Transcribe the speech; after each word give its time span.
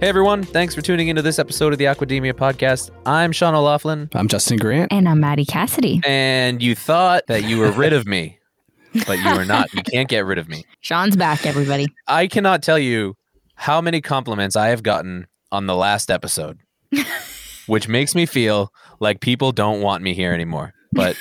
Hey 0.00 0.08
everyone, 0.08 0.42
thanks 0.42 0.74
for 0.74 0.82
tuning 0.82 1.08
into 1.08 1.22
this 1.22 1.38
episode 1.38 1.72
of 1.72 1.78
the 1.78 1.86
Aquademia 1.86 2.34
podcast. 2.34 2.90
I'm 3.06 3.32
Sean 3.32 3.54
O'Laughlin, 3.54 4.10
I'm 4.14 4.28
Justin 4.28 4.58
Grant. 4.58 4.92
And 4.92 5.08
I'm 5.08 5.20
Maddie 5.20 5.46
Cassidy. 5.46 6.02
and 6.06 6.62
you 6.62 6.74
thought 6.74 7.22
that 7.28 7.44
you 7.44 7.58
were 7.58 7.72
rid 7.72 7.94
of 7.94 8.06
me, 8.06 8.38
but 9.06 9.18
you 9.18 9.28
are 9.30 9.46
not. 9.46 9.72
You 9.72 9.82
can't 9.82 10.06
get 10.08 10.26
rid 10.26 10.36
of 10.36 10.48
me. 10.50 10.64
Sean's 10.82 11.16
back, 11.16 11.46
everybody. 11.46 11.86
I 12.06 12.26
cannot 12.26 12.62
tell 12.62 12.78
you 12.78 13.16
how 13.54 13.80
many 13.80 14.02
compliments 14.02 14.54
I 14.54 14.68
have 14.68 14.82
gotten 14.82 15.26
on 15.50 15.66
the 15.66 15.74
last 15.74 16.10
episode, 16.10 16.58
which 17.66 17.88
makes 17.88 18.14
me 18.14 18.26
feel 18.26 18.70
like 19.00 19.20
people 19.20 19.50
don't 19.50 19.80
want 19.80 20.02
me 20.02 20.12
here 20.12 20.34
anymore. 20.34 20.74
But 20.92 21.16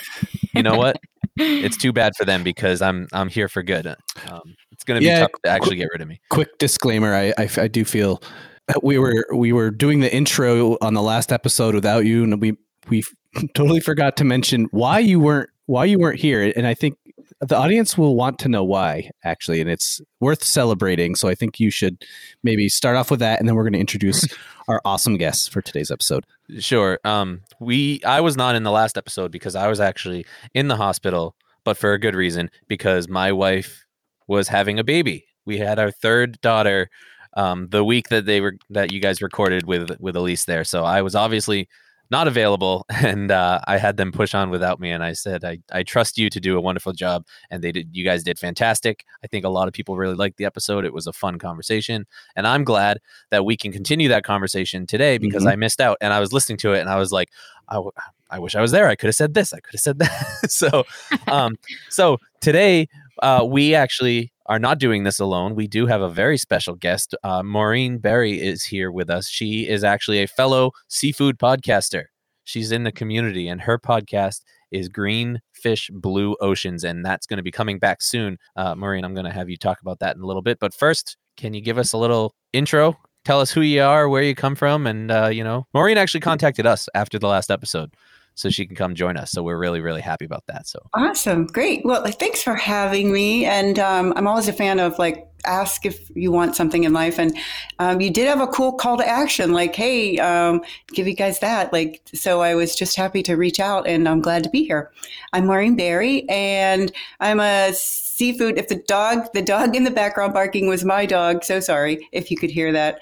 you 0.54 0.64
know 0.64 0.76
what? 0.76 0.98
It's 1.38 1.78
too 1.78 1.94
bad 1.94 2.14
for 2.18 2.26
them 2.26 2.44
because 2.44 2.82
I'm 2.82 3.08
I'm 3.14 3.30
here 3.30 3.48
for 3.48 3.64
good. 3.64 3.88
Um, 3.88 4.56
it's 4.72 4.84
going 4.84 5.00
to 5.00 5.02
be 5.02 5.06
Yeah, 5.08 5.20
tough 5.22 5.32
to 5.46 5.50
actually 5.50 5.78
get 5.78 5.88
rid 5.94 6.02
of 6.02 6.10
me. 6.10 6.20
Quick 6.30 6.58
disclaimer: 6.60 7.14
I, 7.16 7.34
I 7.38 7.50
I 7.58 7.68
do 7.70 7.86
feel 7.86 8.22
we 8.84 8.98
were 8.98 9.26
we 9.34 9.52
were 9.52 9.72
doing 9.72 10.00
the 10.00 10.14
intro 10.14 10.78
on 10.82 10.94
the 10.94 11.02
last 11.02 11.32
episode 11.32 11.76
without 11.76 12.06
you, 12.06 12.24
and 12.24 12.42
we 12.42 12.58
we 12.90 13.04
totally 13.54 13.80
forgot 13.80 14.18
to 14.18 14.24
mention 14.24 14.66
why 14.72 15.00
you 15.00 15.20
weren't 15.20 15.50
why 15.66 15.86
you 15.86 16.00
weren't 16.00 16.20
here, 16.20 16.54
and 16.56 16.68
I 16.68 16.74
think 16.74 16.98
the 17.42 17.58
audience 17.58 17.98
will 17.98 18.16
want 18.16 18.40
to 18.40 18.50
know 18.50 18.64
why 18.64 19.10
actually, 19.24 19.62
and 19.62 19.70
it's 19.70 20.02
worth 20.20 20.44
celebrating. 20.44 21.16
So 21.16 21.28
I 21.28 21.36
think 21.36 21.60
you 21.60 21.70
should 21.70 22.04
maybe 22.44 22.70
start 22.70 22.96
off 22.96 23.12
with 23.12 23.20
that, 23.20 23.40
and 23.40 23.48
then 23.48 23.56
we're 23.56 23.64
going 23.64 23.74
to 23.74 23.80
introduce 23.80 24.28
our 24.68 24.82
awesome 24.86 25.18
guests 25.18 25.48
for 25.48 25.62
today's 25.62 25.92
episode. 25.92 26.26
Sure. 26.60 27.00
Um, 27.04 27.42
we 27.60 28.02
I 28.04 28.22
was 28.22 28.38
not 28.38 28.56
in 28.56 28.64
the 28.64 28.72
last 28.72 28.98
episode 28.98 29.32
because 29.32 29.56
I 29.56 29.68
was 29.68 29.80
actually 29.80 30.26
in 30.54 30.68
the 30.68 30.78
hospital, 30.78 31.36
but 31.64 31.78
for 31.78 31.94
a 31.94 32.00
good 32.00 32.16
reason 32.16 32.50
because 32.68 33.08
my 33.08 33.32
wife 33.32 33.86
was 34.28 34.48
having 34.48 34.80
a 34.80 34.84
baby. 34.84 35.26
We 35.46 35.60
had 35.60 35.78
our 35.78 35.92
third 35.92 36.42
daughter 36.42 36.90
um, 37.36 37.68
the 37.70 37.84
week 37.84 38.10
that 38.10 38.26
they 38.26 38.42
were 38.42 38.56
that 38.70 38.92
you 38.92 39.00
guys 39.00 39.22
recorded 39.22 39.66
with 39.66 39.92
with 40.00 40.16
Elise 40.16 40.46
there. 40.46 40.64
So 40.64 40.84
I 40.84 41.02
was 41.02 41.16
obviously 41.16 41.68
not 42.12 42.28
available, 42.28 42.86
and 42.90 43.32
uh, 43.32 43.60
I 43.68 43.78
had 43.78 43.98
them 43.98 44.12
push 44.12 44.36
on 44.36 44.52
without 44.52 44.80
me. 44.80 44.92
And 44.92 45.04
I 45.04 45.14
said, 45.14 45.44
I, 45.44 45.58
I 45.74 45.82
trust 45.82 46.20
you 46.20 46.30
to 46.30 46.40
do 46.40 46.56
a 46.56 46.62
wonderful 46.62 46.94
job, 46.94 47.26
and 47.50 47.64
they 47.64 47.72
did. 47.72 47.90
You 47.94 48.04
guys 48.06 48.24
did 48.24 48.38
fantastic. 48.38 49.06
I 49.24 49.28
think 49.28 49.44
a 49.44 49.50
lot 49.50 49.68
of 49.68 49.74
people 49.74 49.98
really 49.98 50.14
liked 50.14 50.38
the 50.38 50.46
episode. 50.46 50.86
It 50.86 50.94
was 50.94 51.08
a 51.08 51.14
fun 51.14 51.40
conversation, 51.40 52.06
and 52.36 52.46
I'm 52.46 52.64
glad 52.64 53.00
that 53.32 53.44
we 53.44 53.58
can 53.58 53.72
continue 53.72 54.08
that 54.10 54.24
conversation 54.24 54.86
today 54.86 55.18
because 55.18 55.44
Mhm. 55.44 55.52
I 55.52 55.56
missed 55.56 55.82
out, 55.82 55.98
and 56.00 56.14
I 56.14 56.20
was 56.20 56.32
listening 56.32 56.58
to 56.60 56.74
it, 56.74 56.80
and 56.80 56.90
I 56.90 56.98
was 56.98 57.12
like, 57.12 57.30
I, 57.70 57.74
w- 57.76 57.92
I 58.30 58.38
wish 58.38 58.54
I 58.56 58.62
was 58.62 58.70
there. 58.72 58.88
I 58.88 58.96
could 58.96 59.08
have 59.08 59.16
said 59.16 59.34
this. 59.34 59.52
I 59.52 59.60
could 59.60 59.74
have 59.74 59.82
said 59.82 59.98
that. 60.00 60.52
so, 60.52 60.84
um, 61.28 61.56
so 61.90 62.20
today 62.40 62.88
uh, 63.24 63.44
we 63.48 63.74
actually 63.74 64.32
are 64.48 64.60
not 64.60 64.80
doing 64.80 65.04
this 65.04 65.20
alone. 65.20 65.56
We 65.56 65.68
do 65.68 65.88
have 65.88 66.02
a 66.02 66.10
very 66.10 66.38
special 66.38 66.76
guest. 66.76 67.16
Uh, 67.24 67.42
Maureen 67.44 67.98
Berry 67.98 68.42
is 68.42 68.64
here 68.64 68.92
with 68.92 69.10
us. 69.10 69.28
She 69.28 69.68
is 69.68 69.84
actually 69.84 70.22
a 70.22 70.28
fellow 70.28 70.72
seafood 70.88 71.40
podcaster. 71.40 72.06
She's 72.44 72.72
in 72.72 72.84
the 72.84 72.92
community, 72.92 73.48
and 73.48 73.60
her 73.62 73.80
podcast 73.80 74.42
is 74.72 74.88
Green 74.88 75.42
Fish 75.54 75.90
Blue 75.92 76.36
Oceans, 76.42 76.84
and 76.84 77.04
that's 77.04 77.26
going 77.26 77.38
to 77.38 77.44
be 77.44 77.52
coming 77.52 77.80
back 77.80 78.02
soon. 78.02 78.38
Uh, 78.56 78.76
Maureen, 78.76 79.04
I'm 79.04 79.16
going 79.16 79.26
to 79.26 79.32
have 79.32 79.50
you 79.50 79.58
talk 79.58 79.82
about 79.82 80.00
that 80.00 80.16
in 80.16 80.22
a 80.22 80.28
little 80.28 80.44
bit. 80.44 80.60
But 80.60 80.74
first, 80.74 81.18
can 81.38 81.54
you 81.54 81.62
give 81.62 81.80
us 81.80 81.94
a 81.94 81.98
little 81.98 82.36
intro? 82.54 82.98
Tell 83.24 83.42
us 83.42 83.50
who 83.50 83.62
you 83.62 83.82
are, 83.82 84.08
where 84.08 84.22
you 84.22 84.36
come 84.36 84.54
from, 84.54 84.86
and 84.86 85.10
uh, 85.10 85.28
you 85.28 85.44
know, 85.44 85.66
Maureen 85.74 85.98
actually 85.98 86.20
contacted 86.20 86.68
us 86.68 86.88
after 86.94 87.18
the 87.18 87.28
last 87.28 87.50
episode, 87.50 87.96
so 88.36 88.50
she 88.50 88.66
can 88.66 88.76
come 88.76 88.94
join 88.94 89.18
us. 89.18 89.32
So 89.32 89.42
we're 89.42 89.58
really, 89.58 89.82
really 89.82 90.02
happy 90.02 90.26
about 90.26 90.46
that. 90.48 90.68
So 90.68 90.80
Awesome. 90.94 91.48
Great. 91.48 91.84
Well, 91.84 92.06
thanks 92.06 92.44
for 92.44 92.56
having 92.56 93.12
me. 93.12 93.46
And 93.46 93.80
um, 93.80 94.14
I'm 94.16 94.28
always 94.28 94.48
a 94.48 94.54
fan 94.54 94.80
of 94.80 95.00
like, 95.00 95.28
ask 95.46 95.86
if 95.86 96.10
you 96.16 96.32
want 96.32 96.56
something 96.56 96.84
in 96.84 96.94
life. 96.94 97.20
And 97.20 97.38
um, 97.80 98.02
you 98.02 98.10
did 98.10 98.28
have 98.28 98.42
a 98.42 98.48
cool 98.48 98.74
call 98.74 98.98
to 98.98 99.08
action, 99.08 99.54
like, 99.54 99.76
hey, 99.76 100.18
um, 100.18 100.62
give 100.94 101.08
you 101.08 101.16
guys 101.16 101.40
that. 101.40 101.72
Like, 101.72 102.02
so 102.14 102.42
I 102.42 102.56
was 102.56 102.76
just 102.76 102.96
happy 102.96 103.24
to 103.24 103.36
reach 103.36 103.60
out 103.60 103.88
and 103.88 104.10
I'm 104.10 104.22
glad 104.22 104.44
to 104.44 104.50
be 104.50 104.66
here. 104.66 104.92
I'm 105.34 105.46
Maureen 105.46 105.76
Berry 105.76 106.28
and 106.30 106.92
I'm 107.20 107.40
a 107.40 107.74
seafood. 107.74 108.58
If 108.58 108.68
the 108.68 108.84
dog, 108.88 109.32
the 109.34 109.42
dog 109.42 109.76
in 109.76 109.84
the 109.84 109.92
background 109.92 110.34
barking 110.34 110.68
was 110.68 110.84
my 110.84 111.06
dog, 111.06 111.44
so 111.44 111.60
sorry 111.60 112.08
if 112.12 112.32
you 112.32 112.38
could 112.38 112.52
hear 112.52 112.72
that. 112.72 113.00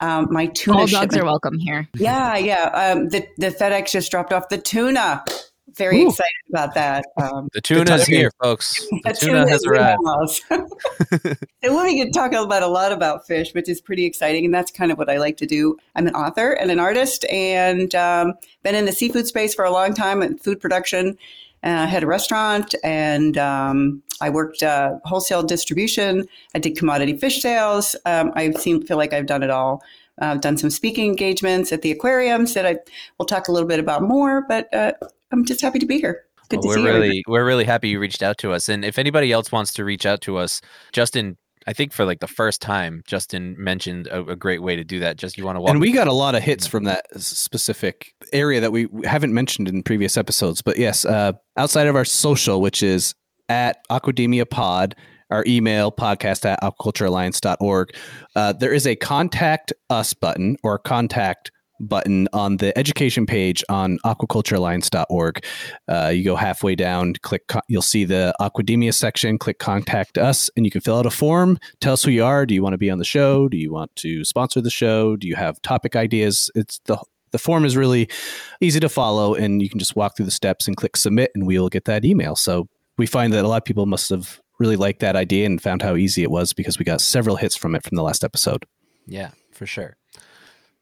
Um, 0.00 0.28
my 0.30 0.46
tuna 0.46 0.78
All 0.78 0.86
dogs 0.86 0.92
shipment- 0.92 1.22
are 1.22 1.24
welcome 1.24 1.58
here. 1.58 1.88
yeah, 1.94 2.36
yeah. 2.36 2.64
Um, 2.70 3.08
the 3.08 3.26
the 3.38 3.48
FedEx 3.50 3.90
just 3.92 4.10
dropped 4.10 4.32
off 4.32 4.48
the 4.48 4.58
tuna. 4.58 5.24
Very 5.76 6.00
Ooh. 6.02 6.08
excited 6.08 6.32
about 6.48 6.74
that. 6.74 7.04
Um, 7.20 7.48
the 7.52 7.60
tuna's 7.60 8.06
timing. 8.06 8.20
here, 8.20 8.30
folks. 8.42 8.80
The 9.04 9.10
a 9.10 9.14
tuna 9.14 9.48
has 9.48 9.60
is 9.60 9.66
in 9.66 9.72
the 9.72 9.78
arrived. 9.78 10.42
and 11.62 11.74
we're 11.74 11.84
going 11.86 12.02
to 12.04 12.10
talk 12.10 12.32
about 12.32 12.62
a 12.62 12.66
lot 12.68 12.92
about 12.92 13.26
fish, 13.26 13.52
which 13.52 13.68
is 13.68 13.80
pretty 13.82 14.06
exciting, 14.06 14.44
and 14.46 14.54
that's 14.54 14.70
kind 14.70 14.90
of 14.90 14.96
what 14.96 15.10
I 15.10 15.18
like 15.18 15.36
to 15.38 15.46
do. 15.46 15.76
I'm 15.94 16.06
an 16.06 16.14
author 16.14 16.52
and 16.52 16.70
an 16.70 16.80
artist, 16.80 17.26
and 17.26 17.94
um, 17.94 18.32
been 18.62 18.74
in 18.74 18.86
the 18.86 18.92
seafood 18.92 19.26
space 19.26 19.54
for 19.54 19.64
a 19.66 19.70
long 19.70 19.92
time 19.92 20.22
in 20.22 20.38
food 20.38 20.60
production. 20.60 21.18
Uh, 21.66 21.82
I 21.82 21.86
had 21.86 22.04
a 22.04 22.06
restaurant, 22.06 22.76
and 22.84 23.36
um, 23.36 24.00
I 24.20 24.30
worked 24.30 24.62
uh, 24.62 25.00
wholesale 25.04 25.42
distribution. 25.42 26.24
I 26.54 26.60
did 26.60 26.76
commodity 26.76 27.16
fish 27.16 27.42
sales. 27.42 27.96
Um, 28.06 28.30
I 28.36 28.52
seem 28.52 28.86
feel 28.86 28.96
like 28.96 29.12
I've 29.12 29.26
done 29.26 29.42
it 29.42 29.50
all. 29.50 29.82
Uh, 30.22 30.26
I've 30.26 30.40
done 30.40 30.56
some 30.56 30.70
speaking 30.70 31.06
engagements 31.06 31.72
at 31.72 31.82
the 31.82 31.90
aquariums 31.90 32.54
that 32.54 32.66
I 32.66 32.76
will 33.18 33.26
talk 33.26 33.48
a 33.48 33.52
little 33.52 33.68
bit 33.68 33.80
about 33.80 34.02
more. 34.02 34.46
But 34.46 34.72
uh, 34.72 34.92
I'm 35.32 35.44
just 35.44 35.60
happy 35.60 35.80
to 35.80 35.86
be 35.86 35.98
here. 35.98 36.22
Good 36.48 36.60
Well, 36.60 36.62
to 36.62 36.68
we're 36.68 36.74
see 36.76 36.84
really 36.84 37.16
you. 37.16 37.22
we're 37.26 37.44
really 37.44 37.64
happy 37.64 37.88
you 37.88 37.98
reached 37.98 38.22
out 38.22 38.38
to 38.38 38.52
us. 38.52 38.68
And 38.68 38.84
if 38.84 38.96
anybody 38.96 39.32
else 39.32 39.50
wants 39.50 39.72
to 39.74 39.84
reach 39.84 40.06
out 40.06 40.20
to 40.22 40.36
us, 40.36 40.60
Justin, 40.92 41.36
I 41.66 41.72
think 41.72 41.92
for 41.92 42.04
like 42.04 42.20
the 42.20 42.28
first 42.28 42.62
time, 42.62 43.02
Justin 43.06 43.56
mentioned 43.58 44.06
a, 44.06 44.24
a 44.24 44.36
great 44.36 44.62
way 44.62 44.76
to 44.76 44.84
do 44.84 45.00
that. 45.00 45.16
Just 45.16 45.36
you 45.36 45.44
want 45.44 45.56
to 45.56 45.60
walk 45.60 45.70
And 45.70 45.80
we 45.80 45.90
got 45.90 46.06
a 46.06 46.12
lot 46.12 46.34
of 46.34 46.42
hits 46.42 46.66
from 46.66 46.84
that 46.84 47.06
specific 47.20 48.14
area 48.32 48.60
that 48.60 48.70
we 48.70 48.88
haven't 49.04 49.34
mentioned 49.34 49.68
in 49.68 49.82
previous 49.82 50.16
episodes. 50.16 50.62
But 50.62 50.78
yes, 50.78 51.04
uh, 51.04 51.32
outside 51.56 51.88
of 51.88 51.96
our 51.96 52.04
social, 52.04 52.60
which 52.60 52.82
is 52.82 53.14
at 53.48 53.78
Aquademia 53.90 54.48
Pod, 54.48 54.94
our 55.30 55.42
email 55.46 55.90
podcast 55.90 56.44
at 56.44 56.60
aquaculturealliance.org, 56.62 57.96
uh, 58.36 58.52
there 58.52 58.72
is 58.72 58.86
a 58.86 58.94
contact 58.94 59.72
us 59.90 60.14
button 60.14 60.56
or 60.62 60.78
contact 60.78 61.50
button 61.80 62.28
on 62.32 62.58
the 62.58 62.76
education 62.78 63.26
page 63.26 63.62
on 63.68 63.98
aquaculturealliance.org. 64.04 65.44
Uh, 65.88 66.08
you 66.14 66.24
go 66.24 66.36
halfway 66.36 66.74
down, 66.74 67.14
click, 67.22 67.42
you'll 67.68 67.82
see 67.82 68.04
the 68.04 68.34
Aquademia 68.40 68.94
section, 68.94 69.38
click 69.38 69.58
contact 69.58 70.18
us, 70.18 70.50
and 70.56 70.64
you 70.64 70.70
can 70.70 70.80
fill 70.80 70.98
out 70.98 71.06
a 71.06 71.10
form. 71.10 71.58
Tell 71.80 71.92
us 71.92 72.02
who 72.02 72.10
you 72.10 72.24
are. 72.24 72.46
Do 72.46 72.54
you 72.54 72.62
want 72.62 72.74
to 72.74 72.78
be 72.78 72.90
on 72.90 72.98
the 72.98 73.04
show? 73.04 73.48
Do 73.48 73.56
you 73.56 73.72
want 73.72 73.94
to 73.96 74.24
sponsor 74.24 74.60
the 74.60 74.70
show? 74.70 75.16
Do 75.16 75.26
you 75.28 75.36
have 75.36 75.60
topic 75.62 75.96
ideas? 75.96 76.50
It's 76.54 76.80
the 76.86 76.98
the 77.32 77.38
form 77.38 77.64
is 77.64 77.76
really 77.76 78.08
easy 78.60 78.80
to 78.80 78.88
follow, 78.88 79.34
and 79.34 79.60
you 79.60 79.68
can 79.68 79.78
just 79.78 79.96
walk 79.96 80.16
through 80.16 80.26
the 80.26 80.30
steps 80.30 80.66
and 80.66 80.76
click 80.76 80.96
submit, 80.96 81.32
and 81.34 81.46
we 81.46 81.58
will 81.58 81.68
get 81.68 81.84
that 81.84 82.04
email. 82.04 82.36
So 82.36 82.68
we 82.96 83.06
find 83.06 83.32
that 83.32 83.44
a 83.44 83.48
lot 83.48 83.58
of 83.58 83.64
people 83.64 83.84
must 83.84 84.08
have 84.10 84.40
really 84.58 84.76
liked 84.76 85.00
that 85.00 85.16
idea 85.16 85.44
and 85.44 85.60
found 85.60 85.82
how 85.82 85.96
easy 85.96 86.22
it 86.22 86.30
was 86.30 86.52
because 86.52 86.78
we 86.78 86.84
got 86.84 87.00
several 87.00 87.36
hits 87.36 87.56
from 87.56 87.74
it 87.74 87.82
from 87.84 87.96
the 87.96 88.02
last 88.02 88.24
episode. 88.24 88.64
Yeah, 89.06 89.32
for 89.52 89.66
sure. 89.66 89.96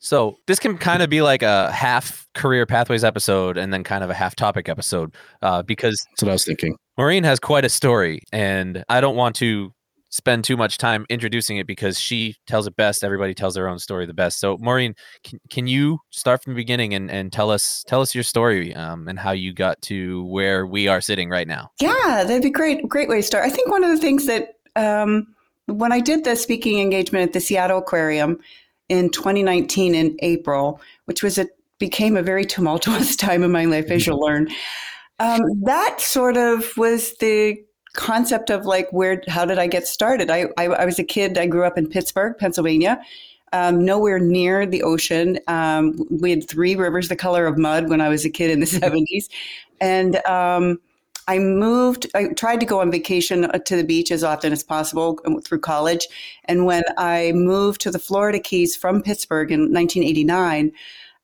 So 0.05 0.39
this 0.47 0.59
can 0.59 0.77
kind 0.77 1.03
of 1.03 1.09
be 1.09 1.23
like 1.23 1.43
a 1.43 1.73
half 1.73 2.29
career 2.35 2.67
pathways 2.67 3.05
episode 3.05 3.57
and 3.57 3.73
then 3.73 3.83
kind 3.83 4.05
of 4.05 4.11
a 4.11 4.15
half 4.15 4.37
topic 4.37 4.69
episode 4.69 5.15
uh, 5.41 5.63
because 5.63 5.97
That's 6.11 6.23
what 6.23 6.29
I 6.29 6.33
was 6.35 6.45
thinking. 6.45 6.77
Maureen 6.99 7.25
has 7.25 7.41
quite 7.41 7.65
a 7.65 7.71
story, 7.71 8.21
and 8.31 8.85
I 8.91 9.01
don't 9.01 9.17
want 9.17 9.35
to 9.37 9.73
spend 10.11 10.45
too 10.45 10.59
much 10.59 10.77
time 10.77 11.07
introducing 11.09 11.57
it 11.57 11.67
because 11.67 11.99
she 11.99 12.37
tells 12.47 12.67
it 12.67 12.77
best. 12.77 13.03
Everybody 13.03 13.33
tells 13.33 13.55
their 13.55 13.67
own 13.67 13.79
story 13.79 14.05
the 14.05 14.13
best. 14.13 14.41
So, 14.41 14.59
Maureen, 14.59 14.95
can, 15.25 15.41
can 15.49 15.67
you 15.67 15.99
start 16.11 16.45
from 16.45 16.53
the 16.53 16.59
beginning 16.59 16.93
and, 16.93 17.11
and 17.11 17.33
tell 17.33 17.51
us 17.51 17.83
tell 17.87 18.03
us 18.03 18.15
your 18.15 18.25
story 18.25 18.75
um, 18.75 19.09
and 19.09 19.19
how 19.19 19.33
you 19.33 19.55
got 19.55 19.81
to 19.83 20.25
where 20.27 20.67
we 20.67 20.87
are 20.87 21.01
sitting 21.01 21.31
right 21.31 21.49
now? 21.49 21.71
Yeah, 21.81 22.25
that'd 22.27 22.43
be 22.43 22.51
great. 22.51 22.87
Great 22.87 23.09
way 23.09 23.17
to 23.17 23.23
start. 23.23 23.47
I 23.47 23.51
think 23.51 23.71
one 23.71 23.83
of 23.83 23.91
the 23.91 23.99
things 23.99 24.27
that 24.27 24.57
um, 24.77 25.35
when 25.65 25.93
I 25.93 26.01
did 26.01 26.25
the 26.25 26.37
speaking 26.37 26.81
engagement 26.81 27.29
at 27.29 27.33
the 27.33 27.41
Seattle 27.41 27.79
Aquarium 27.79 28.39
in 28.89 29.11
2019 29.11 29.95
in 29.95 30.17
April, 30.21 30.81
which 31.07 31.23
was 31.23 31.39
a 31.39 31.47
became 31.79 32.17
a 32.17 32.23
very 32.23 32.45
tumultuous 32.45 33.17
time 33.27 33.43
in 33.43 33.51
my 33.51 33.65
life, 33.65 33.91
as 33.91 34.07
you'll 34.07 34.21
learn. 34.21 34.49
Um, 35.19 35.41
that 35.63 36.01
sort 36.01 36.37
of 36.37 36.77
was 36.77 37.15
the 37.19 37.57
concept 37.95 38.51
of 38.51 38.67
like 38.67 38.93
where 38.93 39.23
how 39.29 39.45
did 39.45 39.59
I 39.59 39.67
get 39.67 39.87
started? 39.87 40.31
I, 40.31 40.47
I 40.57 40.67
I 40.67 40.85
was 40.85 40.99
a 40.99 41.05
kid. 41.05 41.39
I 41.39 41.47
grew 41.47 41.65
up 41.65 41.79
in 41.79 41.89
Pittsburgh, 41.89 42.37
Pennsylvania. 42.39 43.01
um, 43.55 43.85
nowhere 43.85 44.19
near 44.19 44.67
the 44.67 44.83
ocean. 44.83 45.39
Um, 45.47 45.95
we 46.11 46.31
had 46.31 46.47
three 46.47 46.75
rivers 46.75 47.09
the 47.09 47.17
color 47.17 47.47
of 47.47 47.57
mud 47.57 47.89
when 47.89 48.01
I 48.01 48.09
was 48.09 48.25
a 48.25 48.31
kid 48.31 48.51
in 48.51 48.59
the 48.59 48.67
70s. 48.81 49.29
And 49.81 50.17
um, 50.27 50.81
I 51.27 51.39
moved, 51.39 52.07
I 52.15 52.29
tried 52.29 52.61
to 52.61 52.67
go 52.67 52.81
on 52.81 52.91
vacation 52.91 53.47
uh, 53.47 53.59
to 53.59 53.77
the 53.77 53.85
beach 53.85 54.11
as 54.11 54.25
often 54.25 54.53
as 54.53 54.63
possible 54.63 55.19
um, 55.27 55.41
through 55.41 55.61
college. 55.61 56.07
And 56.45 56.67
when 56.67 56.85
I 56.97 57.33
moved 57.33 57.81
to 57.83 57.91
the 57.91 57.99
Florida 57.99 58.39
Keys 58.39 58.77
from 58.77 59.03
Pittsburgh 59.03 59.51
in 59.51 59.61
1989, 59.61 60.73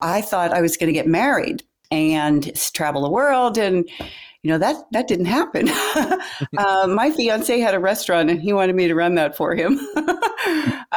I 0.01 0.21
thought 0.21 0.53
I 0.53 0.63
was 0.63 0.77
going 0.77 0.89
to 0.89 0.95
get 0.95 1.07
married 1.07 1.63
and 1.91 2.55
travel 2.73 3.03
the 3.03 3.11
world 3.11 3.59
and 3.59 3.89
you 4.43 4.51
know 4.51 4.59
that 4.59 4.77
that 4.93 5.09
didn't 5.09 5.27
happen. 5.27 5.69
Uh, 6.57 6.87
my 6.87 7.11
fiance 7.11 7.59
had 7.61 7.75
a 7.75 7.79
restaurant 7.79 8.31
and 8.31 8.41
he 8.41 8.53
wanted 8.53 8.75
me 8.75 8.89
to 8.89 8.95
run 8.95 9.15
that 9.15 9.37
for 9.37 9.55
him. 9.55 9.79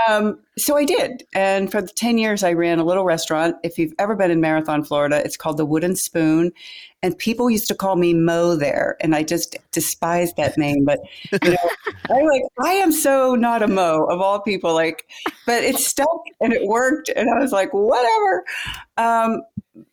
Um, 0.10 0.40
so 0.58 0.76
i 0.76 0.86
did. 0.86 1.24
And 1.36 1.72
for 1.72 1.80
the 1.82 1.88
10 1.88 2.18
years 2.18 2.44
i 2.44 2.54
ran 2.54 2.80
a 2.80 2.84
little 2.84 3.04
restaurant. 3.06 3.56
If 3.64 3.78
you've 3.78 3.94
ever 4.00 4.16
been 4.16 4.32
in 4.32 4.42
marathon 4.42 4.84
florida 4.84 5.22
it's 5.24 5.38
called 5.38 5.58
the 5.58 5.66
wooden 5.66 5.96
spoon. 5.96 6.52
And 7.04 7.18
people 7.18 7.50
used 7.50 7.68
to 7.68 7.76
call 7.76 7.96
me 7.96 8.14
mo 8.14 8.56
there. 8.56 8.98
And 9.02 9.14
i 9.14 9.22
just 9.22 9.56
despised 9.72 10.36
that 10.38 10.58
name. 10.58 10.84
But 10.86 11.00
you 11.32 11.52
know 11.52 11.70
i'm 12.10 12.26
like 12.26 12.44
i 12.62 12.72
am 12.72 12.92
so 12.92 13.36
not 13.36 13.62
a 13.62 13.68
mo 13.68 14.06
of 14.06 14.20
all 14.20 14.40
people. 14.40 14.74
Like 14.74 15.08
but 15.46 15.64
it 15.64 15.76
stuck 15.76 16.24
and 16.42 16.54
it 16.54 16.66
worked. 16.66 17.10
And 17.16 17.30
i 17.30 17.40
was 17.40 17.52
like 17.52 17.72
whatever. 17.74 18.46
Um, 18.98 19.42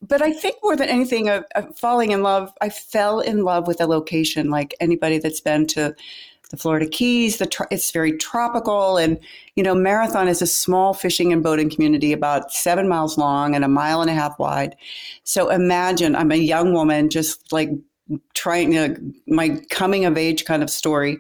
but 0.03 0.21
I 0.21 0.33
think 0.33 0.57
more 0.63 0.77
than 0.77 0.89
anything, 0.89 1.29
of, 1.29 1.45
falling 1.75 2.11
in 2.11 2.23
love, 2.23 2.53
I 2.61 2.69
fell 2.69 3.21
in 3.21 3.45
love 3.45 3.67
with 3.67 3.81
a 3.81 3.87
location. 3.87 4.51
Like 4.51 4.75
anybody 4.81 5.19
that's 5.19 5.41
been 5.41 5.67
to 5.69 5.95
the 6.51 6.57
Florida 6.57 6.87
Keys, 6.87 7.39
the 7.39 7.67
it's 7.71 7.93
very 7.93 8.19
tropical, 8.19 8.97
and 8.97 9.19
you 9.55 9.63
know, 9.63 9.75
Marathon 9.75 10.27
is 10.27 10.43
a 10.43 10.47
small 10.47 10.95
fishing 10.95 11.33
and 11.33 11.43
boating 11.43 11.71
community, 11.71 12.13
about 12.13 12.53
seven 12.53 12.89
miles 12.89 13.17
long 13.17 13.55
and 13.55 13.65
a 13.65 13.69
mile 13.69 14.01
and 14.01 14.11
a 14.11 14.15
half 14.15 14.39
wide. 14.39 14.77
So 15.23 15.49
imagine 15.49 16.17
I'm 16.17 16.33
a 16.33 16.37
young 16.37 16.73
woman, 16.73 17.09
just 17.09 17.53
like 17.53 17.71
trying 18.35 18.73
to 18.73 18.97
my 19.29 19.61
coming 19.71 20.05
of 20.05 20.19
age 20.19 20.45
kind 20.45 20.63
of 20.63 20.71
story. 20.71 21.19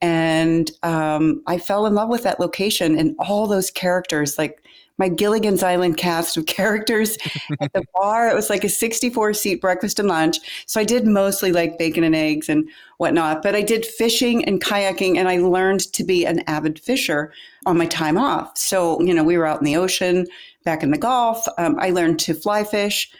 And 0.00 0.70
um, 0.82 1.42
I 1.46 1.58
fell 1.58 1.86
in 1.86 1.94
love 1.94 2.08
with 2.08 2.22
that 2.24 2.40
location 2.40 2.98
and 2.98 3.14
all 3.18 3.46
those 3.46 3.70
characters, 3.70 4.38
like 4.38 4.64
my 5.02 5.08
Gilligan's 5.08 5.64
Island 5.64 5.96
cast 5.96 6.36
of 6.36 6.46
characters 6.58 7.18
at 7.60 7.72
the 7.72 7.82
bar. 7.94 8.28
It 8.28 8.36
was 8.36 8.48
like 8.48 8.62
a 8.62 8.68
64 8.68 9.34
seat 9.34 9.60
breakfast 9.60 9.98
and 9.98 10.08
lunch. 10.08 10.38
So 10.66 10.80
I 10.80 10.84
did 10.84 11.08
mostly 11.08 11.50
like 11.50 11.76
bacon 11.76 12.04
and 12.04 12.14
eggs 12.14 12.48
and 12.48 12.68
whatnot, 12.98 13.42
but 13.42 13.56
I 13.56 13.62
did 13.62 13.84
fishing 13.84 14.44
and 14.44 14.62
kayaking 14.62 15.16
and 15.16 15.28
I 15.28 15.38
learned 15.38 15.92
to 15.92 16.04
be 16.04 16.24
an 16.24 16.48
avid 16.48 16.78
fisher 16.78 17.32
on 17.66 17.76
my 17.76 17.86
time 17.86 18.16
off. 18.16 18.56
So, 18.56 19.00
you 19.02 19.12
know, 19.12 19.24
we 19.24 19.36
were 19.36 19.46
out 19.46 19.58
in 19.58 19.64
the 19.64 19.76
ocean, 19.76 20.28
back 20.64 20.84
in 20.84 20.92
the 20.92 20.98
Gulf. 20.98 21.48
Um, 21.58 21.76
I 21.80 21.90
learned 21.90 22.20
to 22.20 22.34
fly 22.34 22.62
fish. 22.62 23.10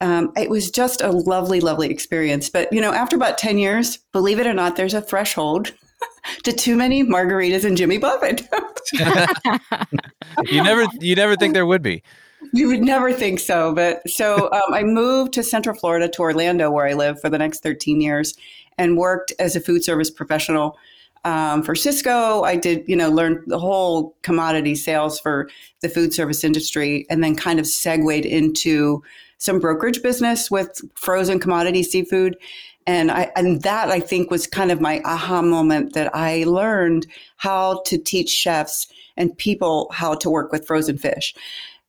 Um, 0.00 0.32
it 0.34 0.48
was 0.48 0.70
just 0.70 1.02
a 1.02 1.10
lovely, 1.10 1.60
lovely 1.60 1.90
experience. 1.90 2.48
But, 2.48 2.72
you 2.72 2.80
know, 2.80 2.94
after 2.94 3.16
about 3.16 3.36
10 3.36 3.58
years, 3.58 3.98
believe 4.12 4.40
it 4.40 4.46
or 4.46 4.54
not, 4.54 4.76
there's 4.76 4.94
a 4.94 5.02
threshold 5.02 5.74
to 6.44 6.52
too 6.52 6.76
many 6.76 7.02
margaritas 7.02 7.64
and 7.64 7.76
Jimmy 7.76 7.98
Buffett. 7.98 8.48
you 10.50 10.62
never 10.62 10.86
you 11.00 11.14
never 11.14 11.36
think 11.36 11.54
there 11.54 11.66
would 11.66 11.82
be. 11.82 12.02
You 12.52 12.68
would 12.68 12.82
never 12.82 13.12
think 13.12 13.40
so, 13.40 13.74
but 13.74 14.08
so 14.08 14.50
um, 14.52 14.72
I 14.72 14.82
moved 14.82 15.32
to 15.34 15.42
Central 15.42 15.76
Florida 15.76 16.08
to 16.08 16.22
Orlando, 16.22 16.70
where 16.70 16.86
I 16.86 16.94
live 16.94 17.20
for 17.20 17.28
the 17.28 17.38
next 17.38 17.62
13 17.62 18.00
years, 18.00 18.34
and 18.76 18.96
worked 18.96 19.32
as 19.38 19.56
a 19.56 19.60
food 19.60 19.84
service 19.84 20.10
professional 20.10 20.78
um, 21.24 21.62
for 21.62 21.74
Sysco. 21.74 22.46
I 22.46 22.56
did, 22.56 22.84
you 22.86 22.96
know, 22.96 23.10
learn 23.10 23.42
the 23.46 23.58
whole 23.58 24.16
commodity 24.22 24.76
sales 24.76 25.18
for 25.18 25.48
the 25.80 25.88
food 25.88 26.14
service 26.14 26.44
industry, 26.44 27.06
and 27.10 27.22
then 27.22 27.34
kind 27.34 27.58
of 27.58 27.66
segued 27.66 28.24
into 28.24 29.02
some 29.38 29.60
brokerage 29.60 30.02
business 30.02 30.50
with 30.50 30.80
frozen 30.94 31.38
commodity 31.38 31.82
seafood 31.82 32.36
and 32.88 33.10
I 33.10 33.30
and 33.36 33.60
that 33.62 33.90
I 33.90 34.00
think 34.00 34.30
was 34.30 34.46
kind 34.46 34.72
of 34.72 34.80
my 34.80 35.02
aha 35.04 35.42
moment 35.42 35.92
that 35.92 36.10
I 36.16 36.44
learned 36.44 37.06
how 37.36 37.82
to 37.84 37.98
teach 37.98 38.30
chefs 38.30 38.88
and 39.18 39.36
people 39.36 39.90
how 39.92 40.14
to 40.14 40.30
work 40.30 40.50
with 40.50 40.66
frozen 40.66 40.96
fish. 40.96 41.34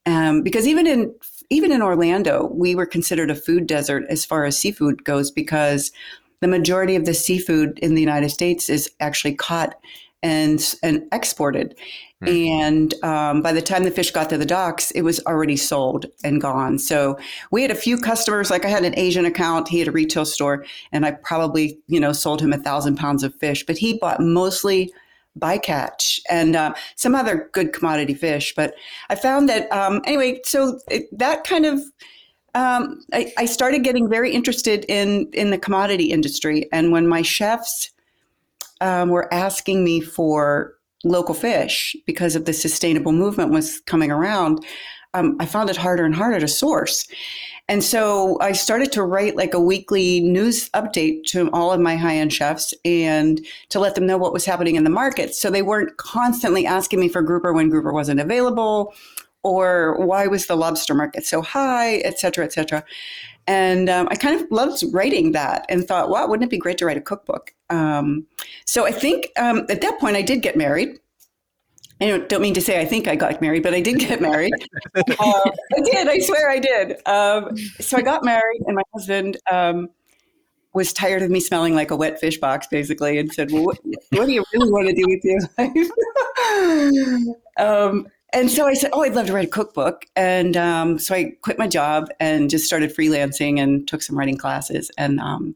Um, 0.06 0.44
because 0.44 0.68
even 0.68 0.86
in 0.86 1.16
even 1.50 1.72
in 1.72 1.82
Orlando, 1.82 2.48
we 2.54 2.76
were 2.76 2.86
considered 2.86 3.32
a 3.32 3.36
food 3.36 3.66
desert 3.66 4.04
as 4.10 4.26
far 4.26 4.44
as 4.44 4.60
seafood 4.60 5.06
goes 5.06 5.32
because 5.32 5.94
the 6.42 6.50
majority 6.50 6.98
of 6.98 7.06
the 7.06 7.14
seafood 7.14 7.80
in 7.80 7.96
the 7.96 8.02
United 8.02 8.30
States 8.30 8.70
is 8.70 8.92
actually 9.00 9.36
caught 9.36 9.80
and 10.22 10.76
and 10.84 11.08
exported. 11.14 11.76
Mm. 12.24 12.48
And 12.48 13.04
um, 13.04 13.42
by 13.42 13.54
the 13.54 13.62
time 13.62 13.86
the 13.86 13.92
fish 13.92 14.12
got 14.12 14.30
to 14.30 14.38
the 14.38 14.46
docks, 14.46 14.92
it 14.92 15.04
was 15.04 15.22
already 15.26 15.56
sold 15.56 16.06
and 16.24 16.42
gone. 16.42 16.78
So 16.78 17.18
we 17.52 17.62
had 17.62 17.72
a 17.72 17.76
few 17.76 17.98
customers. 17.98 18.52
Like 18.52 18.66
I 18.66 18.70
had 18.70 18.84
an 18.84 18.98
Asian 18.98 19.26
account, 19.26 19.70
he 19.70 19.80
had 19.80 19.88
a 19.88 19.92
retail 19.92 20.26
store, 20.26 20.66
and 20.92 21.06
I 21.06 21.12
probably 21.12 21.80
you 21.88 22.00
know 22.00 22.12
sold 22.12 22.42
him 22.42 22.52
a 22.52 22.58
thousand 22.58 22.98
pounds 22.98 23.24
of 23.24 23.34
fish. 23.36 23.66
But 23.66 23.78
he 23.78 23.98
bought 23.98 24.20
mostly 24.20 24.92
bycatch 25.38 26.20
and 26.30 26.56
uh, 26.56 26.74
some 26.96 27.16
other 27.16 27.50
good 27.54 27.72
commodity 27.72 28.16
fish. 28.16 28.54
But 28.54 28.74
I 29.10 29.16
found 29.16 29.48
that 29.48 29.72
um, 29.72 30.02
anyway. 30.06 30.42
So 30.44 30.80
it, 30.90 31.08
that 31.18 31.46
kind 31.46 31.66
of 31.66 31.80
um, 32.54 33.02
I, 33.14 33.32
I 33.38 33.46
started 33.46 33.84
getting 33.84 34.10
very 34.10 34.32
interested 34.32 34.84
in 34.90 35.30
in 35.32 35.52
the 35.52 35.58
commodity 35.58 36.12
industry, 36.12 36.68
and 36.74 36.92
when 36.92 37.08
my 37.08 37.22
chefs 37.22 37.92
um, 38.82 39.10
were 39.10 39.34
asking 39.34 39.86
me 39.86 40.02
for 40.02 40.74
local 41.04 41.36
fish 41.36 41.96
because 42.06 42.36
of 42.36 42.46
the 42.46 42.54
sustainable 42.54 43.12
movement 43.12 43.52
was 43.52 43.80
coming 43.82 44.12
around, 44.12 44.66
um, 45.14 45.38
I 45.40 45.46
found 45.46 45.70
it 45.70 45.78
harder 45.78 46.06
and 46.06 46.14
harder 46.14 46.40
to 46.40 46.48
source. 46.48 47.08
And 47.68 47.84
so 47.84 48.38
I 48.42 48.52
started 48.54 48.92
to 48.94 49.04
write 49.04 49.36
like 49.36 49.54
a 49.54 49.60
weekly 49.60 50.22
news 50.22 50.70
update 50.72 51.24
to 51.26 51.50
all 51.52 51.72
of 51.72 51.80
my 51.80 51.96
high 51.96 52.16
end 52.16 52.34
chefs 52.34 52.74
and 52.84 53.40
to 53.70 53.80
let 53.80 53.94
them 53.96 54.08
know 54.08 54.18
what 54.18 54.34
was 54.34 54.46
happening 54.46 54.76
in 54.76 54.84
the 54.84 54.90
market. 54.90 55.36
So 55.36 55.50
they 55.50 55.62
weren't 55.62 55.98
constantly 55.98 56.66
asking 56.66 57.00
me 57.00 57.10
for 57.10 57.22
grouper 57.22 57.54
when 57.54 57.70
grouper 57.70 57.94
wasn't 57.94 58.20
available 58.20 58.94
or 59.44 60.04
why 60.06 60.28
was 60.28 60.48
the 60.48 60.56
lobster 60.56 60.94
market 60.96 61.26
so 61.26 61.42
high, 61.42 61.98
et 61.98 62.20
cetera, 62.20 62.44
et 62.44 62.54
cetera. 62.54 62.84
And 63.46 63.90
um, 63.90 64.08
I 64.12 64.16
kind 64.16 64.40
of 64.40 64.50
loved 64.52 64.84
writing 64.92 65.32
that 65.32 65.66
and 65.70 65.88
thought, 65.88 66.10
wow, 66.10 66.28
wouldn't 66.28 66.48
it 66.48 66.52
be 66.52 66.58
great 66.58 66.78
to 66.80 66.86
write 66.86 66.98
a 66.98 67.02
cookbook? 67.02 67.54
Um, 67.70 68.26
so 68.66 68.86
I 68.86 68.92
think 68.92 69.30
um, 69.38 69.66
at 69.70 69.82
that 69.82 70.00
point 70.00 70.16
I 70.16 70.22
did 70.22 70.42
get 70.42 70.56
married. 70.56 71.00
I 72.02 72.18
don't 72.18 72.42
mean 72.42 72.54
to 72.54 72.62
say 72.62 72.80
I 72.80 72.86
think 72.86 73.08
I 73.08 73.16
got 73.16 73.42
married, 73.42 73.64
but 73.64 73.74
I 73.74 73.82
did 73.82 74.00
get 74.00 74.22
married. 74.22 74.54
uh, 74.96 75.02
I 75.20 75.82
did. 75.84 76.08
I 76.08 76.20
swear 76.20 76.50
I 76.50 76.60
did. 76.60 77.06
Um, 77.06 77.58
so 77.80 77.98
I 77.98 78.02
got 78.02 78.24
married, 78.24 78.62
and 78.68 78.76
my 78.76 78.84
husband 78.94 79.38
um, 79.52 79.90
was 80.74 80.94
tired 80.94 81.24
of 81.24 81.30
me 81.30 81.42
smelling 81.42 81.76
like 81.76 81.92
a 81.92 81.98
wet 81.98 82.20
fish 82.20 82.38
box, 82.38 82.68
basically, 82.68 83.18
and 83.18 83.34
said, 83.34 83.52
"Well, 83.52 83.66
what, 83.66 83.80
what 84.12 84.28
do 84.28 84.32
you 84.32 84.46
really 84.54 84.72
want 84.72 84.88
to 84.88 84.94
do 84.94 85.06
with 85.08 85.26
your 85.26 85.40
life?" 87.28 87.36
um, 87.58 88.08
and 88.32 88.50
so 88.50 88.66
I 88.66 88.76
said, 88.76 88.92
"Oh, 88.94 89.04
I'd 89.04 89.16
love 89.16 89.28
to 89.28 89.34
write 89.34 89.48
a 89.48 89.52
cookbook." 89.52 90.06
And 90.16 90.56
um, 90.56 91.00
so 91.00 91.16
I 91.16 91.34
quit 91.42 91.60
my 91.60 91.68
job 91.68 92.10
and 92.22 92.50
just 92.50 92.66
started 92.66 92.96
freelancing 92.96 93.60
and 93.60 93.88
took 93.88 94.02
some 94.02 94.18
writing 94.18 94.38
classes. 94.38 94.90
And 94.98 95.20
um, 95.20 95.56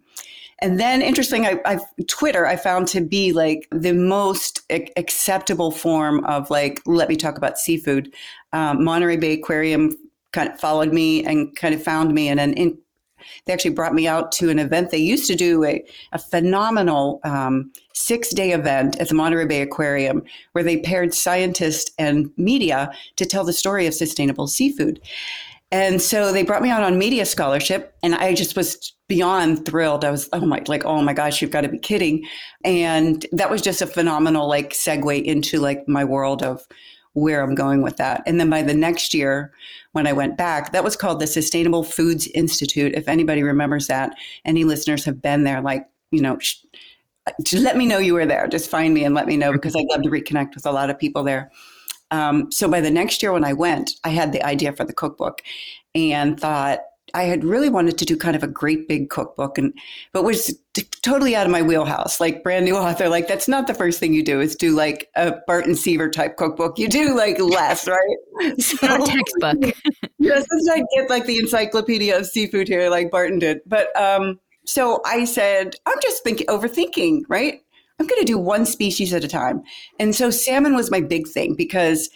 and 0.60 0.80
then, 0.80 1.02
interesting, 1.02 1.46
I, 1.46 1.60
I, 1.66 1.80
Twitter 2.08 2.46
I 2.46 2.56
found 2.56 2.88
to 2.90 3.02
be 3.02 3.34
like 3.34 3.68
the 3.72 3.94
most 3.94 4.62
acceptable 4.70 5.72
form 5.72 6.24
of 6.26 6.50
like 6.50 6.82
let 6.86 7.10
me 7.10 7.16
talk 7.16 7.38
about 7.38 7.58
seafood. 7.58 8.14
Um, 8.54 8.84
Monterey 8.84 9.18
Bay 9.18 9.34
Aquarium 9.34 9.96
kind 10.32 10.50
of 10.50 10.60
followed 10.60 10.94
me 10.94 11.26
and 11.26 11.56
kind 11.56 11.74
of 11.76 11.84
found 11.84 12.14
me, 12.14 12.30
and 12.30 12.40
then 12.40 12.54
in, 12.54 12.78
they 13.46 13.54
actually 13.54 13.72
brought 13.72 13.94
me 13.94 14.08
out 14.08 14.32
to 14.34 14.50
an 14.50 14.60
event. 14.60 14.92
They 14.92 14.98
used 14.98 15.28
to 15.28 15.36
do 15.36 15.64
a, 15.64 15.84
a 16.12 16.20
phenomenal 16.20 17.20
um, 17.24 17.72
six 17.94 18.30
day 18.30 18.52
event 18.52 19.00
at 19.00 19.10
the 19.10 19.16
Monterey 19.16 19.46
Bay 19.46 19.62
Aquarium 19.62 20.24
where 20.54 20.64
they 20.64 20.78
paired 20.78 21.14
scientists 21.14 21.92
and 21.98 22.32
media 22.38 22.92
to 23.18 23.26
tell 23.26 23.44
the 23.44 23.54
story 23.54 23.88
of 23.88 23.94
sustainable 23.94 24.48
seafood. 24.48 25.00
And 25.74 26.00
so 26.00 26.32
they 26.32 26.44
brought 26.44 26.62
me 26.62 26.70
out 26.70 26.84
on 26.84 27.00
media 27.00 27.26
scholarship, 27.26 27.96
and 28.04 28.14
I 28.14 28.36
just 28.36 28.56
was 28.56 28.94
beyond 29.08 29.66
thrilled. 29.66 30.06
I 30.06 30.12
was, 30.12 30.30
oh 30.32 30.46
my, 30.46 30.62
like, 30.68 30.86
oh 30.86 31.02
my 31.02 31.14
gosh, 31.14 31.42
you've 31.42 31.50
got 31.50 31.62
to 31.62 31.68
be 31.68 31.80
kidding. 31.80 32.24
And 32.64 33.26
that 33.32 33.50
was 33.50 33.60
just 33.60 33.82
a 33.82 33.88
phenomenal, 33.88 34.48
like, 34.48 34.74
segue 34.74 35.24
into 35.24 35.60
like 35.60 35.88
my 35.88 36.04
world 36.06 36.44
of 36.44 36.62
where 37.14 37.42
I'm 37.42 37.56
going 37.56 37.82
with 37.82 37.98
that. 37.98 38.22
And 38.28 38.40
then 38.40 38.52
by 38.52 38.62
the 38.62 38.76
next 38.76 39.16
year, 39.16 39.52
when 39.94 40.06
I 40.06 40.14
went 40.14 40.38
back, 40.38 40.74
that 40.74 40.84
was 40.84 40.96
called 40.96 41.20
the 41.20 41.28
Sustainable 41.28 41.84
Foods 41.84 42.28
Institute. 42.28 42.94
If 42.94 43.08
anybody 43.08 43.42
remembers 43.42 43.88
that, 43.88 44.16
any 44.46 44.66
listeners 44.66 45.04
have 45.06 45.24
been 45.24 45.44
there, 45.44 45.60
like, 45.60 45.88
you 46.12 46.22
know, 46.22 46.38
sh- 46.38 46.58
let 47.52 47.78
me 47.78 47.88
know 47.88 47.98
you 47.98 48.14
were 48.14 48.28
there. 48.28 48.48
Just 48.48 48.70
find 48.70 48.94
me 48.94 49.06
and 49.06 49.16
let 49.16 49.26
me 49.26 49.38
know 49.38 49.52
because 49.52 49.76
I'd 49.76 49.86
love 49.90 50.04
to 50.04 50.10
reconnect 50.10 50.54
with 50.54 50.68
a 50.68 50.72
lot 50.72 50.92
of 50.92 51.00
people 51.00 51.24
there. 51.24 51.52
Um, 52.14 52.52
so 52.52 52.70
by 52.70 52.80
the 52.80 52.92
next 52.92 53.24
year 53.24 53.34
when 53.34 53.44
I 53.44 53.54
went, 53.54 53.92
I 54.04 54.10
had 54.10 54.32
the 54.32 54.44
idea 54.46 54.72
for 54.72 54.86
the 54.86 54.94
cookbook 54.94 55.42
and 55.96 56.40
thought, 56.40 56.80
I 57.16 57.24
had 57.24 57.44
really 57.44 57.70
wanted 57.70 57.98
to 57.98 58.06
do 58.06 58.16
kind 58.16 58.36
of 58.36 58.44
a 58.44 58.48
great 58.48 58.88
big 58.88 59.10
cookbook, 59.10 59.58
and 59.58 59.74
but 60.14 60.24
was 60.24 60.58
t- 60.74 60.88
totally 61.04 61.36
out 61.36 61.46
of 61.46 61.52
my 61.52 61.62
wheelhouse. 61.62 62.20
Like 62.20 62.44
brand 62.44 62.66
new 62.66 62.76
author, 62.76 63.10
like 63.10 63.28
that's 63.28 63.48
not 63.48 63.68
the 63.68 63.74
first 63.74 64.00
thing 64.00 64.14
you 64.14 64.24
do 64.24 64.42
is 64.42 64.56
do 64.56 64.76
like 64.76 65.10
a 65.16 65.36
Barton 65.46 65.76
Seaver 65.76 66.10
type 66.10 66.38
cookbook. 66.38 66.80
You 66.80 66.88
do 66.88 67.16
like 67.16 67.40
less, 67.40 67.88
right? 68.40 68.62
So, 68.62 68.88
Not 68.88 69.08
a 69.08 69.12
textbook. 69.12 69.76
yes, 70.20 70.46
let's 70.52 70.82
get 70.96 71.10
like 71.10 71.26
the 71.26 71.38
encyclopedia 71.38 72.18
of 72.18 72.26
seafood 72.26 72.68
here, 72.68 72.90
like 72.90 73.12
Barton 73.12 73.38
did. 73.38 73.60
But 73.68 73.96
um, 74.00 74.40
so 74.66 75.02
I 75.06 75.26
said, 75.26 75.76
I'm 75.86 76.00
just 76.02 76.24
thinking, 76.24 76.48
overthinking, 76.48 77.24
right? 77.28 77.62
I'm 78.04 78.10
going 78.10 78.20
to 78.20 78.26
do 78.26 78.38
one 78.38 78.66
species 78.66 79.14
at 79.14 79.24
a 79.24 79.30
time. 79.30 79.64
And 79.98 80.14
so 80.14 80.30
salmon 80.30 80.76
was 80.76 80.92
my 80.92 81.00
big 81.00 81.26
thing 81.26 81.56
because 81.56 82.10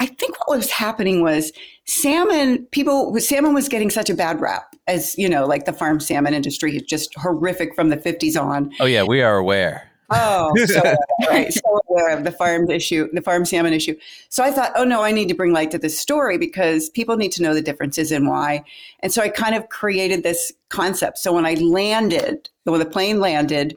I 0.00 0.06
think 0.06 0.38
what 0.38 0.56
was 0.56 0.70
happening 0.70 1.22
was 1.22 1.52
salmon, 1.84 2.64
people, 2.72 3.14
salmon 3.20 3.52
was 3.52 3.68
getting 3.68 3.90
such 3.90 4.08
a 4.08 4.14
bad 4.14 4.40
rap 4.40 4.74
as, 4.86 5.16
you 5.18 5.28
know, 5.28 5.44
like 5.44 5.66
the 5.66 5.74
farm 5.74 6.00
salmon 6.00 6.32
industry 6.32 6.74
is 6.76 6.82
just 6.84 7.14
horrific 7.16 7.74
from 7.74 7.90
the 7.90 7.98
50s 7.98 8.40
on. 8.40 8.72
Oh 8.80 8.86
yeah, 8.86 9.02
we 9.02 9.20
are 9.20 9.36
aware. 9.36 9.90
Oh, 10.08 10.54
so, 10.66 10.80
right. 11.28 11.52
So 11.52 11.80
aware 11.90 12.16
of 12.16 12.24
the 12.24 12.32
farm 12.32 12.70
issue, 12.70 13.06
the 13.12 13.20
farm 13.20 13.44
salmon 13.44 13.74
issue. 13.74 13.96
So 14.30 14.42
I 14.42 14.52
thought, 14.52 14.72
oh 14.74 14.84
no, 14.84 15.02
I 15.02 15.12
need 15.12 15.28
to 15.28 15.34
bring 15.34 15.52
light 15.52 15.70
to 15.72 15.78
this 15.78 16.00
story 16.00 16.38
because 16.38 16.88
people 16.88 17.18
need 17.18 17.32
to 17.32 17.42
know 17.42 17.52
the 17.52 17.60
differences 17.60 18.10
and 18.10 18.26
why. 18.26 18.64
And 19.00 19.12
so 19.12 19.20
I 19.20 19.28
kind 19.28 19.54
of 19.54 19.68
created 19.68 20.22
this 20.22 20.50
concept. 20.70 21.18
So 21.18 21.34
when 21.34 21.44
I 21.44 21.54
landed, 21.54 22.48
when 22.64 22.80
the 22.80 22.86
plane 22.86 23.20
landed, 23.20 23.76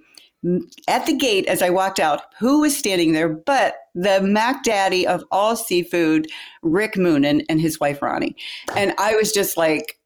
at 0.87 1.05
the 1.05 1.15
gate 1.15 1.47
as 1.47 1.61
I 1.61 1.69
walked 1.69 1.99
out, 1.99 2.21
who 2.39 2.61
was 2.61 2.77
standing 2.77 3.13
there 3.13 3.29
but 3.29 3.75
the 3.95 4.21
Mac 4.21 4.63
Daddy 4.63 5.07
of 5.07 5.23
all 5.31 5.55
seafood, 5.55 6.27
Rick 6.61 6.93
Moonen 6.93 7.43
and 7.49 7.59
his 7.59 7.79
wife 7.79 8.01
Ronnie. 8.01 8.35
And 8.75 8.93
I 8.97 9.15
was 9.15 9.31
just 9.31 9.57
like 9.57 9.97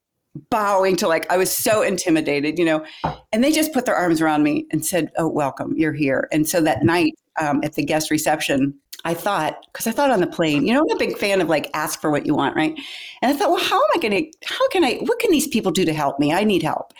bowing 0.49 0.95
to 0.95 1.07
like 1.07 1.31
I 1.31 1.37
was 1.37 1.51
so 1.51 1.81
intimidated, 1.81 2.57
you 2.57 2.65
know. 2.65 2.85
And 3.31 3.43
they 3.43 3.51
just 3.51 3.73
put 3.73 3.85
their 3.85 3.95
arms 3.95 4.21
around 4.21 4.43
me 4.43 4.65
and 4.71 4.85
said, 4.85 5.11
"Oh, 5.17 5.27
welcome, 5.27 5.73
you're 5.75 5.93
here." 5.93 6.27
And 6.31 6.47
so 6.47 6.61
that 6.61 6.83
night 6.83 7.13
um, 7.39 7.61
at 7.63 7.73
the 7.73 7.83
guest 7.83 8.11
reception, 8.11 8.73
I 9.05 9.13
thought, 9.13 9.65
because 9.71 9.87
I 9.87 9.91
thought 9.91 10.11
on 10.11 10.19
the 10.19 10.27
plane, 10.27 10.65
you 10.65 10.73
know, 10.73 10.81
I'm 10.81 10.95
a 10.95 10.99
big 10.99 11.17
fan 11.17 11.41
of 11.41 11.49
like 11.49 11.69
ask 11.73 11.99
for 11.99 12.11
what 12.11 12.25
you 12.25 12.35
want, 12.35 12.55
right? 12.55 12.75
And 13.21 13.33
I 13.33 13.37
thought, 13.37 13.51
well, 13.51 13.63
how 13.63 13.77
am 13.77 13.89
I 13.95 13.99
going 13.99 14.31
to, 14.31 14.37
how 14.45 14.67
can 14.69 14.83
I, 14.83 14.97
what 14.97 15.19
can 15.19 15.31
these 15.31 15.47
people 15.47 15.71
do 15.71 15.85
to 15.85 15.93
help 15.93 16.19
me? 16.19 16.33
I 16.33 16.43
need 16.43 16.63
help. 16.63 16.93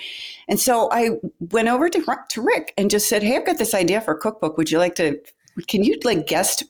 And 0.48 0.60
so 0.60 0.90
I 0.92 1.12
went 1.52 1.68
over 1.68 1.90
to, 1.90 2.18
to 2.30 2.42
Rick 2.42 2.74
and 2.78 2.90
just 2.90 3.08
said, 3.08 3.24
hey, 3.24 3.38
I've 3.38 3.46
got 3.46 3.58
this 3.58 3.74
idea 3.74 4.02
for 4.02 4.14
a 4.14 4.18
cookbook. 4.18 4.58
Would 4.58 4.72
you 4.72 4.80
like 4.80 4.96
to, 4.96 5.20
can 5.68 5.84
you 5.84 5.98
like 6.04 6.28
guest 6.28 6.64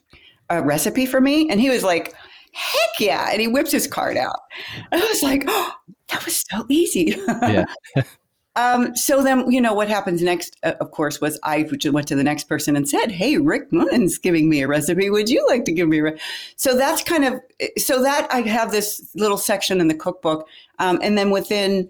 a 0.50 0.62
recipe 0.62 1.06
for 1.06 1.22
me? 1.22 1.50
And 1.50 1.62
he 1.62 1.70
was 1.70 1.84
like, 1.84 2.14
heck 2.54 3.00
yeah. 3.00 3.30
And 3.32 3.42
he 3.42 3.48
whips 3.48 3.72
his 3.72 3.88
card 3.88 4.18
out. 4.18 4.40
And 4.92 5.02
I 5.02 5.06
was 5.06 5.24
like, 5.24 5.44
oh, 5.48 5.74
that 6.10 6.26
was 6.26 6.44
so 6.50 6.66
easy. 6.70 7.16
Yeah. 7.28 7.66
Um, 8.56 8.96
so 8.96 9.24
then, 9.24 9.50
you 9.50 9.62
know, 9.62 9.74
what 9.74 9.88
happens 9.88 10.22
next, 10.22 10.58
uh, 10.64 10.74
of 10.82 10.92
course, 10.92 11.22
was 11.22 11.40
I 11.44 11.68
went 11.92 12.08
to 12.10 12.16
the 12.16 12.24
next 12.24 12.46
person 12.46 12.76
and 12.76 12.88
said, 12.88 13.12
Hey, 13.12 13.38
Rick 13.38 13.72
Moonen's 13.72 14.18
giving 14.18 14.50
me 14.50 14.62
a 14.62 14.68
recipe. 14.68 15.10
Would 15.10 15.30
you 15.30 15.46
like 15.48 15.64
to 15.66 15.72
give 15.72 15.88
me 15.88 16.00
a 16.00 16.04
re-? 16.04 16.20
So 16.58 16.76
that's 16.76 17.02
kind 17.04 17.24
of, 17.24 17.40
so 17.78 18.02
that 18.04 18.28
I 18.32 18.42
have 18.42 18.72
this 18.72 19.10
little 19.16 19.38
section 19.38 19.80
in 19.80 19.88
the 19.88 19.96
cookbook. 19.96 20.48
Um, 20.80 21.00
and 21.02 21.18
then 21.18 21.30
within, 21.30 21.90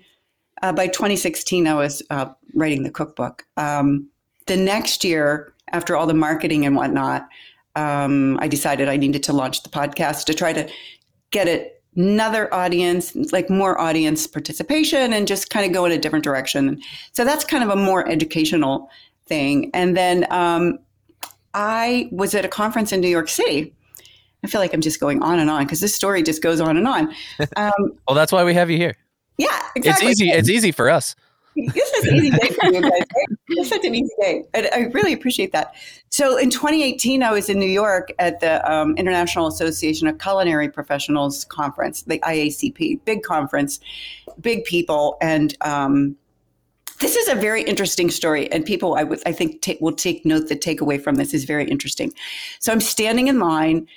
uh, 0.62 0.72
by 0.72 0.88
2016, 0.88 1.66
I 1.66 1.74
was 1.74 2.04
uh, 2.12 2.28
writing 2.54 2.84
the 2.84 2.92
cookbook. 2.92 3.46
Um, 3.58 4.08
the 4.46 4.58
next 4.58 5.04
year, 5.04 5.54
after 5.70 5.96
all 5.96 6.06
the 6.06 6.14
marketing 6.14 6.66
and 6.66 6.76
whatnot, 6.76 7.28
um, 7.76 8.38
I 8.40 8.48
decided 8.48 8.88
I 8.88 8.98
needed 8.98 9.24
to 9.24 9.34
launch 9.34 9.64
the 9.64 9.70
podcast 9.70 10.26
to 10.26 10.34
try 10.34 10.54
to 10.54 10.70
get 11.32 11.48
it 11.48 11.81
another 11.96 12.54
audience, 12.54 13.16
like 13.32 13.50
more 13.50 13.80
audience 13.80 14.28
participation 14.28 15.14
and 15.14 15.28
just 15.28 15.50
kind 15.50 15.66
of 15.66 15.74
go 15.74 15.86
in 15.86 15.92
a 15.92 15.98
different 15.98 16.24
direction. 16.24 16.82
So 17.12 17.26
that's 17.26 17.44
kind 17.44 17.64
of 17.64 17.70
a 17.70 17.76
more 17.76 18.08
educational 18.08 18.90
thing. 19.28 19.72
And 19.74 19.96
then 19.96 20.26
um, 20.32 20.80
I 21.54 22.10
was 22.12 22.34
at 22.34 22.46
a 22.46 22.48
conference 22.48 22.92
in 22.92 23.02
New 23.02 23.10
York 23.10 23.30
City. 23.30 23.74
I 24.44 24.48
feel 24.48 24.62
like 24.62 24.74
I'm 24.74 24.82
just 24.82 25.00
going 25.00 25.22
on 25.22 25.38
and 25.38 25.50
on 25.50 25.66
because 25.66 25.82
this 25.82 25.94
story 25.94 26.24
just 26.24 26.42
goes 26.42 26.62
on 26.62 26.78
and 26.78 26.88
on. 26.88 27.14
Um, 27.58 27.72
well, 28.08 28.16
that's 28.16 28.32
why 28.32 28.44
we 28.44 28.54
have 28.54 28.70
you 28.70 28.78
here. 28.78 28.96
Yeah, 29.38 29.48
exactly. 29.76 30.08
It's 30.08 30.22
easy. 30.22 30.32
It's 30.32 30.50
easy 30.50 30.72
for 30.72 30.90
us 30.90 31.16
this 31.56 31.76
is 31.76 32.08
an 32.08 32.16
easy 32.16 32.30
day 32.30 32.48
for 32.50 32.72
you 32.72 32.82
guys. 32.82 33.04
It's 33.50 33.70
such 33.70 33.86
an 33.86 33.96
easy 33.96 34.14
day. 34.20 34.44
And 34.54 34.70
I 34.74 34.80
really 34.94 35.14
appreciate 35.14 35.52
that. 35.52 35.74
So 36.10 36.38
in 36.38 36.50
2018, 36.50 37.24
I 37.24 37.32
was 37.32 37.50
in 37.50 37.60
New 37.60 37.70
York 37.70 38.14
at 38.20 38.40
the 38.40 38.70
um, 38.72 38.96
International 38.98 39.48
Association 39.48 40.08
of 40.08 40.18
Culinary 40.20 40.70
Professionals 40.70 41.46
conference, 41.46 42.04
the 42.04 42.20
IACP, 42.20 43.04
big 43.06 43.24
conference, 43.24 43.80
big 44.40 44.64
people. 44.64 45.18
And 45.22 45.56
um, 45.62 46.16
this 47.00 47.16
is 47.16 47.28
a 47.28 47.36
very 47.36 47.64
interesting 47.64 48.10
story. 48.10 48.52
And 48.52 48.66
people, 48.66 48.96
I, 48.96 49.04
w- 49.04 49.22
I 49.26 49.32
think, 49.32 49.66
will 49.82 49.94
take 49.94 50.26
note, 50.26 50.48
the 50.48 50.56
takeaway 50.56 51.02
from 51.02 51.16
this 51.16 51.34
is 51.34 51.46
very 51.46 51.66
interesting. 51.66 52.14
So 52.60 52.72
I'm 52.72 52.82
standing 52.82 53.28
in 53.28 53.40
line 53.40 53.88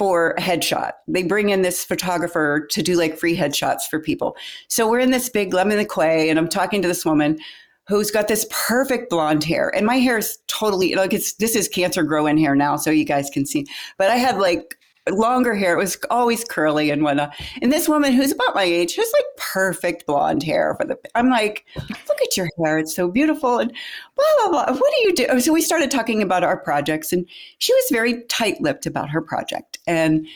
for 0.00 0.30
a 0.30 0.40
headshot. 0.40 0.92
They 1.08 1.22
bring 1.22 1.50
in 1.50 1.60
this 1.60 1.84
photographer 1.84 2.66
to 2.70 2.82
do 2.82 2.96
like 2.96 3.18
free 3.18 3.36
headshots 3.36 3.82
for 3.82 4.00
people. 4.00 4.34
So 4.68 4.88
we're 4.88 4.98
in 4.98 5.10
this 5.10 5.28
big 5.28 5.52
lemon 5.52 5.76
the 5.76 5.84
quay, 5.84 6.30
and 6.30 6.38
I'm 6.38 6.48
talking 6.48 6.80
to 6.80 6.88
this 6.88 7.04
woman 7.04 7.38
who's 7.86 8.10
got 8.10 8.26
this 8.26 8.46
perfect 8.50 9.10
blonde 9.10 9.44
hair. 9.44 9.70
And 9.76 9.84
my 9.84 9.96
hair 9.96 10.16
is 10.16 10.38
totally 10.46 10.94
like 10.94 11.12
it's 11.12 11.34
this 11.34 11.54
is 11.54 11.68
cancer 11.68 12.02
grow 12.02 12.26
in 12.26 12.38
hair 12.38 12.54
now, 12.54 12.76
so 12.76 12.90
you 12.90 13.04
guys 13.04 13.28
can 13.28 13.44
see. 13.44 13.66
But 13.98 14.10
I 14.10 14.16
had 14.16 14.38
like 14.38 14.78
longer 15.10 15.54
hair. 15.54 15.74
It 15.74 15.82
was 15.82 15.98
always 16.08 16.44
curly 16.44 16.88
and 16.88 17.02
whatnot. 17.02 17.34
And 17.60 17.70
this 17.70 17.86
woman 17.86 18.14
who's 18.14 18.32
about 18.32 18.54
my 18.54 18.64
age 18.64 18.96
has 18.96 19.12
like 19.12 19.24
perfect 19.36 20.06
blonde 20.06 20.42
hair 20.42 20.76
for 20.80 20.86
the. 20.86 20.98
I'm 21.14 21.28
like, 21.28 21.66
look 21.76 22.22
at 22.22 22.38
your 22.38 22.48
hair. 22.56 22.78
It's 22.78 22.96
so 22.96 23.10
beautiful. 23.10 23.58
And 23.58 23.70
blah, 24.16 24.24
blah, 24.38 24.50
blah. 24.50 24.78
What 24.78 24.94
do 24.96 25.02
you 25.02 25.14
do? 25.14 25.40
So 25.40 25.52
we 25.52 25.60
started 25.60 25.90
talking 25.90 26.22
about 26.22 26.42
our 26.42 26.56
projects 26.56 27.12
and 27.12 27.26
she 27.58 27.74
was 27.74 27.84
very 27.90 28.22
tight 28.30 28.62
lipped 28.62 28.86
about 28.86 29.10
her 29.10 29.20
project. 29.20 29.69
And 29.90 30.28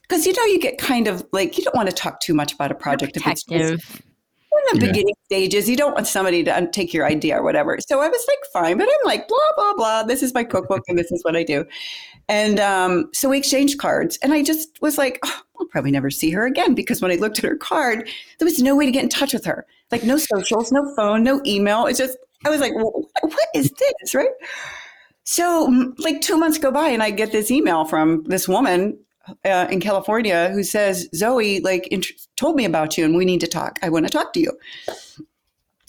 because, 0.00 0.26
you 0.26 0.32
know, 0.32 0.44
you 0.44 0.58
get 0.58 0.78
kind 0.78 1.06
of 1.06 1.26
like, 1.32 1.58
you 1.58 1.64
don't 1.64 1.76
want 1.76 1.90
to 1.90 1.94
talk 1.94 2.20
too 2.20 2.34
much 2.34 2.54
about 2.54 2.70
a 2.70 2.74
project. 2.74 3.16
If 3.16 3.26
it's 3.26 3.44
just, 3.44 4.02
in 4.70 4.78
the 4.78 4.86
yeah. 4.86 4.92
beginning 4.92 5.14
stages, 5.24 5.68
you 5.68 5.76
don't 5.76 5.92
want 5.94 6.06
somebody 6.06 6.44
to 6.44 6.68
take 6.72 6.94
your 6.94 7.06
idea 7.06 7.38
or 7.38 7.42
whatever. 7.42 7.78
So 7.86 8.00
I 8.00 8.08
was 8.08 8.26
like, 8.28 8.38
fine, 8.52 8.78
but 8.78 8.88
I'm 8.88 9.06
like, 9.06 9.28
blah, 9.28 9.38
blah, 9.56 9.74
blah. 9.74 10.02
This 10.04 10.22
is 10.22 10.32
my 10.34 10.44
cookbook 10.44 10.82
and 10.88 10.98
this 10.98 11.10
is 11.12 11.22
what 11.24 11.36
I 11.36 11.42
do. 11.42 11.64
And 12.28 12.60
um, 12.60 13.10
so 13.12 13.28
we 13.28 13.38
exchanged 13.38 13.78
cards. 13.78 14.18
And 14.22 14.32
I 14.32 14.42
just 14.42 14.80
was 14.80 14.98
like, 14.98 15.18
oh, 15.24 15.40
I'll 15.60 15.66
probably 15.66 15.90
never 15.90 16.10
see 16.10 16.30
her 16.30 16.46
again 16.46 16.74
because 16.74 17.02
when 17.02 17.10
I 17.10 17.16
looked 17.16 17.38
at 17.38 17.44
her 17.44 17.56
card, 17.56 18.08
there 18.38 18.46
was 18.46 18.60
no 18.60 18.76
way 18.76 18.86
to 18.86 18.92
get 18.92 19.02
in 19.02 19.08
touch 19.08 19.32
with 19.32 19.44
her. 19.44 19.66
Like, 19.90 20.04
no 20.04 20.16
socials, 20.16 20.72
no 20.72 20.94
phone, 20.94 21.22
no 21.22 21.42
email. 21.44 21.86
It's 21.86 21.98
just, 21.98 22.16
I 22.46 22.50
was 22.50 22.60
like, 22.60 22.72
what 22.74 23.48
is 23.54 23.70
this? 23.78 24.14
Right. 24.14 24.28
So, 25.24 25.92
like, 25.98 26.20
two 26.20 26.36
months 26.36 26.58
go 26.58 26.70
by 26.70 26.88
and 26.88 27.02
I 27.02 27.10
get 27.10 27.32
this 27.32 27.50
email 27.50 27.84
from 27.84 28.24
this 28.24 28.48
woman 28.48 28.98
uh, 29.44 29.68
in 29.70 29.80
California 29.80 30.50
who 30.50 30.64
says, 30.64 31.08
Zoe, 31.14 31.60
like, 31.60 31.86
int- 31.88 32.06
told 32.36 32.56
me 32.56 32.64
about 32.64 32.98
you 32.98 33.04
and 33.04 33.14
we 33.14 33.24
need 33.24 33.40
to 33.40 33.46
talk. 33.46 33.78
I 33.82 33.88
want 33.88 34.06
to 34.06 34.10
talk 34.10 34.32
to 34.32 34.40
you. 34.40 34.52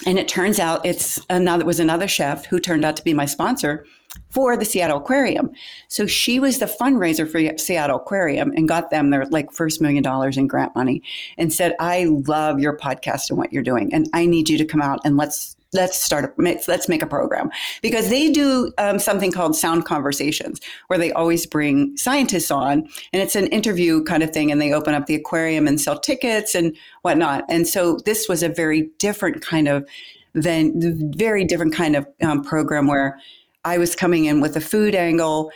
And 0.06 0.20
it 0.20 0.28
turns 0.28 0.60
out 0.60 0.86
it's 0.86 1.20
another 1.30 1.66
was 1.66 1.80
another 1.80 2.08
chef 2.08 2.46
who 2.46 2.60
turned 2.60 2.84
out 2.84 2.98
to 2.98 3.04
be 3.04 3.14
my 3.14 3.26
sponsor 3.26 3.86
for 4.30 4.58
the 4.58 4.66
Seattle 4.66 4.98
Aquarium. 4.98 5.52
So 5.88 6.06
she 6.06 6.40
was 6.40 6.60
the 6.60 6.66
fundraiser 6.66 7.30
for 7.30 7.58
Seattle 7.58 7.98
Aquarium 7.98 8.52
and 8.56 8.68
got 8.68 8.90
them 8.90 9.12
their 9.12 9.26
like 9.28 9.52
first 9.52 9.82
million 9.82 10.04
dollars 10.04 10.38
in 10.38 10.48
grant 10.48 10.76
money 10.76 11.02
and 11.38 11.54
said, 11.54 11.76
"I 11.80 12.06
love 12.28 12.60
your 12.60 12.78
podcast 12.78 13.30
and 13.30 13.38
what 13.38 13.54
you're 13.54 13.64
doing, 13.64 13.94
and 13.94 14.10
I 14.14 14.26
need 14.26 14.50
you 14.50 14.58
to 14.58 14.66
come 14.66 14.82
out 14.82 15.00
and 15.06 15.16
let's 15.16 15.53
let's 15.74 16.02
start 16.02 16.26
a, 16.26 16.60
let's 16.68 16.90
make 16.90 17.02
a 17.02 17.08
program. 17.08 17.50
Because 17.82 18.10
they 18.10 18.32
do 18.32 18.72
um, 18.78 19.00
something 19.00 19.32
called 19.32 19.56
sound 19.56 19.86
conversations 19.86 20.60
where 20.88 21.00
they 21.00 21.12
always 21.12 21.46
bring 21.46 21.96
scientists 21.98 22.52
on 22.52 22.88
and 23.12 23.22
it's 23.22 23.36
an 23.36 23.48
interview 23.48 24.04
kind 24.04 24.24
of 24.24 24.32
thing 24.32 24.52
and 24.52 24.62
they 24.62 24.74
open 24.74 24.94
up 24.94 25.06
the 25.06 25.16
aquarium 25.16 25.68
and 25.68 25.80
sell 25.80 26.00
tickets 26.00 26.56
and 26.56 26.76
whatnot. 27.02 27.44
And 27.50 27.68
so 27.68 27.98
this 28.06 28.28
was 28.30 28.44
a 28.44 28.50
very 28.50 28.90
different 29.00 29.42
kind 29.42 29.68
of 29.68 29.88
then 30.34 31.12
very 31.16 31.46
different 31.46 31.74
kind 31.74 31.96
of 31.96 32.08
um, 32.24 32.44
program 32.44 32.88
where 32.88 33.20
i 33.66 33.78
was 33.78 33.96
coming 33.96 34.26
in 34.26 34.42
with 34.42 34.56
a 34.56 34.62
food 34.62 34.96
angle. 34.96 35.52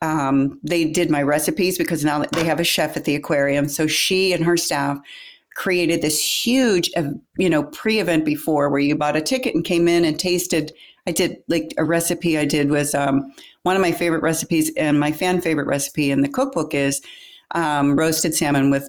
Um, 0.00 0.58
they 0.64 0.84
did 0.84 1.10
my 1.10 1.22
recipes 1.22 1.78
because 1.78 2.04
now 2.04 2.24
they 2.32 2.44
have 2.44 2.58
a 2.58 2.64
chef 2.64 2.96
at 2.96 3.04
the 3.04 3.14
aquarium. 3.14 3.68
So 3.68 3.86
she 3.86 4.32
and 4.32 4.44
her 4.44 4.56
staff 4.56 4.98
created 5.54 6.02
this 6.02 6.18
huge, 6.18 6.90
you 7.36 7.50
know, 7.50 7.64
pre-event 7.64 8.24
before 8.24 8.70
where 8.70 8.80
you 8.80 8.96
bought 8.96 9.16
a 9.16 9.20
ticket 9.20 9.54
and 9.54 9.64
came 9.64 9.88
in 9.88 10.04
and 10.04 10.18
tasted. 10.18 10.72
I 11.06 11.12
did 11.12 11.42
like 11.48 11.74
a 11.78 11.84
recipe 11.84 12.38
I 12.38 12.44
did 12.44 12.70
was 12.70 12.94
um, 12.94 13.32
one 13.62 13.76
of 13.76 13.82
my 13.82 13.92
favorite 13.92 14.22
recipes 14.22 14.70
and 14.76 14.98
my 14.98 15.12
fan 15.12 15.40
favorite 15.40 15.66
recipe 15.66 16.10
in 16.10 16.22
the 16.22 16.28
cookbook 16.28 16.74
is 16.74 17.02
um, 17.54 17.96
roasted 17.96 18.34
salmon 18.34 18.70
with 18.70 18.88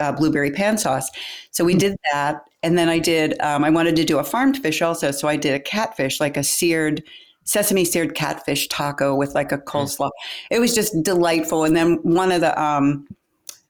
uh, 0.00 0.12
blueberry 0.12 0.50
pan 0.50 0.78
sauce. 0.78 1.10
So 1.50 1.64
we 1.64 1.74
did 1.74 1.96
that. 2.12 2.42
And 2.62 2.78
then 2.78 2.88
I 2.88 2.98
did, 2.98 3.40
um, 3.40 3.64
I 3.64 3.70
wanted 3.70 3.96
to 3.96 4.04
do 4.04 4.18
a 4.18 4.24
farmed 4.24 4.56
fish 4.58 4.80
also. 4.82 5.10
So 5.10 5.28
I 5.28 5.36
did 5.36 5.54
a 5.54 5.60
catfish, 5.60 6.20
like 6.20 6.36
a 6.36 6.44
seared, 6.44 7.02
sesame 7.44 7.84
seared 7.84 8.14
catfish 8.14 8.68
taco 8.68 9.14
with 9.14 9.34
like 9.34 9.52
a 9.52 9.58
coleslaw. 9.58 10.10
It 10.50 10.60
was 10.60 10.74
just 10.74 11.02
delightful. 11.02 11.64
And 11.64 11.76
then 11.76 11.98
one 12.02 12.32
of 12.32 12.40
the, 12.40 12.60
um, 12.60 13.06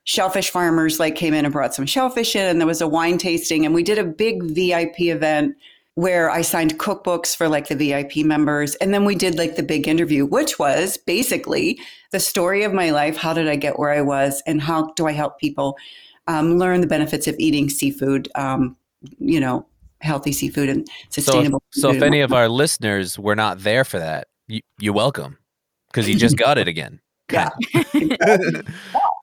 shellfish 0.04 0.50
farmers 0.50 1.00
like 1.00 1.16
came 1.16 1.34
in 1.34 1.44
and 1.44 1.52
brought 1.52 1.74
some 1.74 1.86
shellfish 1.86 2.36
in 2.36 2.46
and 2.46 2.60
there 2.60 2.66
was 2.66 2.80
a 2.80 2.88
wine 2.88 3.18
tasting 3.18 3.64
and 3.64 3.74
we 3.74 3.82
did 3.82 3.98
a 3.98 4.04
big 4.04 4.42
VIP 4.42 5.00
event 5.00 5.56
where 5.94 6.28
I 6.28 6.42
signed 6.42 6.78
cookbooks 6.78 7.36
for 7.36 7.48
like 7.48 7.68
the 7.68 7.76
VIP 7.76 8.16
members. 8.26 8.74
And 8.76 8.92
then 8.92 9.04
we 9.04 9.14
did 9.14 9.38
like 9.38 9.56
the 9.56 9.62
big 9.62 9.86
interview, 9.86 10.26
which 10.26 10.58
was 10.58 10.96
basically 10.96 11.78
the 12.10 12.18
story 12.18 12.64
of 12.64 12.72
my 12.72 12.90
life. 12.90 13.16
How 13.16 13.32
did 13.32 13.48
I 13.48 13.56
get 13.56 13.78
where 13.78 13.90
I 13.90 14.00
was? 14.00 14.42
And 14.46 14.60
how 14.60 14.92
do 14.96 15.06
I 15.06 15.12
help 15.12 15.38
people 15.38 15.76
um, 16.26 16.58
learn 16.58 16.80
the 16.80 16.86
benefits 16.86 17.28
of 17.28 17.36
eating 17.38 17.70
seafood, 17.70 18.28
um, 18.34 18.76
you 19.18 19.38
know, 19.38 19.66
healthy 20.00 20.32
seafood 20.32 20.68
and 20.68 20.88
sustainable. 21.10 21.62
So, 21.72 21.80
so 21.80 21.96
if 21.96 22.02
any 22.02 22.20
of 22.20 22.32
our 22.32 22.48
listeners 22.48 23.18
were 23.18 23.36
not 23.36 23.60
there 23.60 23.84
for 23.84 23.98
that, 23.98 24.26
you, 24.48 24.60
you're 24.80 24.94
welcome 24.94 25.38
because 25.88 26.08
you 26.08 26.16
just 26.16 26.36
got 26.36 26.58
it 26.58 26.66
again. 26.66 27.00
Yeah. 27.30 27.50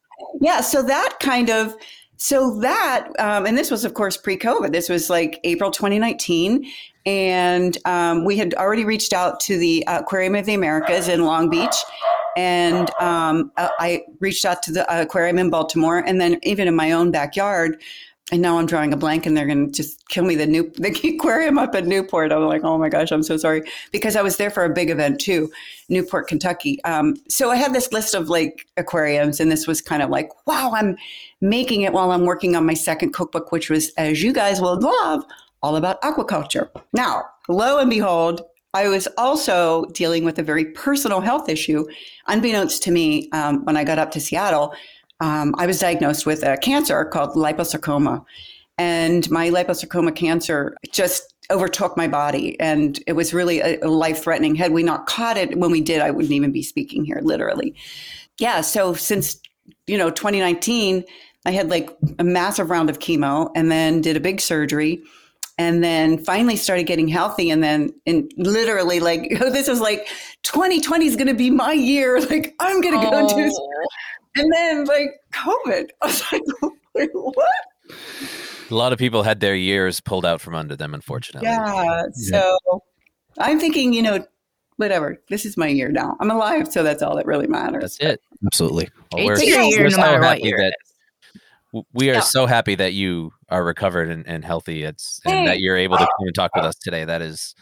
yeah. 0.42 0.60
So 0.62 0.82
that 0.82 1.18
kind 1.22 1.50
of, 1.50 1.76
so 2.18 2.60
that, 2.60 3.08
um, 3.20 3.46
and 3.46 3.58
this 3.58 3.72
was, 3.72 3.86
of 3.86 3.94
course, 3.94 4.18
pre 4.18 4.38
COVID. 4.38 4.74
This 4.74 4.90
was 4.90 5.10
like 5.10 5.40
April 5.44 5.72
2019. 5.72 6.70
And 7.06 7.78
um, 7.86 8.26
we 8.26 8.38
had 8.38 8.54
already 8.56 8.86
reached 8.86 9.14
out 9.14 9.40
to 9.42 9.58
the 9.58 9.84
Aquarium 9.88 10.36
of 10.36 10.46
the 10.46 10.54
Americas 10.54 11.08
in 11.08 11.24
Long 11.26 11.50
Beach. 11.50 11.76
And 12.38 12.92
um, 13.00 13.52
uh, 13.58 13.70
I 13.80 14.04
reached 14.20 14.46
out 14.46 14.62
to 14.64 14.72
the 14.72 15.02
aquarium 15.02 15.40
in 15.40 15.50
Baltimore. 15.50 16.00
And 16.00 16.22
then 16.22 16.40
even 16.44 16.68
in 16.68 16.76
my 16.76 16.92
own 16.92 17.12
backyard, 17.12 17.82
and 18.32 18.42
now 18.42 18.58
I'm 18.58 18.66
drawing 18.66 18.94
a 18.94 18.98
blank, 18.98 19.26
and 19.26 19.36
they're 19.36 19.46
going 19.46 19.68
to 19.68 19.72
just 19.72 20.08
kill 20.08 20.24
me. 20.24 20.36
The 20.36 20.46
new 20.46 20.70
the 20.76 21.16
aquarium 21.16 21.58
up 21.58 21.76
at 21.76 21.86
Newport. 21.86 22.32
I'm 22.32 22.46
like, 22.46 22.64
oh 22.64 22.78
my 22.78 22.90
gosh, 22.90 23.12
I'm 23.12 23.24
so 23.24 23.38
sorry 23.38 23.64
because 23.92 24.16
I 24.16 24.22
was 24.22 24.38
there 24.38 24.50
for 24.50 24.64
a 24.64 24.70
big 24.70 24.90
event 24.90 25.20
too, 25.20 25.52
Newport, 25.90 26.28
Kentucky. 26.28 26.82
Um, 26.86 27.16
so 27.28 27.52
I 27.52 27.58
had 27.58 27.74
this 27.74 27.92
list 27.92 28.14
of 28.14 28.30
like 28.30 28.66
aquariums, 28.78 29.40
and 29.40 29.52
this 29.52 29.68
was 29.68 29.82
kind 29.82 30.02
of 30.02 30.10
like, 30.10 30.30
wow, 30.48 30.72
I'm 30.74 30.98
making 31.42 31.82
it 31.82 31.94
while 31.94 32.12
I'm 32.12 32.26
working 32.26 32.56
on 32.56 32.66
my 32.66 32.74
second 32.74 33.14
cookbook, 33.14 33.52
which 33.52 33.70
was, 33.70 33.92
as 33.98 34.24
you 34.24 34.32
guys 34.32 34.62
will 34.62 34.80
love, 34.80 35.24
all 35.62 35.76
about 35.76 36.02
aquaculture. 36.02 36.70
Now, 36.94 37.26
lo 37.50 37.80
and 37.80 37.90
behold, 37.90 38.42
I 38.74 38.88
was 38.88 39.08
also 39.18 39.86
dealing 39.92 40.24
with 40.24 40.40
a 40.40 40.44
very 40.44 40.66
personal 40.66 41.20
health 41.20 41.50
issue, 41.50 41.86
unbeknownst 42.28 42.82
to 42.84 42.92
me, 42.92 43.30
um, 43.34 43.66
when 43.66 43.76
I 43.76 43.84
got 43.84 44.00
up 44.00 44.12
to 44.12 44.22
Seattle 44.22 44.74
um, 45.22 45.54
I 45.58 45.68
was 45.68 45.80
diagnosed 45.80 46.26
with 46.26 46.44
a 46.44 46.58
cancer 46.58 47.06
called 47.06 47.36
liposarcoma. 47.36 48.26
And 48.78 49.30
my 49.30 49.50
liposarcoma 49.50 50.16
cancer 50.16 50.76
just 50.92 51.34
overtook 51.52 51.96
my 51.96 52.08
body. 52.08 52.60
And 52.60 53.00
it 53.06 53.14
was 53.14 53.34
really 53.34 53.60
a, 53.60 53.80
a 53.82 53.88
life 53.88 54.24
threatening. 54.24 54.56
Had 54.56 54.72
we 54.72 54.82
not 54.82 55.06
caught 55.06 55.38
it 55.38 55.58
when 55.58 55.70
we 55.70 55.80
did, 55.80 56.02
I 56.02 56.10
wouldn't 56.10 56.34
even 56.34 56.52
be 56.52 56.64
speaking 56.64 57.06
here, 57.06 57.20
literally. 57.24 57.76
Yeah. 58.40 58.62
So 58.62 58.94
since, 58.96 59.40
you 59.86 59.98
know, 59.98 60.10
2019, 60.10 61.04
I 61.46 61.52
had 61.52 61.70
like 61.70 61.96
a 62.18 62.24
massive 62.24 62.72
round 62.72 62.90
of 62.90 63.00
chemo 63.00 63.52
and 63.56 63.72
then 63.72 64.02
did 64.02 64.18
a 64.18 64.20
big 64.20 64.42
surgery 64.42 65.04
and 65.58 65.84
then 65.84 66.18
finally 66.18 66.56
started 66.56 66.84
getting 66.88 67.08
healthy 67.08 67.52
and 67.52 67.64
then 67.64 67.94
and 68.08 68.32
literally 68.38 69.00
like 69.00 69.30
this 69.40 69.68
was 69.68 69.80
like 69.80 70.08
2020 70.44 71.06
is 71.06 71.16
going 71.16 71.28
to 71.28 71.34
be 71.34 71.50
my 71.50 71.74
year 71.74 72.20
like 72.30 72.56
i'm 72.60 72.80
going 72.82 73.00
to 73.00 73.10
go 73.10 73.28
do 73.28 73.52
and 74.36 74.52
then 74.52 74.86
like 74.86 75.10
COVID. 75.34 75.90
I 76.02 76.06
was 76.06 76.24
like, 76.32 77.10
what? 77.14 77.52
A 78.70 78.76
lot 78.76 78.94
of 78.94 79.00
people 79.00 79.24
had 79.24 79.40
their 79.40 79.56
years 79.56 80.00
pulled 80.00 80.26
out 80.26 80.40
from 80.40 80.56
under 80.56 80.76
them, 80.76 80.94
unfortunately. 80.94 81.50
Yeah. 81.50 82.04
So 82.14 82.58
I'm 83.38 83.60
thinking, 83.60 83.94
you 83.94 84.02
know, 84.02 84.26
whatever. 84.78 85.22
This 85.30 85.46
is 85.46 85.58
my 85.58 85.68
year 85.68 85.90
now. 85.90 86.16
I'm 86.20 86.32
alive, 86.32 86.72
so 86.72 86.84
that's 86.84 87.04
all 87.04 87.16
that 87.18 87.26
really 87.26 87.48
matters. 87.48 87.98
That's 87.98 88.00
it. 88.00 88.22
Absolutely. 88.46 88.90
Well, 89.12 89.22
It's 89.30 89.42
we're 89.42 89.48
your 89.48 89.62
so, 89.62 89.70
year 89.70 89.78
we're 89.80 89.84
no 89.84 89.90
so 89.90 89.98
matter 89.98 90.20
what 90.20 90.30
happy 90.38 90.44
year 90.44 90.58
that 90.58 90.76
we 91.94 92.10
are 92.10 92.16
Yeah. 92.16 92.20
so 92.22 92.46
happy 92.46 92.76
that 92.76 92.94
you 92.94 93.32
are 93.50 93.64
recovered 93.64 94.10
and, 94.10 94.28
and 94.28 94.44
healthy. 94.44 94.84
It's 94.84 95.22
and 95.26 95.48
that 95.48 95.60
you're 95.60 95.78
able 95.78 95.98
to 95.98 96.06
come 96.06 96.28
and 96.28 96.36
talk 96.36 96.56
with 96.56 96.66
us 96.66 96.76
today. 96.76 97.06
That 97.06 97.22
is 97.22 97.56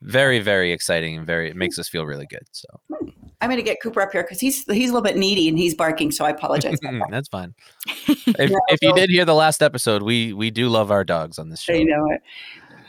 very, 0.00 0.40
very 0.40 0.72
exciting 0.72 1.16
and 1.18 1.26
very 1.26 1.50
it 1.50 1.56
makes 1.56 1.78
us 1.78 1.88
feel 1.88 2.04
really 2.06 2.26
good. 2.26 2.42
So 2.50 2.68
hmm. 2.92 3.10
I'm 3.42 3.48
going 3.48 3.58
to 3.58 3.64
get 3.64 3.82
Cooper 3.82 4.00
up 4.00 4.12
here 4.12 4.22
because 4.22 4.40
he's 4.40 4.64
he's 4.64 4.88
a 4.88 4.92
little 4.94 5.02
bit 5.02 5.16
needy 5.16 5.48
and 5.48 5.58
he's 5.58 5.74
barking, 5.74 6.12
so 6.12 6.24
I 6.24 6.30
apologize. 6.30 6.78
that's 7.10 7.28
fine. 7.28 7.54
If, 8.34 8.50
if 8.68 8.82
you 8.82 8.94
did 8.94 9.10
hear 9.10 9.24
the 9.24 9.34
last 9.34 9.62
episode, 9.62 10.02
we 10.02 10.32
we 10.32 10.50
do 10.50 10.68
love 10.68 10.90
our 10.90 11.04
dogs 11.04 11.38
on 11.38 11.50
this 11.50 11.60
show. 11.60 11.74
I 11.74 11.82
know 11.82 12.08
it. 12.10 12.22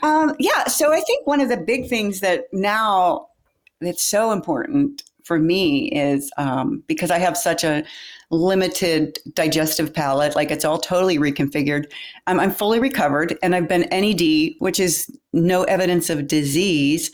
Um, 0.02 0.34
yeah, 0.38 0.64
so 0.66 0.92
I 0.92 1.00
think 1.00 1.26
one 1.26 1.40
of 1.40 1.48
the 1.48 1.56
big 1.56 1.88
things 1.88 2.20
that 2.20 2.44
now 2.52 3.28
that's 3.80 4.02
so 4.02 4.32
important 4.32 5.02
for 5.24 5.38
me 5.38 5.88
is 5.88 6.30
um, 6.38 6.82
because 6.86 7.10
I 7.10 7.18
have 7.18 7.36
such 7.36 7.64
a 7.64 7.84
limited 8.30 9.18
digestive 9.34 9.92
palate, 9.92 10.36
like 10.36 10.50
it's 10.50 10.64
all 10.64 10.78
totally 10.78 11.18
reconfigured. 11.18 11.90
Um, 12.26 12.38
I'm 12.38 12.50
fully 12.50 12.78
recovered, 12.78 13.36
and 13.42 13.54
I've 13.54 13.68
been 13.68 13.88
NED, 13.90 14.54
which 14.60 14.78
is 14.78 15.10
no 15.32 15.64
evidence 15.64 16.10
of 16.10 16.26
disease, 16.26 17.10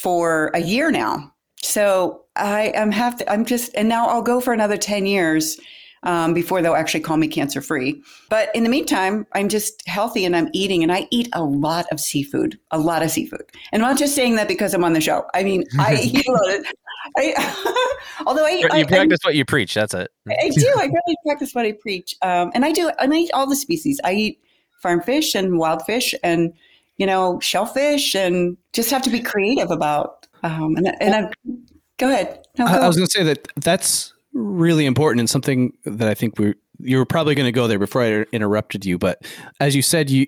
for 0.00 0.50
a 0.54 0.60
year 0.60 0.90
now. 0.90 1.33
So 1.64 2.24
I 2.36 2.72
am 2.74 2.90
have 2.90 3.16
to, 3.18 3.32
I'm 3.32 3.44
just, 3.44 3.74
and 3.74 3.88
now 3.88 4.06
I'll 4.06 4.22
go 4.22 4.40
for 4.40 4.52
another 4.52 4.76
10 4.76 5.06
years 5.06 5.58
um, 6.04 6.34
before 6.34 6.60
they'll 6.60 6.74
actually 6.74 7.00
call 7.00 7.16
me 7.16 7.26
cancer 7.26 7.60
free. 7.60 8.02
But 8.28 8.54
in 8.54 8.62
the 8.62 8.68
meantime, 8.68 9.26
I'm 9.32 9.48
just 9.48 9.86
healthy 9.88 10.24
and 10.24 10.36
I'm 10.36 10.48
eating, 10.52 10.82
and 10.82 10.92
I 10.92 11.08
eat 11.10 11.28
a 11.32 11.42
lot 11.42 11.86
of 11.90 11.98
seafood, 11.98 12.58
a 12.70 12.78
lot 12.78 13.02
of 13.02 13.10
seafood. 13.10 13.44
And 13.72 13.82
I'm 13.82 13.90
not 13.92 13.98
just 13.98 14.14
saying 14.14 14.36
that 14.36 14.46
because 14.46 14.74
I'm 14.74 14.84
on 14.84 14.92
the 14.92 15.00
show. 15.00 15.24
I 15.34 15.42
mean, 15.42 15.64
I 15.78 15.94
eat 16.02 16.26
a 16.28 16.32
lot 16.32 16.54
of. 16.54 16.66
I, 17.16 17.96
although 18.26 18.44
I, 18.44 18.62
I, 18.70 18.76
You 18.76 18.84
I, 18.84 18.84
practice 18.84 19.20
what 19.22 19.34
you 19.34 19.44
preach. 19.44 19.74
That's 19.74 19.94
it. 19.94 20.10
I 20.28 20.50
do. 20.50 20.74
I 20.76 20.84
really 20.84 21.16
practice 21.26 21.54
what 21.54 21.64
I 21.64 21.72
preach. 21.72 22.14
Um, 22.22 22.50
and 22.54 22.64
I 22.64 22.72
do. 22.72 22.90
And 22.98 23.12
I 23.12 23.16
eat 23.16 23.30
all 23.32 23.48
the 23.48 23.56
species. 23.56 24.00
I 24.04 24.12
eat 24.12 24.40
farm 24.82 25.00
fish 25.00 25.34
and 25.34 25.58
wild 25.58 25.82
fish 25.84 26.14
and, 26.22 26.52
you 26.98 27.06
know, 27.06 27.40
shellfish 27.40 28.14
and 28.14 28.56
just 28.74 28.90
have 28.90 29.02
to 29.02 29.10
be 29.10 29.20
creative 29.20 29.70
about. 29.70 30.23
Um, 30.44 30.76
and 30.76 30.94
and 31.00 31.14
I, 31.14 31.30
go 31.98 32.10
ahead. 32.10 32.44
No, 32.58 32.66
I. 32.66 32.76
I 32.76 32.86
was 32.86 32.96
going 32.96 33.06
to 33.06 33.10
say 33.10 33.24
that 33.24 33.48
that's 33.56 34.12
really 34.34 34.84
important 34.84 35.20
and 35.20 35.30
something 35.30 35.72
that 35.86 36.06
I 36.06 36.14
think 36.14 36.38
we 36.38 36.54
you 36.80 36.98
were 36.98 37.06
probably 37.06 37.34
going 37.34 37.46
to 37.46 37.52
go 37.52 37.66
there 37.66 37.78
before 37.78 38.02
I 38.02 38.26
interrupted 38.32 38.84
you. 38.84 38.98
But 38.98 39.24
as 39.58 39.74
you 39.74 39.82
said, 39.82 40.10
you 40.10 40.26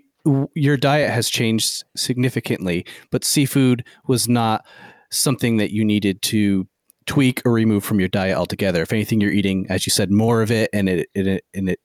your 0.54 0.76
diet 0.76 1.10
has 1.10 1.28
changed 1.28 1.84
significantly, 1.96 2.84
but 3.10 3.24
seafood 3.24 3.84
was 4.08 4.26
not 4.26 4.64
something 5.10 5.58
that 5.58 5.70
you 5.70 5.84
needed 5.84 6.22
to 6.22 6.66
tweak 7.06 7.42
or 7.44 7.52
remove 7.52 7.84
from 7.84 8.00
your 8.00 8.08
diet 8.08 8.36
altogether. 8.36 8.82
If 8.82 8.92
anything, 8.92 9.20
you're 9.20 9.30
eating, 9.30 9.66
as 9.68 9.86
you 9.86 9.90
said, 9.90 10.10
more 10.10 10.42
of 10.42 10.50
it, 10.50 10.70
and 10.72 10.88
it 10.88 11.08
and 11.14 11.26
it, 11.28 11.44
and 11.54 11.68
it 11.68 11.80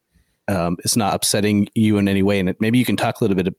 um, 0.48 0.78
it's 0.86 0.96
not 0.96 1.14
upsetting 1.14 1.68
you 1.76 1.98
in 1.98 2.08
any 2.08 2.24
way. 2.24 2.40
And 2.40 2.50
it, 2.50 2.58
maybe 2.62 2.80
you 2.80 2.86
can 2.86 2.98
talk 2.98 3.20
a 3.20 3.24
little 3.24 3.36
bit 3.36 3.54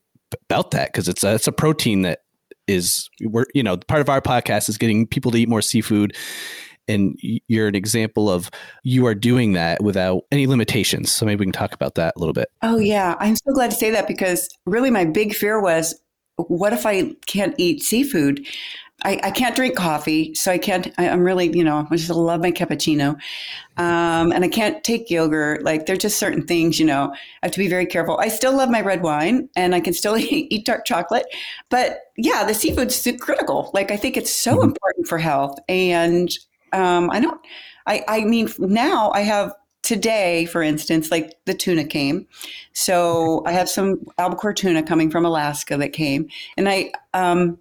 about 0.49 0.71
that 0.73 0.93
because 0.93 1.09
it's 1.09 1.23
a, 1.23 1.35
it's 1.35 1.47
a 1.47 1.53
protein 1.53 2.03
that 2.03 2.21
is 2.69 3.09
we're 3.23 3.47
you 3.55 3.63
know 3.63 3.77
part 3.77 4.01
of 4.01 4.09
our 4.09 4.21
podcast 4.21 4.69
is 4.69 4.79
getting 4.79 5.07
people 5.07 5.31
to 5.33 5.39
eat 5.39 5.49
more 5.49 5.63
seafood. 5.63 6.17
And 6.89 7.17
you're 7.47 7.69
an 7.69 7.77
example 7.77 8.29
of 8.29 8.51
you 8.83 9.07
are 9.07 9.15
doing 9.15 9.53
that 9.53 9.83
without 9.83 10.25
any 10.33 10.49
limitations. 10.49 11.13
So 11.13 11.25
maybe 11.25 11.41
we 11.41 11.47
can 11.47 11.53
talk 11.53 11.73
about 11.75 11.95
that 11.95 12.15
a 12.17 12.19
little 12.19 12.33
bit. 12.33 12.49
Oh 12.61 12.77
yeah, 12.77 13.15
I'm 13.21 13.37
so 13.37 13.53
glad 13.53 13.71
to 13.71 13.77
say 13.77 13.91
that 13.91 14.09
because 14.09 14.49
really 14.67 14.91
my 14.91 15.05
big 15.05 15.33
fear 15.33 15.61
was, 15.61 15.95
what 16.37 16.73
if 16.73 16.85
I 16.85 17.13
can't 17.27 17.55
eat 17.57 17.83
seafood? 17.83 18.45
I, 19.05 19.21
I 19.25 19.31
can't 19.31 19.57
drink 19.57 19.77
coffee, 19.77 20.35
so 20.35 20.53
I 20.53 20.59
can't. 20.59 20.89
I, 20.99 21.09
I'm 21.09 21.23
really, 21.25 21.57
you 21.57 21.65
know, 21.65 21.87
I 21.91 21.97
just 21.97 22.11
love 22.11 22.41
my 22.41 22.53
cappuccino, 22.53 23.17
um, 23.77 24.33
and 24.33 24.45
I 24.45 24.49
can't 24.49 24.83
take 24.85 25.11
yogurt. 25.11 25.65
Like 25.65 25.87
there're 25.87 25.97
just 25.97 26.19
certain 26.19 26.47
things, 26.47 26.79
you 26.79 26.87
know, 26.87 27.13
I 27.13 27.47
have 27.47 27.53
to 27.53 27.59
be 27.59 27.69
very 27.69 27.87
careful. 27.87 28.19
I 28.19 28.29
still 28.29 28.57
love 28.57 28.71
my 28.71 28.81
red 28.81 29.03
wine, 29.03 29.49
and 29.57 29.75
I 29.75 29.81
can 29.81 29.93
still 29.93 30.17
eat, 30.19 30.65
dark 30.65 30.85
chocolate, 30.85 31.27
but 31.69 32.01
yeah, 32.17 32.45
the 32.45 32.55
seafood's 32.55 33.07
critical. 33.21 33.71
Like 33.75 33.91
I 33.91 33.97
think 33.97 34.17
it's 34.17 34.33
so 34.33 34.59
Mhm. 34.59 34.65
important 34.65 35.07
for 35.09 35.19
health, 35.19 35.59
and 35.69 36.31
um, 36.73 37.11
I 37.11 37.21
don't. 37.21 37.41
I, 37.87 38.05
I 38.09 38.25
mean, 38.25 38.49
now 38.59 39.11
I 39.13 39.23
have 39.23 39.53
today, 39.83 40.47
for 40.47 40.63
instance, 40.63 41.11
like 41.11 41.35
the 41.47 41.55
tuna 41.55 41.85
came. 41.85 42.27
So 42.73 43.43
I 43.47 43.53
have 43.53 43.69
some 43.69 44.07
albacore 44.19 44.53
tuna 44.55 44.83
coming 44.83 45.11
from 45.11 45.25
Alaska 45.25 45.77
that 45.77 45.93
came, 45.93 46.29
and 46.57 46.69
I, 46.69 46.93
um, 47.15 47.59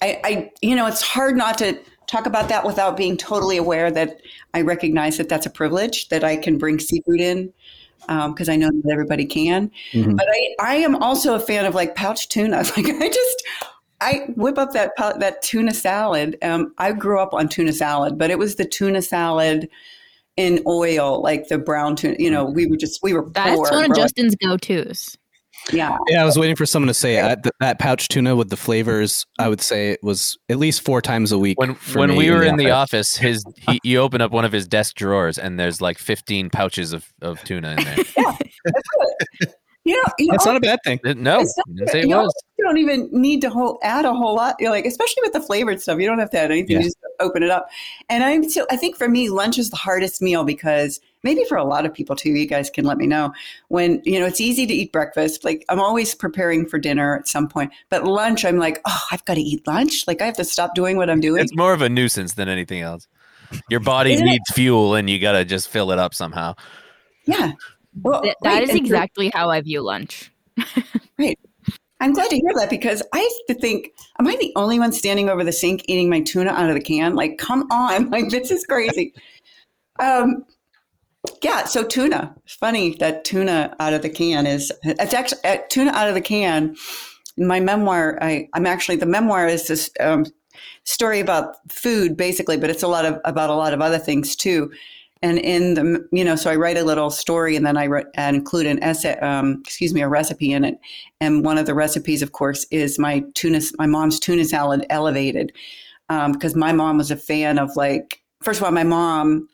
I, 0.00 0.20
I, 0.24 0.50
you 0.60 0.76
know, 0.76 0.86
it's 0.86 1.02
hard 1.02 1.36
not 1.36 1.58
to 1.58 1.78
talk 2.06 2.26
about 2.26 2.48
that 2.48 2.64
without 2.64 2.96
being 2.96 3.16
totally 3.16 3.56
aware 3.56 3.90
that 3.90 4.20
I 4.54 4.62
recognize 4.62 5.16
that 5.18 5.28
that's 5.28 5.46
a 5.46 5.50
privilege 5.50 6.08
that 6.08 6.24
I 6.24 6.36
can 6.36 6.56
bring 6.58 6.78
seafood 6.78 7.20
in 7.20 7.52
because 8.06 8.48
I 8.48 8.56
know 8.56 8.70
that 8.70 8.90
everybody 8.90 9.26
can. 9.26 9.70
Mhm. 9.92 10.16
But 10.16 10.26
I, 10.28 10.54
I 10.60 10.74
am 10.76 10.96
also 10.96 11.34
a 11.34 11.40
fan 11.40 11.66
of 11.66 11.74
like 11.74 11.94
pouch 11.94 12.28
tuna. 12.28 12.58
Like 12.76 12.88
I 12.88 13.08
just. 13.08 13.44
I 14.00 14.26
whip 14.36 14.58
up 14.58 14.74
that 14.74 14.92
that 15.18 15.42
tuna 15.42 15.74
salad. 15.74 16.38
Um, 16.40 16.72
I 16.78 16.92
grew 16.92 17.20
up 17.20 17.34
on 17.34 17.48
tuna 17.48 17.72
salad, 17.72 18.16
but 18.16 18.30
it 18.30 18.38
was 18.38 18.54
the 18.54 18.64
tuna 18.64 19.02
salad 19.02 19.68
in 20.36 20.62
oil, 20.68 21.20
like 21.20 21.48
the 21.48 21.58
brown 21.58 21.96
tuna. 21.96 22.14
You 22.16 22.30
know, 22.30 22.44
we 22.44 22.68
were 22.68 22.76
just 22.76 23.02
we 23.02 23.12
were 23.12 23.28
That's 23.30 23.56
poor. 23.56 23.68
one 23.72 23.82
of 23.82 23.88
We're 23.88 23.96
Justin's 23.96 24.36
go 24.36 24.56
tos. 24.56 25.18
Yeah. 25.72 25.96
Yeah, 26.08 26.22
I 26.22 26.24
was 26.24 26.38
waiting 26.38 26.56
for 26.56 26.64
someone 26.66 26.88
to 26.88 26.94
say 26.94 27.16
it. 27.16 27.42
Th- 27.42 27.52
that 27.60 27.78
pouch 27.78 28.08
tuna 28.08 28.34
with 28.36 28.48
the 28.48 28.56
flavors. 28.56 29.26
I 29.38 29.48
would 29.48 29.60
say 29.60 29.90
it 29.90 30.00
was 30.02 30.36
at 30.48 30.58
least 30.58 30.82
four 30.82 31.02
times 31.02 31.30
a 31.32 31.38
week. 31.38 31.58
When 31.58 31.74
for 31.74 31.98
when 32.00 32.10
me 32.10 32.16
we 32.16 32.30
were 32.30 32.42
in 32.42 32.56
the 32.56 32.70
office. 32.70 33.16
office, 33.16 33.16
his 33.16 33.44
he, 33.68 33.80
you 33.84 33.98
open 34.00 34.20
up 34.20 34.30
one 34.32 34.44
of 34.44 34.52
his 34.52 34.66
desk 34.66 34.94
drawers 34.96 35.38
and 35.38 35.58
there's 35.60 35.80
like 35.80 35.98
15 35.98 36.50
pouches 36.50 36.92
of, 36.92 37.06
of 37.22 37.42
tuna 37.44 37.76
in 37.78 37.84
there. 37.84 37.96
You 39.84 39.94
know, 39.96 40.02
you 40.18 40.28
That's 40.30 40.44
know, 40.44 40.52
not 40.52 40.58
a 40.58 40.60
bad 40.60 40.78
thing. 40.84 41.00
no, 41.02 41.14
not- 41.14 41.46
say 41.86 42.00
it 42.00 42.02
you 42.02 42.08
know, 42.08 42.24
was. 42.24 42.44
You 42.58 42.64
don't 42.66 42.76
even 42.76 43.08
need 43.10 43.40
to 43.40 43.48
whole, 43.48 43.78
add 43.82 44.04
a 44.04 44.12
whole 44.12 44.34
lot. 44.34 44.56
You're 44.58 44.70
like, 44.70 44.84
especially 44.84 45.22
with 45.22 45.32
the 45.32 45.40
flavored 45.40 45.80
stuff, 45.80 45.98
you 45.98 46.06
don't 46.06 46.18
have 46.18 46.28
to 46.32 46.38
add 46.38 46.50
anything. 46.50 46.72
Yeah. 46.72 46.78
You 46.80 46.84
just 46.84 46.98
open 47.20 47.42
it 47.42 47.48
up. 47.48 47.70
And 48.10 48.22
I'm 48.22 48.46
still, 48.50 48.66
I 48.70 48.76
think 48.76 48.96
for 48.96 49.08
me, 49.08 49.30
lunch 49.30 49.56
is 49.58 49.70
the 49.70 49.76
hardest 49.76 50.20
meal 50.20 50.44
because 50.44 51.00
maybe 51.22 51.44
for 51.48 51.56
a 51.56 51.64
lot 51.64 51.84
of 51.86 51.92
people 51.94 52.16
too. 52.16 52.30
You 52.30 52.46
guys 52.46 52.70
can 52.70 52.84
let 52.84 52.98
me 52.98 53.06
know 53.06 53.32
when 53.68 54.00
you 54.04 54.18
know 54.20 54.26
it's 54.26 54.40
easy 54.40 54.66
to 54.66 54.72
eat 54.74 54.92
breakfast. 54.92 55.44
Like 55.44 55.64
I'm 55.68 55.80
always 55.80 56.14
preparing 56.14 56.66
for 56.66 56.78
dinner 56.78 57.16
at 57.18 57.28
some 57.28 57.48
point, 57.48 57.72
but 57.90 58.04
lunch, 58.04 58.44
I'm 58.44 58.58
like, 58.58 58.80
oh, 58.84 59.02
I've 59.10 59.24
got 59.24 59.34
to 59.34 59.40
eat 59.40 59.66
lunch. 59.66 60.06
Like 60.06 60.20
I 60.22 60.26
have 60.26 60.36
to 60.36 60.44
stop 60.44 60.74
doing 60.74 60.96
what 60.96 61.08
I'm 61.10 61.20
doing. 61.20 61.42
It's 61.42 61.56
more 61.56 61.72
of 61.72 61.82
a 61.82 61.88
nuisance 61.88 62.34
than 62.34 62.48
anything 62.48 62.80
else. 62.80 63.06
Your 63.70 63.80
body 63.80 64.12
Isn't 64.12 64.26
it? 64.26 64.30
needs 64.30 64.50
fuel 64.52 64.94
and 64.94 65.08
you 65.08 65.18
got 65.18 65.32
to 65.32 65.44
just 65.44 65.68
fill 65.68 65.90
it 65.90 65.98
up 65.98 66.14
somehow. 66.14 66.54
yeah. 67.26 67.52
Well, 68.02 68.22
Th- 68.22 68.34
that 68.42 68.50
right, 68.50 68.62
is 68.62 68.70
and 68.70 68.78
for- 68.78 68.84
exactly 68.84 69.30
how 69.34 69.48
I 69.50 69.60
view 69.60 69.80
lunch. 69.82 70.30
Right 71.18 71.38
I'm 72.00 72.12
glad 72.12 72.30
to 72.30 72.36
hear 72.36 72.52
that 72.54 72.70
because 72.70 73.02
I 73.12 73.18
used 73.18 73.42
to 73.48 73.54
think, 73.54 73.90
am 74.20 74.28
I 74.28 74.36
the 74.36 74.52
only 74.54 74.78
one 74.78 74.92
standing 74.92 75.28
over 75.28 75.42
the 75.42 75.50
sink 75.50 75.82
eating 75.88 76.08
my 76.08 76.20
tuna 76.20 76.50
out 76.52 76.68
of 76.68 76.74
the 76.76 76.80
can? 76.80 77.16
Like, 77.16 77.38
come 77.38 77.66
on, 77.72 78.08
like 78.10 78.28
this 78.28 78.52
is 78.52 78.64
crazy. 78.64 79.12
um, 79.98 80.44
yeah, 81.42 81.64
so 81.64 81.84
tuna. 81.84 82.34
It's 82.44 82.54
funny 82.54 82.96
that 82.96 83.24
tuna 83.24 83.74
out 83.80 83.92
of 83.92 84.02
the 84.02 84.08
can 84.08 84.46
is 84.46 84.72
it's 84.82 85.14
actually 85.14 85.40
uh, 85.44 85.58
tuna 85.68 85.90
out 85.92 86.08
of 86.08 86.14
the 86.14 86.20
can. 86.20 86.76
In 87.36 87.46
my 87.46 87.60
memoir, 87.60 88.18
I, 88.20 88.48
I'm 88.54 88.66
actually 88.66 88.96
the 88.96 89.06
memoir 89.06 89.46
is 89.46 89.68
this 89.68 89.90
um, 90.00 90.26
story 90.84 91.20
about 91.20 91.56
food 91.70 92.16
basically, 92.16 92.56
but 92.56 92.70
it's 92.70 92.82
a 92.82 92.88
lot 92.88 93.04
of 93.04 93.18
about 93.24 93.50
a 93.50 93.54
lot 93.54 93.72
of 93.72 93.80
other 93.80 93.98
things 93.98 94.36
too. 94.36 94.70
And 95.20 95.38
in 95.38 95.74
the 95.74 96.08
you 96.12 96.24
know, 96.24 96.36
so 96.36 96.50
I 96.50 96.56
write 96.56 96.78
a 96.78 96.84
little 96.84 97.10
story 97.10 97.56
and 97.56 97.66
then 97.66 97.76
I 97.76 97.88
and 98.14 98.36
include 98.36 98.66
an 98.66 98.82
essay, 98.82 99.16
um, 99.18 99.62
excuse 99.64 99.92
me, 99.92 100.02
a 100.02 100.08
recipe 100.08 100.52
in 100.52 100.64
it. 100.64 100.78
And 101.20 101.44
one 101.44 101.58
of 101.58 101.66
the 101.66 101.74
recipes, 101.74 102.22
of 102.22 102.32
course, 102.32 102.66
is 102.70 102.98
my 102.98 103.24
tuna, 103.34 103.60
my 103.78 103.86
mom's 103.86 104.20
tuna 104.20 104.44
salad 104.44 104.86
elevated, 104.90 105.52
because 106.08 106.54
my 106.54 106.72
mom 106.72 106.98
was 106.98 107.10
a 107.10 107.16
fan 107.16 107.58
of 107.58 107.76
like. 107.76 108.22
First 108.40 108.60
of 108.60 108.64
all, 108.64 108.70
my 108.70 108.84
mom 108.84 109.48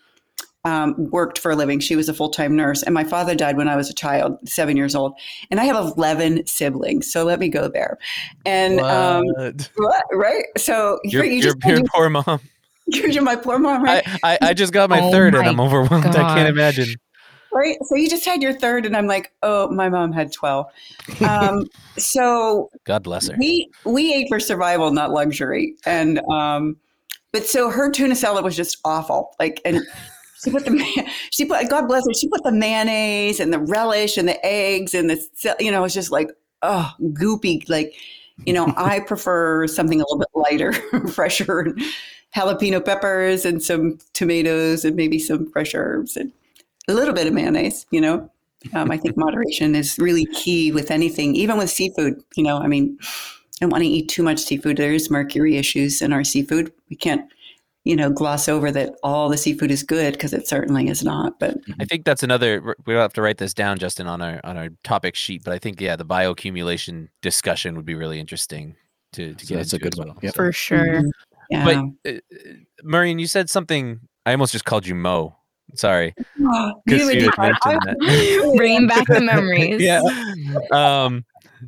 um, 0.64 0.94
worked 1.10 1.38
for 1.38 1.50
a 1.50 1.56
living. 1.56 1.78
She 1.80 1.96
was 1.96 2.08
a 2.08 2.14
full 2.14 2.30
time 2.30 2.56
nurse, 2.56 2.82
and 2.82 2.94
my 2.94 3.04
father 3.04 3.34
died 3.34 3.56
when 3.56 3.68
I 3.68 3.76
was 3.76 3.90
a 3.90 3.94
child, 3.94 4.38
seven 4.48 4.76
years 4.76 4.94
old. 4.94 5.14
And 5.50 5.60
I 5.60 5.64
have 5.64 5.76
eleven 5.76 6.46
siblings, 6.46 7.10
so 7.10 7.24
let 7.24 7.38
me 7.38 7.48
go 7.48 7.68
there. 7.68 7.98
And 8.46 8.80
um, 8.80 9.24
What? 9.26 9.70
what, 9.76 10.04
right? 10.12 10.44
So 10.56 10.98
your, 11.04 11.24
you 11.24 11.32
your, 11.42 11.54
just 11.54 11.66
your 11.66 11.82
poor 11.92 12.08
mom. 12.08 12.40
you're 12.86 13.22
my 13.22 13.36
poor 13.36 13.58
mom, 13.58 13.82
right? 13.82 14.02
I, 14.06 14.18
I, 14.34 14.38
I 14.50 14.54
just 14.54 14.72
got 14.72 14.90
my 14.90 15.00
Oh 15.00 15.10
third 15.10 15.34
and 15.34 15.46
I'm 15.48 15.60
overwhelmed. 15.60 16.06
I 16.06 16.34
can't 16.34 16.48
imagine. 16.48 16.94
right? 17.52 17.76
So 17.82 17.96
you 17.96 18.08
just 18.08 18.24
had 18.24 18.42
your 18.42 18.52
third, 18.52 18.86
and 18.86 18.96
I'm 18.96 19.06
like, 19.06 19.32
oh, 19.42 19.70
my 19.70 19.88
mom 19.88 20.12
had 20.12 20.32
twelve. 20.32 20.66
Um, 21.26 21.64
so 21.98 22.70
God 22.84 23.02
bless 23.02 23.28
her. 23.28 23.36
we 23.38 23.70
we 23.84 24.14
ate 24.14 24.28
for 24.28 24.40
survival, 24.40 24.90
not 24.92 25.10
luxury. 25.10 25.76
And 25.84 26.20
um, 26.30 26.76
but 27.32 27.46
so 27.46 27.68
her 27.68 27.90
tuna 27.90 28.16
salad 28.16 28.44
was 28.44 28.56
just 28.56 28.78
awful. 28.82 29.34
Like 29.38 29.60
and. 29.66 29.82
She 30.44 30.50
put 30.50 30.64
the 30.64 31.10
she 31.30 31.44
put 31.44 31.68
God 31.68 31.86
bless 31.86 32.06
her. 32.06 32.14
She 32.14 32.28
put 32.28 32.42
the 32.42 32.52
mayonnaise 32.52 33.40
and 33.40 33.52
the 33.52 33.58
relish 33.58 34.16
and 34.16 34.28
the 34.28 34.44
eggs 34.44 34.94
and 34.94 35.10
the 35.10 35.56
you 35.60 35.70
know 35.70 35.84
it's 35.84 35.94
just 35.94 36.10
like 36.10 36.30
oh 36.62 36.90
goopy 37.00 37.68
like 37.68 37.94
you 38.44 38.52
know 38.52 38.72
I 38.76 39.00
prefer 39.00 39.66
something 39.66 40.00
a 40.00 40.04
little 40.04 40.18
bit 40.18 40.28
lighter, 40.34 40.72
fresher, 41.12 41.60
and 41.60 41.80
jalapeno 42.34 42.84
peppers 42.84 43.44
and 43.44 43.62
some 43.62 43.98
tomatoes 44.12 44.84
and 44.84 44.96
maybe 44.96 45.18
some 45.18 45.50
fresh 45.50 45.74
herbs 45.74 46.16
and 46.16 46.32
a 46.88 46.94
little 46.94 47.14
bit 47.14 47.26
of 47.26 47.32
mayonnaise. 47.32 47.86
You 47.90 48.00
know, 48.00 48.30
um, 48.72 48.90
I 48.90 48.96
think 48.96 49.16
moderation 49.16 49.74
is 49.74 49.98
really 49.98 50.26
key 50.26 50.72
with 50.72 50.90
anything, 50.90 51.34
even 51.36 51.58
with 51.58 51.70
seafood. 51.70 52.22
You 52.36 52.44
know, 52.44 52.58
I 52.58 52.66
mean, 52.66 52.98
I 53.02 53.06
don't 53.60 53.70
want 53.70 53.82
to 53.82 53.88
eat 53.88 54.08
too 54.08 54.22
much 54.22 54.40
seafood. 54.40 54.76
There 54.76 54.92
is 54.92 55.10
mercury 55.10 55.56
issues 55.56 56.02
in 56.02 56.12
our 56.12 56.24
seafood. 56.24 56.72
We 56.90 56.96
can't, 56.96 57.30
you 57.84 57.94
know, 57.94 58.10
gloss 58.10 58.48
over 58.48 58.72
that 58.72 58.94
all 59.02 59.28
the 59.28 59.36
seafood 59.36 59.70
is 59.70 59.82
good 59.82 60.14
because 60.14 60.32
it 60.32 60.48
certainly 60.48 60.88
is 60.88 61.04
not. 61.04 61.38
But 61.38 61.58
I 61.78 61.84
think 61.84 62.04
that's 62.04 62.22
another. 62.22 62.74
We'll 62.86 63.00
have 63.00 63.12
to 63.14 63.22
write 63.22 63.38
this 63.38 63.54
down, 63.54 63.78
Justin, 63.78 64.06
on 64.06 64.20
our 64.22 64.40
on 64.44 64.56
our 64.56 64.70
topic 64.84 65.14
sheet. 65.14 65.42
But 65.44 65.52
I 65.52 65.58
think 65.58 65.80
yeah, 65.80 65.96
the 65.96 66.04
bioaccumulation 66.06 67.08
discussion 67.22 67.76
would 67.76 67.84
be 67.86 67.94
really 67.94 68.18
interesting 68.20 68.76
to, 69.12 69.34
to 69.34 69.46
So 69.46 69.48
get 69.54 69.56
that's 69.58 69.72
a 69.74 69.78
good 69.78 69.94
as 69.94 69.98
one. 69.98 70.08
well. 70.08 70.18
Yep. 70.22 70.34
For 70.34 70.52
sure. 70.52 71.02
yeah, 71.50 71.64
But 72.04 72.10
uh, 72.14 72.18
Maureen, 72.82 73.18
you 73.18 73.26
said 73.26 73.50
something. 73.50 74.00
I 74.26 74.32
almost 74.32 74.52
just 74.52 74.64
called 74.64 74.86
you 74.86 74.94
Mo. 74.94 75.36
Sorry, 75.76 76.14
Oh, 76.40 76.80
because 76.84 77.00
you 77.00 77.06
would- 77.06 77.14
you 77.22 77.30
had 77.36 77.52
I- 77.62 77.72
mentioned 77.74 77.82
that. 78.00 78.54
Bringing 78.56 78.86
back 78.86 79.06
the 79.08 79.20
memories. 79.20 79.80
yeah. 79.82 80.02
Um, 80.70 81.24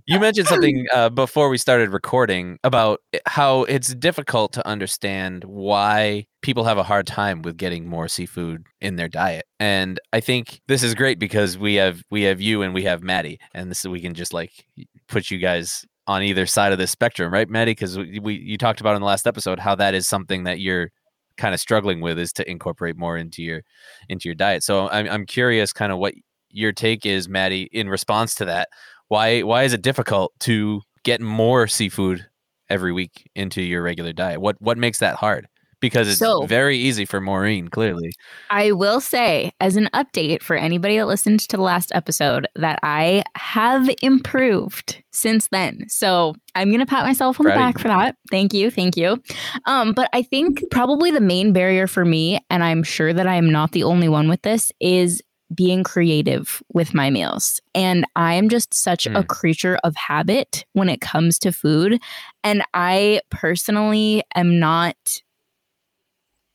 you 0.06 0.18
mentioned 0.18 0.48
something 0.48 0.86
uh, 0.92 1.08
before 1.08 1.48
we 1.48 1.58
started 1.58 1.90
recording 1.90 2.58
about 2.64 3.00
how 3.26 3.64
it's 3.64 3.94
difficult 3.94 4.52
to 4.52 4.66
understand 4.66 5.44
why 5.44 6.26
people 6.42 6.64
have 6.64 6.78
a 6.78 6.82
hard 6.82 7.06
time 7.06 7.42
with 7.42 7.56
getting 7.56 7.86
more 7.86 8.08
seafood 8.08 8.66
in 8.80 8.96
their 8.96 9.08
diet. 9.08 9.46
And 9.58 10.00
I 10.12 10.20
think 10.20 10.60
this 10.68 10.82
is 10.82 10.94
great 10.94 11.18
because 11.18 11.58
we 11.58 11.74
have 11.76 12.02
we 12.10 12.22
have 12.22 12.40
you 12.40 12.62
and 12.62 12.74
we 12.74 12.84
have 12.84 13.02
Maddie, 13.02 13.38
and 13.54 13.70
this 13.70 13.84
we 13.84 14.00
can 14.00 14.14
just 14.14 14.32
like 14.32 14.66
put 15.08 15.30
you 15.30 15.38
guys 15.38 15.84
on 16.06 16.22
either 16.22 16.46
side 16.46 16.72
of 16.72 16.78
the 16.78 16.86
spectrum, 16.86 17.32
right, 17.32 17.48
Maddie? 17.48 17.72
Because 17.72 17.98
we, 17.98 18.20
we 18.20 18.34
you 18.34 18.58
talked 18.58 18.80
about 18.80 18.94
in 18.94 19.00
the 19.00 19.06
last 19.06 19.26
episode 19.26 19.58
how 19.58 19.74
that 19.74 19.94
is 19.94 20.06
something 20.06 20.44
that 20.44 20.60
you're 20.60 20.90
kind 21.36 21.54
of 21.54 21.60
struggling 21.60 22.00
with 22.00 22.18
is 22.18 22.32
to 22.32 22.50
incorporate 22.50 22.96
more 22.96 23.16
into 23.16 23.42
your 23.42 23.62
into 24.08 24.28
your 24.28 24.34
diet. 24.34 24.62
So 24.62 24.88
I'm 24.88 25.08
I'm 25.08 25.26
curious, 25.26 25.72
kind 25.72 25.92
of 25.92 25.98
what 25.98 26.14
your 26.50 26.72
take 26.72 27.04
is, 27.04 27.28
Maddie, 27.28 27.68
in 27.72 27.88
response 27.88 28.34
to 28.36 28.44
that. 28.46 28.68
Why 29.08 29.42
why 29.42 29.64
is 29.64 29.72
it 29.72 29.82
difficult 29.82 30.32
to 30.40 30.82
get 31.04 31.20
more 31.20 31.66
seafood 31.66 32.26
every 32.68 32.92
week 32.92 33.30
into 33.34 33.62
your 33.62 33.82
regular 33.82 34.12
diet? 34.12 34.40
What 34.40 34.56
what 34.60 34.78
makes 34.78 34.98
that 34.98 35.16
hard? 35.16 35.46
Because 35.78 36.08
it's 36.08 36.18
So- 36.18 36.46
very 36.46 36.78
easy 36.78 37.04
for 37.04 37.20
Maureen, 37.20 37.68
clearly. 37.68 38.10
I 38.48 38.72
will 38.72 38.98
say, 38.98 39.52
as 39.60 39.76
an 39.76 39.90
update 39.92 40.42
for 40.42 40.56
anybody 40.56 40.96
that 40.96 41.06
listened 41.06 41.40
to 41.40 41.56
the 41.56 41.62
last 41.62 41.92
episode, 41.94 42.46
that 42.56 42.78
I 42.82 43.22
have 43.36 43.90
improved 44.00 45.02
since 45.12 45.48
then. 45.52 45.84
So 45.88 46.34
I'm 46.54 46.70
gonna 46.72 46.86
pat 46.86 47.04
myself 47.04 47.38
on 47.38 47.44
the 47.44 47.52
back 47.52 47.78
for 47.78 47.88
that. 47.88 48.16
Thank 48.30 48.54
you, 48.54 48.70
thank 48.70 48.96
you. 48.96 49.22
Um, 49.66 49.92
but 49.92 50.08
I 50.14 50.22
think 50.22 50.64
probably 50.70 51.10
the 51.10 51.20
main 51.20 51.52
barrier 51.52 51.86
for 51.86 52.06
me, 52.06 52.40
and 52.48 52.64
I'm 52.64 52.82
sure 52.82 53.12
that 53.12 53.26
I 53.26 53.34
am 53.34 53.50
not 53.50 53.72
the 53.72 53.84
only 53.84 54.08
one 54.08 54.28
with 54.30 54.40
this, 54.42 54.72
is 54.80 55.22
being 55.54 55.84
creative 55.84 56.62
with 56.72 56.92
my 56.94 57.08
meals. 57.10 57.60
And 57.74 58.04
I 58.16 58.34
am 58.34 58.48
just 58.48 58.74
such 58.74 59.06
a 59.06 59.10
Mm. 59.22 59.28
creature 59.28 59.78
of 59.84 59.94
habit 59.96 60.64
when 60.72 60.88
it 60.88 61.00
comes 61.00 61.38
to 61.40 61.52
food. 61.52 62.00
And 62.42 62.62
I 62.74 63.20
personally 63.30 64.24
am 64.34 64.58
not 64.58 65.22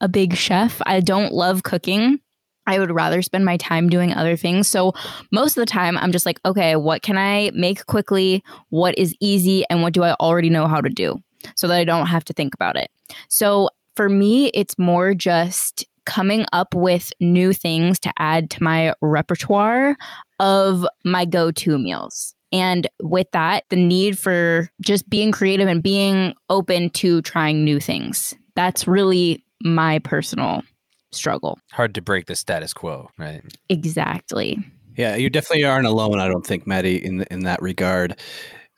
a 0.01 0.08
big 0.10 0.36
chef. 0.36 0.82
I 0.86 0.99
don't 0.99 1.34
love 1.34 1.63
cooking. 1.63 2.19
I 2.67 2.80
would 2.80 2.91
rather 2.91 3.21
spend 3.21 3.43
my 3.45 3.58
time 3.58 3.89
doing 3.89 4.13
other 4.13 4.36
things. 4.36 4.67
So 4.67 4.93
most 5.32 5.58
of 5.58 5.62
the 5.62 5.65
time, 5.71 5.97
I'm 5.97 6.12
just 6.12 6.25
like, 6.25 6.39
okay, 6.45 6.75
what 6.75 7.01
can 7.01 7.17
I 7.17 7.51
make 7.54 7.86
quickly? 7.86 8.43
What 8.69 8.97
is 8.97 9.15
easy? 9.19 9.63
And 9.69 9.82
what 9.82 9.93
do 9.93 10.04
I 10.04 10.13
already 10.13 10.49
know 10.49 10.67
how 10.67 10.82
to 10.82 10.89
do 10.89 11.17
so 11.56 11.67
that 11.67 11.77
I 11.77 11.84
don't 11.84 12.08
have 12.08 12.23
to 12.25 12.34
think 12.34 12.54
about 12.54 12.75
it? 12.77 12.89
So 13.30 13.69
for 13.95 14.10
me, 14.10 14.47
it's 14.54 14.77
more 14.77 15.13
just 15.13 15.86
coming 16.06 16.46
up 16.54 16.74
with 16.74 17.12
new 17.20 17.54
things 17.54 18.00
to 18.00 18.12
add 18.18 18.50
to 18.52 18.64
my 18.64 18.94
repertoire 19.02 19.96
of 20.40 20.86
my 21.06 21.26
go 21.26 21.52
to 21.52 21.78
meals. 21.78 22.36
And 22.52 22.88
with 23.02 23.32
that, 23.32 23.64
the 23.70 23.76
need 23.78 24.18
for 24.18 24.70
just 24.82 25.10
being 25.10 25.32
creative 25.32 25.68
and 25.68 25.82
being 25.82 26.34
open 26.50 26.90
to 26.92 27.22
trying 27.22 27.64
new 27.64 27.80
things. 27.80 28.36
That's 28.56 28.88
really 28.88 29.46
my 29.62 30.00
personal 30.00 30.64
struggle. 31.12 31.60
Hard 31.72 31.96
to 31.96 32.02
break 32.02 32.26
the 32.26 32.36
status 32.36 32.74
quo, 32.74 33.10
right? 33.18 33.42
Exactly. 33.70 34.58
Yeah, 34.98 35.16
you 35.16 35.30
definitely 35.30 35.64
aren't 35.64 35.88
alone. 35.88 36.20
I 36.20 36.28
don't 36.28 36.46
think, 36.46 36.68
Maddie, 36.68 37.04
in 37.04 37.24
in 37.32 37.44
that 37.44 37.62
regard. 37.62 38.20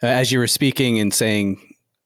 Uh, 0.01 0.07
as 0.07 0.31
you 0.31 0.37
were 0.37 0.47
speaking 0.47 0.99
and 0.99 1.13
saying, 1.13 1.59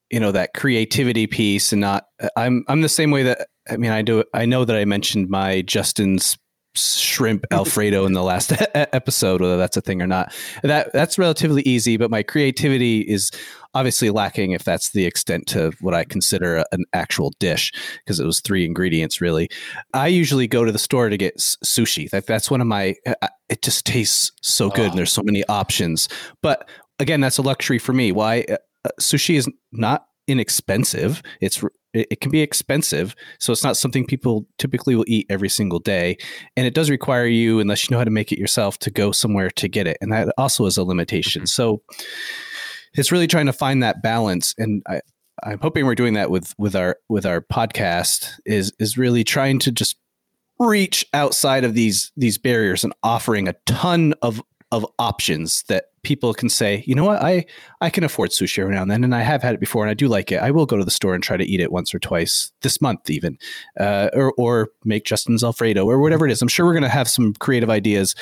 you 0.10 0.19
know, 0.19 0.32
that 0.32 0.53
creativity 0.53 1.27
piece, 1.27 1.73
and 1.73 1.82
not, 1.82 2.08
uh, 2.21 2.30
I'm 2.38 2.63
I'm 2.69 2.82
the 2.82 2.89
same 2.89 3.12
way 3.12 3.23
that 3.23 3.49
I 3.69 3.77
mean, 3.77 3.91
I 3.91 4.01
do. 4.01 4.23
I 4.34 4.45
know 4.45 4.65
that 4.65 4.75
I 4.75 4.86
mentioned 4.86 5.30
my 5.30 5.62
Justin's 5.62 6.38
shrimp 6.75 7.43
alfredo 7.51 8.06
in 8.06 8.13
the 8.13 8.21
last 8.23 8.53
episode, 8.75 9.41
whether 9.41 9.58
that's 9.58 9.77
a 9.77 9.82
thing 9.82 10.01
or 10.01 10.08
not. 10.08 10.34
That 10.63 10.93
that's 10.93 11.17
relatively 11.17 11.62
easy, 11.63 11.97
but 11.97 12.12
my 12.12 12.23
creativity 12.23 13.01
is 13.01 13.32
obviously 13.73 14.10
lacking 14.10 14.51
if 14.51 14.63
that's 14.63 14.91
the 14.91 15.06
extent 15.06 15.47
to 15.47 15.71
what 15.82 15.93
I 15.93 16.03
consider 16.03 16.58
a- 16.58 16.65
an 16.71 16.86
actual 16.93 17.32
dish 17.39 17.71
because 18.06 18.19
it 18.19 18.25
was 18.25 18.39
three 18.41 18.65
ingredients 18.65 19.21
really. 19.21 19.49
I 19.93 20.08
usually 20.08 20.47
go 20.47 20.65
to 20.65 20.71
the 20.71 20.80
store 20.80 21.10
to 21.10 21.17
get 21.17 21.38
sushi. 21.38 22.10
That 22.10 22.25
that's 22.27 22.49
one 22.51 22.62
of 22.62 22.67
my. 22.67 22.95
uh, 23.06 23.27
It 23.49 23.62
just 23.62 23.86
tastes 23.86 24.32
so 24.41 24.69
good, 24.69 24.88
Oh. 24.88 24.89
and 24.89 24.97
there's 24.97 25.13
so 25.13 25.23
many 25.23 25.43
options. 25.47 26.10
But 26.41 26.67
again, 26.99 27.21
that's 27.21 27.38
a 27.38 27.41
luxury 27.43 27.80
for 27.80 27.93
me. 27.93 28.12
Why 28.12 28.45
uh, 28.49 28.58
uh, 28.86 28.89
sushi 28.99 29.36
is 29.36 29.47
not 29.71 30.06
inexpensive. 30.27 31.21
It's 31.41 31.63
it, 31.93 32.21
can 32.21 32.31
be 32.31 32.41
expensive, 32.41 33.15
so 33.39 33.51
it's 33.51 33.63
not 33.63 33.77
something 33.77 34.05
people 34.05 34.45
typically 34.57 34.95
will 34.95 35.05
eat 35.07 35.25
every 35.29 35.49
single 35.49 35.79
day, 35.79 36.17
and 36.55 36.67
it 36.67 36.73
does 36.73 36.89
require 36.89 37.25
you, 37.25 37.59
unless 37.59 37.83
you 37.83 37.93
know 37.93 37.97
how 37.97 38.03
to 38.03 38.11
make 38.11 38.31
it 38.31 38.39
yourself, 38.39 38.77
to 38.79 38.91
go 38.91 39.11
somewhere 39.11 39.49
to 39.51 39.67
get 39.67 39.87
it, 39.87 39.97
and 40.01 40.11
that 40.11 40.33
also 40.37 40.65
is 40.65 40.77
a 40.77 40.83
limitation. 40.83 41.43
Mhm. 41.43 41.49
So 41.49 41.81
it's 42.93 43.11
really 43.11 43.27
trying 43.27 43.47
to 43.47 43.53
find 43.53 43.81
that 43.83 44.01
balance, 44.01 44.53
and 44.57 44.83
I. 44.87 45.01
I'm 45.43 45.59
hoping 45.59 45.85
we're 45.85 45.93
doing 45.93 46.15
that 46.15 46.31
with 46.31 46.55
with 46.57 46.75
our 46.75 46.97
with 47.09 47.23
our 47.23 47.41
podcast 47.41 48.31
is 48.47 48.73
is 48.79 48.97
really 48.97 49.23
trying 49.23 49.59
to 49.59 49.71
just 49.71 49.95
reach 50.59 51.05
outside 51.13 51.63
of 51.63 51.75
these 51.75 52.11
these 52.17 52.39
barriers 52.39 52.83
and 52.83 52.91
offering 53.03 53.47
a 53.47 53.53
ton 53.67 54.15
of 54.23 54.41
of 54.71 54.83
options 54.97 55.63
that 55.69 55.85
people 56.07 56.33
can 56.33 56.47
say, 56.47 56.83
you 56.87 56.95
know 56.95 57.03
what, 57.03 57.21
I 57.21 57.45
I 57.81 57.89
can 57.89 58.05
afford 58.05 58.29
sushi 58.29 58.59
every 58.59 58.73
now 58.73 58.81
and 58.81 58.89
then, 58.89 59.03
and 59.03 59.13
I 59.13 59.21
have 59.21 59.43
had 59.43 59.53
it 59.53 59.59
before, 59.59 59.83
and 59.83 59.91
I 59.91 59.93
do 59.93 60.07
like 60.07 60.31
it. 60.31 60.37
I 60.41 60.51
will 60.51 60.65
go 60.65 60.77
to 60.77 60.85
the 60.85 60.89
store 60.99 61.13
and 61.13 61.21
try 61.21 61.35
to 61.35 61.43
eat 61.43 61.59
it 61.59 61.69
once 61.71 61.93
or 61.93 61.99
twice 61.99 62.51
this 62.61 62.79
month, 62.81 63.09
even, 63.09 63.37
uh, 63.77 64.09
or 64.13 64.33
or 64.37 64.69
make 64.85 65.03
Justin's 65.03 65.43
Alfredo 65.43 65.85
or 65.85 65.99
whatever 65.99 66.25
it 66.25 66.31
is. 66.31 66.41
I'm 66.41 66.47
sure 66.47 66.65
we're 66.65 66.79
going 66.79 66.83
to 66.91 66.97
have 66.99 67.09
some 67.09 67.33
creative 67.33 67.69
ideas, 67.69 68.15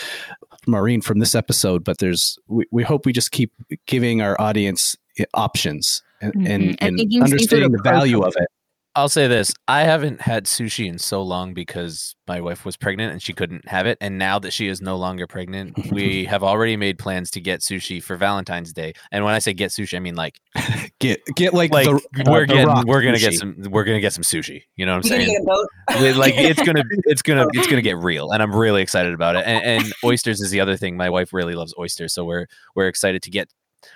Maureen, 0.65 1.01
from 1.01 1.19
this 1.19 1.35
episode. 1.35 1.83
But 1.83 1.99
there's 1.99 2.39
we, 2.47 2.65
we 2.71 2.81
hope 2.83 3.05
we 3.05 3.13
just 3.13 3.29
keep 3.31 3.51
giving 3.85 4.19
our 4.21 4.35
audience 4.41 4.95
eh, 5.19 5.25
options 5.35 6.01
and 6.21 6.33
Mhm. 6.33 6.49
and, 6.49 6.77
And 6.81 6.99
and 6.99 7.23
understanding 7.23 7.71
the 7.71 7.83
value 7.83 8.21
of 8.23 8.33
it. 8.35 8.47
I'll 8.95 9.09
say 9.09 9.27
this: 9.27 9.53
I 9.67 9.83
haven't 9.83 10.21
had 10.21 10.45
sushi 10.45 10.87
in 10.87 10.97
so 10.97 11.21
long 11.21 11.53
because 11.53 12.15
my 12.27 12.41
wife 12.41 12.65
was 12.65 12.77
pregnant 12.77 13.11
and 13.11 13.21
she 13.21 13.33
couldn't 13.33 13.67
have 13.67 13.85
it. 13.87 13.97
And 14.01 14.17
now 14.17 14.39
that 14.39 14.51
she 14.51 14.67
is 14.67 14.81
no 14.81 14.95
longer 14.95 15.27
pregnant, 15.27 15.91
we 15.91 16.25
have 16.29 16.43
already 16.43 16.77
made 16.77 16.97
plans 16.97 17.29
to 17.31 17.41
get 17.41 17.59
sushi 17.59 18.01
for 18.01 18.15
Valentine's 18.15 18.73
Day. 18.73 18.93
And 19.11 19.23
when 19.25 19.33
I 19.33 19.39
say 19.39 19.53
get 19.53 19.71
sushi, 19.71 19.95
I 19.95 19.99
mean 19.99 20.15
like 20.15 20.39
Get 20.99 21.21
get 21.35 21.53
like, 21.53 21.71
like 21.71 21.87
the, 21.87 22.23
we're 22.25 22.47
the 22.47 22.53
getting 22.53 22.67
Rock 22.67 22.85
we're 22.87 23.01
gonna 23.01 23.19
get 23.19 23.33
some 23.33 23.55
we're 23.69 23.83
gonna 23.83 23.99
get 23.99 24.13
some 24.13 24.23
sushi. 24.23 24.63
You 24.77 24.85
know 24.85 24.93
what 24.93 25.05
I'm 25.05 25.09
saying? 25.09 25.27
get 25.27 25.41
a 25.41 25.43
boat. 25.43 25.67
Li- 25.99 26.13
like 26.13 26.33
it's 26.37 26.61
gonna 26.61 26.83
it's 27.03 27.21
gonna 27.21 27.43
oh. 27.43 27.49
it's 27.53 27.67
gonna 27.67 27.81
get 27.81 27.97
real 27.97 28.31
and 28.31 28.41
i'm 28.41 28.55
really 28.55 28.81
excited 28.81 29.13
about 29.13 29.35
it 29.35 29.43
and, 29.45 29.63
and 29.63 29.93
oysters 30.05 30.39
is 30.39 30.51
the 30.51 30.61
other 30.61 30.77
thing 30.77 30.95
my 30.95 31.09
wife 31.09 31.33
really 31.33 31.53
loves 31.53 31.73
oysters 31.77 32.13
so 32.13 32.23
we're 32.23 32.47
we're 32.75 32.87
excited 32.87 33.21
to 33.23 33.29
get 33.29 33.49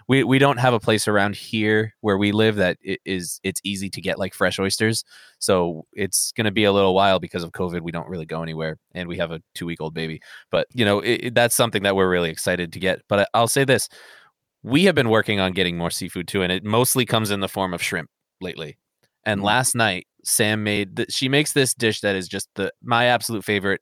we 0.08 0.24
we 0.24 0.40
don't 0.40 0.58
have 0.58 0.74
a 0.74 0.80
place 0.80 1.08
around 1.08 1.36
here 1.36 1.94
where 2.02 2.18
we 2.18 2.32
live 2.32 2.56
that 2.58 2.78
i- 2.88 2.98
is 3.06 3.40
it's 3.44 3.62
easy 3.64 3.90
to 3.90 4.02
get 4.02 4.20
like 4.20 4.34
fresh 4.34 4.60
oysters. 4.60 5.04
So 5.40 5.86
it's 5.94 6.32
gonna 6.34 6.52
be 6.52 6.64
a 6.66 6.72
little 6.72 6.94
while 6.96 7.20
because 7.20 7.44
of 7.44 7.52
covid 7.52 7.82
we 7.82 7.92
don't 7.92 8.08
really 8.10 8.26
go 8.26 8.42
anywhere 8.44 8.78
and 8.94 9.08
we 9.08 9.18
have 9.18 9.32
a 9.32 9.42
two 9.56 9.66
week 9.66 9.82
old 9.82 9.94
baby. 9.94 10.22
But 10.52 10.68
you 10.74 10.86
know 10.86 11.00
it, 11.00 11.14
it- 11.26 11.36
that's 11.36 11.56
something 11.56 11.84
that 11.84 11.96
we're 11.96 12.10
really 12.10 12.30
excited 12.30 12.74
to 12.74 12.80
get. 12.80 13.02
But 13.10 13.20
I, 13.22 13.26
i'll 13.34 13.48
say 13.48 13.64
this 13.66 13.90
we 14.64 14.84
have 14.86 14.96
been 14.96 15.10
working 15.10 15.40
on 15.40 15.54
getting 15.54 15.78
more 15.78 15.92
seafood 15.92 16.28
too 16.28 16.42
and 16.42 16.52
it 16.52 16.64
mostly 16.64 17.06
comes 17.06 17.32
in 17.32 17.40
the 17.40 17.48
form 17.50 17.74
of 17.74 17.82
shrimp 17.82 18.10
lately. 18.42 18.78
And 19.26 19.42
Mm. 19.42 19.46
last 19.46 19.76
night 19.76 20.08
sam 20.24 20.64
made 20.64 20.98
th- 20.98 21.12
she 21.12 21.30
makes 21.30 21.54
this 21.54 21.74
dish 21.74 22.02
that 22.02 22.16
is 22.16 22.28
just 22.28 22.50
the 22.56 22.72
my 22.84 23.06
absolute 23.06 23.46
favorite 23.46 23.82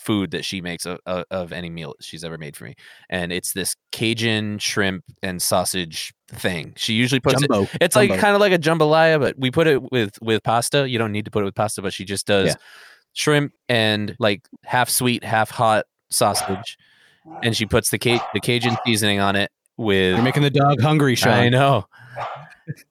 food 0.00 0.30
that 0.30 0.44
she 0.44 0.60
makes 0.60 0.86
of, 0.86 0.98
of, 1.06 1.52
any 1.52 1.68
meal 1.70 1.94
she's 2.00 2.24
ever 2.24 2.38
made 2.38 2.56
for 2.56 2.64
me 2.64 2.74
and 3.10 3.32
it's 3.32 3.52
this 3.52 3.76
cajun 3.92 4.58
shrimp 4.58 5.04
and 5.22 5.42
sausage 5.42 6.12
thing 6.28 6.72
she 6.76 6.94
usually 6.94 7.20
puts 7.20 7.42
it 7.42 7.50
Jumbo. 7.50 7.68
it's 7.80 7.94
like 7.94 8.10
kind 8.18 8.34
of 8.34 8.40
like 8.40 8.52
a 8.52 8.58
jambalaya 8.58 9.20
but 9.20 9.38
we 9.38 9.50
put 9.50 9.66
it 9.66 9.92
with 9.92 10.16
with 10.22 10.42
pasta 10.42 10.88
you 10.88 10.98
don't 10.98 11.12
need 11.12 11.26
to 11.26 11.30
put 11.30 11.42
it 11.42 11.44
with 11.44 11.54
pasta 11.54 11.82
but 11.82 11.92
she 11.92 12.04
just 12.04 12.26
does 12.26 12.48
Yeah. 12.48 12.54
shrimp 13.12 13.52
and 13.68 14.16
like 14.18 14.46
half 14.64 14.88
sweet 14.88 15.22
half 15.22 15.50
hot 15.50 15.84
sausage 16.10 16.78
and 17.42 17.54
she 17.56 17.66
puts 17.66 17.90
the 17.90 17.98
ca- 17.98 18.26
the 18.32 18.40
cajun 18.40 18.76
seasoning 18.86 19.20
on 19.20 19.36
it 19.36 19.50
with 19.76 20.14
You're 20.14 20.22
making 20.24 20.42
the 20.42 20.50
dog 20.50 20.80
hungry, 20.80 21.14
Sean. 21.14 21.32
I 21.32 21.48
know. 21.48 21.86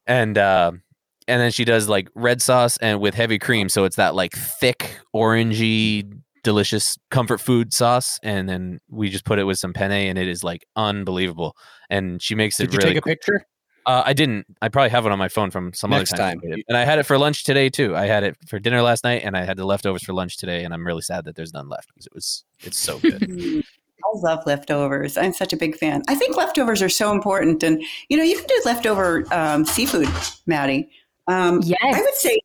and 0.07 0.37
um 0.37 0.81
and 1.27 1.39
then 1.41 1.51
she 1.51 1.63
does 1.65 1.87
like 1.87 2.09
red 2.15 2.41
sauce 2.41 2.77
and 2.77 2.99
with 2.99 3.13
heavy 3.13 3.37
cream, 3.37 3.69
so 3.69 3.83
it's 3.85 3.97
that 3.97 4.15
like 4.15 4.33
thick 4.33 4.97
orangey 5.15 6.11
delicious 6.43 6.97
comfort 7.11 7.39
food 7.39 7.73
sauce 7.73 8.19
and 8.23 8.47
then 8.49 8.79
we 8.89 9.09
just 9.09 9.25
put 9.25 9.39
it 9.39 9.43
with 9.43 9.57
some 9.57 9.73
penne 9.73 9.91
and 9.91 10.17
it 10.17 10.27
is 10.27 10.43
like 10.43 10.65
unbelievable 10.75 11.55
and 11.89 12.21
she 12.21 12.35
makes 12.35 12.59
it 12.59 12.65
Did 12.65 12.73
you 12.73 12.77
really 12.79 12.93
take 12.95 13.03
a 13.03 13.05
picture? 13.05 13.45
uh, 13.85 14.03
I 14.05 14.13
didn't. 14.13 14.45
I 14.61 14.69
probably 14.69 14.89
have 14.91 15.05
it 15.07 15.11
on 15.11 15.17
my 15.17 15.29
phone 15.29 15.49
from 15.49 15.73
some 15.73 15.89
Next 15.89 16.13
other 16.13 16.21
time. 16.21 16.39
time. 16.39 16.41
I 16.43 16.47
made 16.49 16.59
it. 16.59 16.65
And 16.67 16.77
I 16.77 16.85
had 16.85 16.99
it 16.99 17.03
for 17.07 17.17
lunch 17.17 17.43
today 17.43 17.69
too. 17.69 17.95
I 17.95 18.05
had 18.05 18.23
it 18.23 18.35
for 18.47 18.59
dinner 18.59 18.81
last 18.83 19.03
night, 19.03 19.23
and 19.23 19.35
I 19.35 19.45
had 19.45 19.57
the 19.57 19.65
leftovers 19.65 20.03
for 20.03 20.13
lunch 20.13 20.37
today. 20.37 20.63
And 20.63 20.73
I'm 20.75 20.85
really 20.85 21.01
sad 21.01 21.25
that 21.25 21.35
there's 21.35 21.53
none 21.53 21.69
left 21.69 21.87
because 21.87 22.05
it 22.05 22.13
was 22.13 22.43
it's 22.59 22.77
so 22.77 22.99
good. 23.03 23.23
I 23.27 24.09
love 24.17 24.45
leftovers. 24.45 25.17
I'm 25.17 25.33
such 25.33 25.53
a 25.53 25.57
big 25.57 25.75
fan. 25.75 26.03
I 26.07 26.13
think 26.15 26.37
leftovers 26.37 26.83
are 26.83 26.89
so 26.89 27.11
important, 27.11 27.63
and 27.63 27.81
you 28.09 28.17
know, 28.17 28.23
you 28.23 28.37
can 28.37 28.45
do 28.45 28.61
leftover 28.65 29.25
um, 29.33 29.65
seafood, 29.65 30.09
Maddie. 30.45 30.89
Um, 31.27 31.61
Yes. 31.63 31.79
I 31.81 31.99
would 31.99 32.15
say 32.15 32.39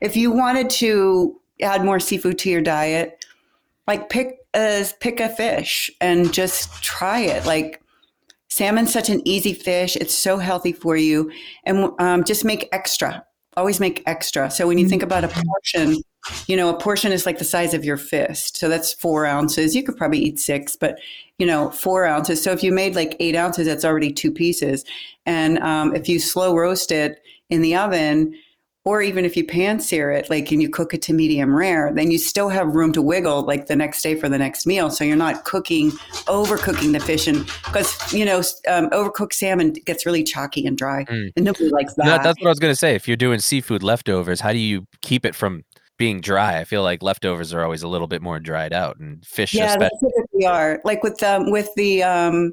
if 0.00 0.16
you 0.16 0.32
wanted 0.32 0.70
to 0.70 1.40
add 1.60 1.84
more 1.84 2.00
seafood 2.00 2.38
to 2.38 2.50
your 2.50 2.60
diet, 2.60 3.24
like 3.86 4.08
pick 4.08 4.38
a 4.54 4.86
pick 5.00 5.20
a 5.20 5.28
fish 5.28 5.90
and 6.00 6.32
just 6.32 6.82
try 6.82 7.20
it. 7.20 7.44
Like 7.44 7.82
salmon's 8.48 8.92
such 8.92 9.08
an 9.08 9.22
easy 9.26 9.52
fish; 9.52 9.96
it's 9.96 10.14
so 10.14 10.38
healthy 10.38 10.72
for 10.72 10.96
you, 10.96 11.30
and 11.64 11.90
um, 11.98 12.24
just 12.24 12.44
make 12.44 12.68
extra. 12.72 13.24
Always 13.56 13.78
make 13.78 14.02
extra. 14.06 14.50
So 14.50 14.66
when 14.66 14.78
you 14.78 14.88
think 14.88 15.02
about 15.02 15.22
a 15.22 15.28
portion, 15.28 16.02
you 16.48 16.56
know, 16.56 16.70
a 16.70 16.78
portion 16.78 17.12
is 17.12 17.24
like 17.24 17.38
the 17.38 17.44
size 17.44 17.72
of 17.72 17.84
your 17.84 17.96
fist. 17.96 18.56
So 18.56 18.68
that's 18.68 18.92
four 18.92 19.26
ounces. 19.26 19.76
You 19.76 19.84
could 19.84 19.96
probably 19.96 20.18
eat 20.18 20.40
six, 20.40 20.74
but 20.74 20.98
you 21.38 21.46
know, 21.46 21.70
four 21.70 22.04
ounces. 22.04 22.42
So 22.42 22.50
if 22.50 22.62
you 22.62 22.72
made 22.72 22.96
like 22.96 23.16
eight 23.20 23.36
ounces, 23.36 23.66
that's 23.66 23.84
already 23.84 24.12
two 24.12 24.32
pieces. 24.32 24.84
And 25.26 25.58
um, 25.58 25.94
if 25.94 26.08
you 26.08 26.18
slow 26.18 26.56
roast 26.56 26.90
it 26.90 27.22
in 27.50 27.62
the 27.62 27.76
oven, 27.76 28.34
or 28.86 29.00
even 29.00 29.24
if 29.24 29.34
you 29.36 29.44
pan 29.46 29.80
sear 29.80 30.10
it, 30.10 30.28
like 30.28 30.50
and 30.52 30.60
you 30.60 30.68
cook 30.68 30.92
it 30.92 31.00
to 31.02 31.12
medium 31.14 31.54
rare, 31.54 31.90
then 31.94 32.10
you 32.10 32.18
still 32.18 32.50
have 32.50 32.74
room 32.74 32.92
to 32.92 33.00
wiggle 33.00 33.42
like 33.42 33.66
the 33.66 33.74
next 33.76 34.02
day 34.02 34.14
for 34.14 34.28
the 34.28 34.36
next 34.38 34.66
meal. 34.66 34.90
So 34.90 35.04
you're 35.04 35.16
not 35.16 35.44
cooking, 35.44 35.90
overcooking 36.26 36.92
the 36.92 37.00
fish, 37.00 37.26
and 37.26 37.46
because 37.64 38.12
you 38.12 38.24
know, 38.24 38.38
um, 38.68 38.90
overcooked 38.90 39.32
salmon 39.32 39.72
gets 39.72 40.04
really 40.04 40.22
chalky 40.22 40.66
and 40.66 40.76
dry, 40.76 41.04
Mm. 41.04 41.32
and 41.36 41.44
nobody 41.44 41.68
likes 41.70 41.94
that. 41.94 42.04
That- 42.06 42.22
that's 42.22 42.40
what 42.40 42.46
I 42.48 42.50
was 42.50 42.58
gonna 42.58 42.74
say. 42.76 42.94
If 42.94 43.08
you're 43.08 43.16
doing 43.16 43.38
seafood 43.40 43.82
leftovers, 43.82 44.40
how 44.40 44.52
do 44.52 44.58
you 44.58 44.86
keep 45.02 45.24
it 45.24 45.34
from 45.34 45.64
being 45.96 46.20
dry? 46.20 46.58
I 46.58 46.64
feel 46.64 46.82
like 46.82 47.02
leftovers 47.02 47.54
are 47.54 47.62
always 47.62 47.82
a 47.82 47.88
little 47.88 48.08
bit 48.08 48.20
more 48.20 48.38
dried 48.38 48.72
out, 48.72 48.98
and 48.98 49.24
fish 49.24 49.54
Yeah, 49.54 49.66
especially. 49.66 49.98
they 50.02 50.08
typically 50.08 50.46
are. 50.46 50.80
Like 50.84 51.02
with 51.02 51.22
um, 51.22 51.50
with 51.50 51.68
the 51.76 52.02
um, 52.02 52.52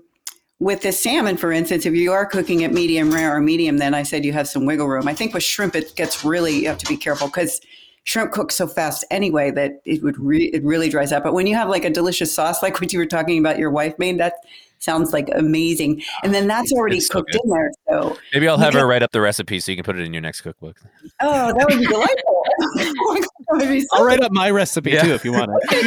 with 0.61 0.81
the 0.83 0.91
salmon, 0.91 1.37
for 1.37 1.51
instance, 1.51 1.87
if 1.87 1.95
you 1.95 2.11
are 2.11 2.23
cooking 2.25 2.61
it 2.61 2.71
medium 2.71 3.11
rare 3.11 3.35
or 3.35 3.41
medium, 3.41 3.77
then 3.79 3.95
I 3.95 4.03
said 4.03 4.23
you 4.23 4.31
have 4.33 4.47
some 4.47 4.65
wiggle 4.67 4.87
room. 4.87 5.07
I 5.07 5.15
think 5.15 5.33
with 5.33 5.41
shrimp, 5.43 5.75
it 5.75 5.95
gets 5.95 6.23
really 6.23 6.53
you 6.61 6.67
have 6.67 6.77
to 6.77 6.85
be 6.85 6.95
careful 6.95 7.27
because 7.27 7.59
shrimp 8.03 8.31
cooks 8.31 8.55
so 8.55 8.67
fast 8.67 9.03
anyway 9.09 9.49
that 9.51 9.81
it 9.85 10.03
would 10.03 10.19
re- 10.19 10.51
it 10.53 10.63
really 10.63 10.87
dries 10.87 11.11
out. 11.11 11.23
But 11.23 11.33
when 11.33 11.47
you 11.47 11.55
have 11.55 11.67
like 11.67 11.83
a 11.83 11.89
delicious 11.89 12.31
sauce, 12.31 12.61
like 12.61 12.79
what 12.79 12.93
you 12.93 12.99
were 12.99 13.07
talking 13.07 13.39
about, 13.39 13.57
your 13.57 13.71
wife 13.71 13.97
made 13.97 14.19
that 14.19 14.33
sounds 14.77 15.13
like 15.13 15.29
amazing, 15.33 16.01
ah, 16.07 16.19
and 16.23 16.33
then 16.33 16.47
that's 16.47 16.71
already 16.71 16.99
so 16.99 17.13
cooked 17.15 17.31
good. 17.31 17.41
in 17.43 17.49
there. 17.49 17.71
So 17.89 18.17
Maybe 18.31 18.47
I'll 18.47 18.57
have 18.57 18.73
her 18.75 18.85
write 18.85 19.01
up 19.03 19.11
the 19.11 19.21
recipe 19.21 19.59
so 19.59 19.71
you 19.71 19.75
can 19.77 19.83
put 19.83 19.97
it 19.97 20.03
in 20.05 20.13
your 20.13 20.21
next 20.21 20.41
cookbook. 20.41 20.77
oh, 21.21 21.53
that 21.57 21.69
would 21.69 21.79
be 21.79 21.85
delightful. 21.87 22.43
oh 22.99 23.15
God, 23.49 23.59
would 23.61 23.67
be 23.69 23.81
so 23.81 23.87
I'll 23.93 24.05
write 24.05 24.21
up 24.21 24.31
my 24.31 24.51
recipe 24.51 24.91
Yeah. 24.91 25.01
too 25.03 25.13
if 25.13 25.25
you 25.25 25.31
want 25.33 25.49
it. 25.53 25.83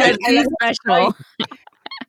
And- 0.00 0.18
and- 0.26 0.36
and- 0.38 0.74
special. 0.84 1.16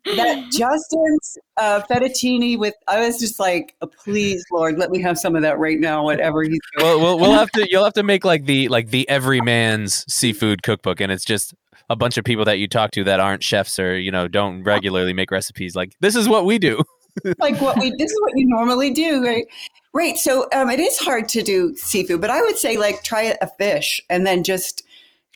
That 0.06 0.50
Justin's 0.52 1.38
uh, 1.58 1.82
fettuccine 1.90 2.58
with 2.58 2.74
I 2.88 3.06
was 3.06 3.20
just 3.20 3.40
like, 3.40 3.76
"Oh, 3.82 3.88
please, 3.88 4.44
Lord, 4.52 4.78
let 4.78 4.90
me 4.90 5.02
have 5.02 5.18
some 5.18 5.36
of 5.36 5.42
that 5.44 5.60
right 5.60 5.80
now. 5.80 6.04
Whatever 6.04 6.44
he's 6.44 6.60
doing. 6.78 6.86
Well, 6.86 7.00
we'll 7.00 7.20
we'll 7.20 7.34
have 7.40 7.52
to 7.52 7.68
you'll 7.70 7.84
have 7.84 7.94
to 7.94 8.04
make 8.04 8.26
like 8.26 8.46
the 8.46 8.68
like 8.68 8.90
the 8.90 9.08
everyman's 9.10 10.06
seafood 10.12 10.64
cookbook, 10.64 11.02
and 11.02 11.12
it's 11.12 11.26
just 11.26 11.54
a 11.90 11.96
bunch 11.96 12.18
of 12.18 12.24
people 12.24 12.46
that 12.46 12.58
you 12.58 12.68
talk 12.68 12.92
to 12.92 13.04
that 13.04 13.20
aren't 13.20 13.44
chefs 13.44 13.78
or 13.78 13.98
you 13.98 14.12
know 14.12 14.28
don't 14.28 14.64
regularly 14.64 15.14
make 15.14 15.32
recipes. 15.32 15.76
Like 15.76 15.94
this 16.00 16.16
is 16.16 16.28
what 16.28 16.46
we 16.46 16.58
do. 16.58 16.82
like 17.40 17.60
what 17.60 17.78
we 17.80 17.92
this 17.98 18.12
is 18.12 18.22
what 18.22 18.32
you 18.36 18.48
normally 18.48 18.92
do, 18.92 19.26
right? 19.26 19.46
Right. 19.94 20.18
So 20.18 20.48
um, 20.54 20.70
it 20.70 20.80
is 20.80 20.98
hard 20.98 21.28
to 21.30 21.44
do 21.44 21.76
seafood, 21.76 22.22
but 22.22 22.30
I 22.30 22.42
would 22.42 22.58
say 22.58 22.78
like 22.78 23.04
try 23.04 23.36
a 23.42 23.48
fish 23.58 24.02
and 24.10 24.26
then 24.26 24.44
just 24.44 24.84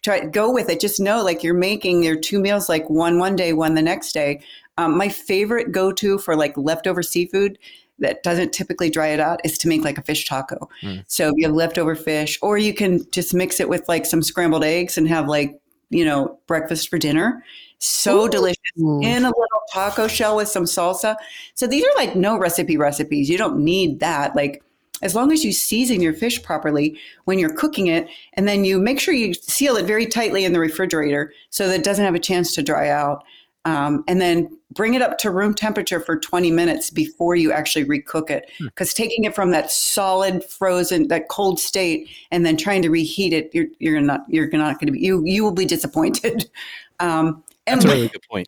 try 0.06 0.26
go 0.26 0.52
with 0.52 0.70
it. 0.70 0.80
Just 0.80 1.00
know 1.00 1.24
like 1.24 1.44
you're 1.44 1.54
making 1.54 2.04
your 2.04 2.16
two 2.16 2.40
meals 2.40 2.70
like 2.70 2.90
one 2.90 3.20
one 3.20 3.36
day, 3.36 3.52
one 3.52 3.76
the 3.76 3.82
next 3.82 4.14
day. 4.14 4.42
Um, 4.78 4.98
my 4.98 5.10
favorite 5.10 5.72
go 5.72 5.92
to 5.94 6.18
for 6.18 6.36
like 6.36 6.58
leftover 6.58 7.04
seafood 7.04 7.58
that 8.00 8.24
doesn't 8.24 8.54
typically 8.54 8.90
dry 8.90 9.08
it 9.08 9.20
out 9.20 9.40
is 9.44 9.58
to 9.58 9.68
make 9.68 9.84
like 9.84 9.98
a 9.98 10.02
fish 10.02 10.26
taco. 10.26 10.70
Mm. 10.82 11.04
So 11.08 11.30
if 11.30 11.34
you 11.38 11.46
have 11.48 11.56
leftover 11.56 11.96
fish, 11.96 12.38
or 12.42 12.58
you 12.58 12.74
can 12.74 13.10
just 13.12 13.34
mix 13.34 13.60
it 13.60 13.70
with 13.70 13.88
like 13.88 14.06
some 14.06 14.22
scrambled 14.22 14.64
eggs 14.64 14.98
and 14.98 15.08
have 15.08 15.28
like 15.28 15.60
you 15.90 16.06
know 16.06 16.40
breakfast 16.48 16.90
for 16.90 16.98
dinner. 16.98 17.44
So 17.78 18.28
delicious 18.28 18.58
in 18.78 19.26
a 19.26 19.28
little 19.28 19.62
taco 19.72 20.08
shell 20.08 20.38
with 20.38 20.48
some 20.48 20.64
salsa. 20.64 21.16
So 21.56 21.68
these 21.68 21.84
are 21.84 21.96
like 21.96 22.16
no 22.16 22.38
recipe 22.38 22.78
recipes. 22.78 23.30
You 23.30 23.38
don't 23.38 23.64
need 23.64 24.00
that. 24.00 24.36
Like 24.36 24.64
as 25.02 25.16
long 25.16 25.32
as 25.32 25.44
you 25.44 25.52
season 25.52 26.02
your 26.02 26.14
fish 26.14 26.42
properly 26.42 26.98
when 27.26 27.40
you're 27.40 27.54
cooking 27.54 27.88
it, 27.88 28.08
and 28.34 28.48
then 28.48 28.64
you 28.64 28.80
make 28.80 29.00
sure 29.00 29.14
you 29.14 29.34
seal 29.34 29.76
it 29.76 29.86
very 29.86 30.06
tightly 30.06 30.46
in 30.46 30.54
the 30.54 30.60
refrigerator 30.60 31.34
so 31.50 31.68
that 31.68 31.76
it 31.76 31.84
doesn't 31.84 32.06
have 32.06 32.16
a 32.16 32.20
chance 32.20 32.54
to 32.56 32.64
dry 32.64 32.90
out. 32.90 33.24
Um, 33.66 34.04
and 34.08 34.22
then 34.22 34.56
bring 34.76 34.94
it 34.94 35.02
up 35.02 35.18
to 35.18 35.32
room 35.32 35.56
temperature 35.56 36.00
for 36.00 36.20
20 36.20 36.52
minutes 36.52 36.92
before 36.92 37.36
you 37.36 37.52
actually 37.52 37.84
recook 37.86 38.30
it. 38.30 38.52
Because 38.60 38.94
taking 38.94 39.24
it 39.24 39.34
from 39.34 39.50
that 39.52 39.72
solid, 39.72 40.44
frozen, 40.44 41.08
that 41.08 41.30
cold 41.30 41.60
state, 41.60 42.08
and 42.30 42.46
then 42.46 42.58
trying 42.58 42.84
to 42.84 42.90
reheat 42.90 43.34
it, 43.34 43.50
you're, 43.54 43.66
you're 43.80 44.02
not 44.02 44.22
you're 44.28 44.48
not 44.50 44.80
going 44.80 44.86
to 44.86 44.92
be 44.92 45.00
you 45.00 45.24
you 45.26 45.44
will 45.44 45.52
be 45.52 45.66
disappointed. 45.66 46.50
Um, 47.02 47.44
and 47.68 47.82
That's 47.82 47.92
a 47.92 47.94
really 47.94 48.08
good 48.08 48.22
point. 48.32 48.48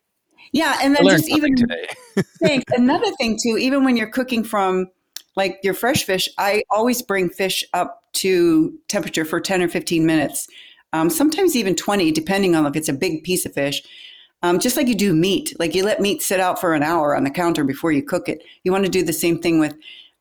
yeah, 0.52 0.78
and 0.82 0.96
then 0.96 1.04
just 1.04 1.28
even 1.28 1.54
today. 1.54 1.86
Thanks. 2.42 2.64
Another 2.74 3.10
thing 3.16 3.38
too, 3.38 3.58
even 3.58 3.84
when 3.84 3.94
you're 3.94 4.08
cooking 4.08 4.42
from 4.42 4.86
like 5.38 5.60
your 5.62 5.72
fresh 5.72 6.04
fish, 6.04 6.28
I 6.36 6.64
always 6.68 7.00
bring 7.00 7.30
fish 7.30 7.64
up 7.72 8.02
to 8.14 8.76
temperature 8.88 9.24
for 9.24 9.40
10 9.40 9.62
or 9.62 9.68
15 9.68 10.04
minutes, 10.04 10.48
um, 10.92 11.08
sometimes 11.08 11.54
even 11.54 11.74
20, 11.74 12.10
depending 12.12 12.56
on 12.56 12.66
if 12.66 12.74
it's 12.76 12.88
a 12.88 12.92
big 12.92 13.22
piece 13.22 13.46
of 13.46 13.54
fish. 13.54 13.82
Um, 14.42 14.58
just 14.58 14.76
like 14.76 14.88
you 14.88 14.94
do 14.94 15.14
meat, 15.14 15.54
like 15.58 15.74
you 15.74 15.84
let 15.84 16.00
meat 16.00 16.22
sit 16.22 16.40
out 16.40 16.60
for 16.60 16.74
an 16.74 16.82
hour 16.82 17.16
on 17.16 17.24
the 17.24 17.30
counter 17.30 17.64
before 17.64 17.92
you 17.92 18.02
cook 18.02 18.28
it. 18.28 18.42
You 18.64 18.72
want 18.72 18.84
to 18.84 18.90
do 18.90 19.02
the 19.02 19.12
same 19.12 19.40
thing 19.40 19.58
with 19.58 19.74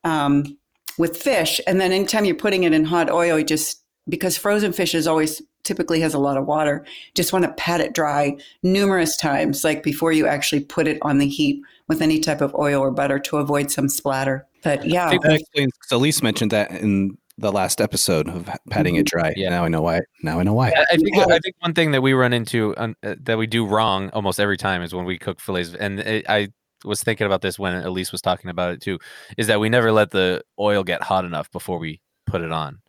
um, 0.04 0.58
with 0.98 1.18
fish, 1.18 1.62
and 1.68 1.80
then 1.80 1.92
anytime 1.92 2.26
you're 2.26 2.36
putting 2.36 2.64
it 2.64 2.74
in 2.74 2.86
hot 2.86 3.12
oil, 3.12 3.38
you 3.38 3.46
just 3.46 3.84
because 4.10 4.38
frozen 4.38 4.72
fish 4.74 4.96
is 4.96 5.06
always 5.06 5.42
typically 5.64 6.00
has 6.00 6.16
a 6.16 6.20
lot 6.20 6.38
of 6.38 6.46
water, 6.46 6.86
just 7.14 7.34
want 7.34 7.46
to 7.46 7.52
pat 7.54 7.82
it 7.82 7.94
dry 7.94 8.36
numerous 8.64 9.18
times, 9.18 9.64
like 9.64 9.84
before 9.84 10.12
you 10.12 10.26
actually 10.26 10.62
put 10.62 10.88
it 10.88 10.98
on 11.02 11.20
the 11.20 11.28
heat 11.28 11.62
with 11.88 12.02
any 12.02 12.20
type 12.20 12.42
of 12.42 12.56
oil 12.56 12.82
or 12.82 12.90
butter 12.90 13.20
to 13.20 13.38
avoid 13.38 13.70
some 13.70 13.90
splatter. 13.90 14.47
But 14.68 14.82
I 14.82 14.86
yeah, 14.86 15.10
think 15.10 15.24
that 15.24 15.40
explains. 15.40 15.72
So 15.84 15.98
Elise 15.98 16.22
mentioned 16.22 16.52
that 16.52 16.72
in 16.72 17.18
the 17.38 17.52
last 17.52 17.80
episode 17.80 18.28
of 18.28 18.50
patting 18.70 18.96
it 18.96 19.06
dry. 19.06 19.34
Yeah. 19.38 19.50
Now 19.50 19.64
I 19.64 19.68
know 19.70 19.82
why. 19.82 20.02
Now 20.24 20.40
I 20.40 20.44
know 20.44 20.54
why. 20.54 20.70
I 20.76 20.86
I 20.92 20.96
think 20.98 21.16
Yeah. 21.16 21.26
I 21.30 21.40
think 21.40 21.56
one 21.60 21.74
thing 21.74 21.92
that 21.92 22.02
we 22.02 22.14
run 22.14 22.34
into 22.34 22.76
uh, 22.76 22.94
that 23.02 23.38
we 23.38 23.48
do 23.48 23.66
wrong 23.66 24.10
almost 24.10 24.40
every 24.40 24.58
time 24.58 24.82
is 24.82 24.94
when 24.94 25.06
we 25.06 25.18
cook 25.18 25.40
fillets, 25.40 25.74
and 25.74 26.00
it, 26.00 26.26
I 26.28 26.50
was 26.84 27.02
thinking 27.04 27.26
about 27.26 27.42
this 27.42 27.58
when 27.58 27.76
Elise 27.76 28.12
was 28.12 28.22
talking 28.22 28.50
about 28.50 28.74
it 28.74 28.82
too, 28.82 29.00
is 29.38 29.48
that 29.48 29.60
we 29.60 29.70
never 29.70 29.92
let 29.92 30.12
the 30.12 30.44
oil 30.60 30.84
get 30.84 31.02
hot 31.04 31.26
enough 31.26 31.50
before 31.52 31.78
we 31.80 32.02
put 32.26 32.42
it 32.42 32.52
on, 32.52 32.80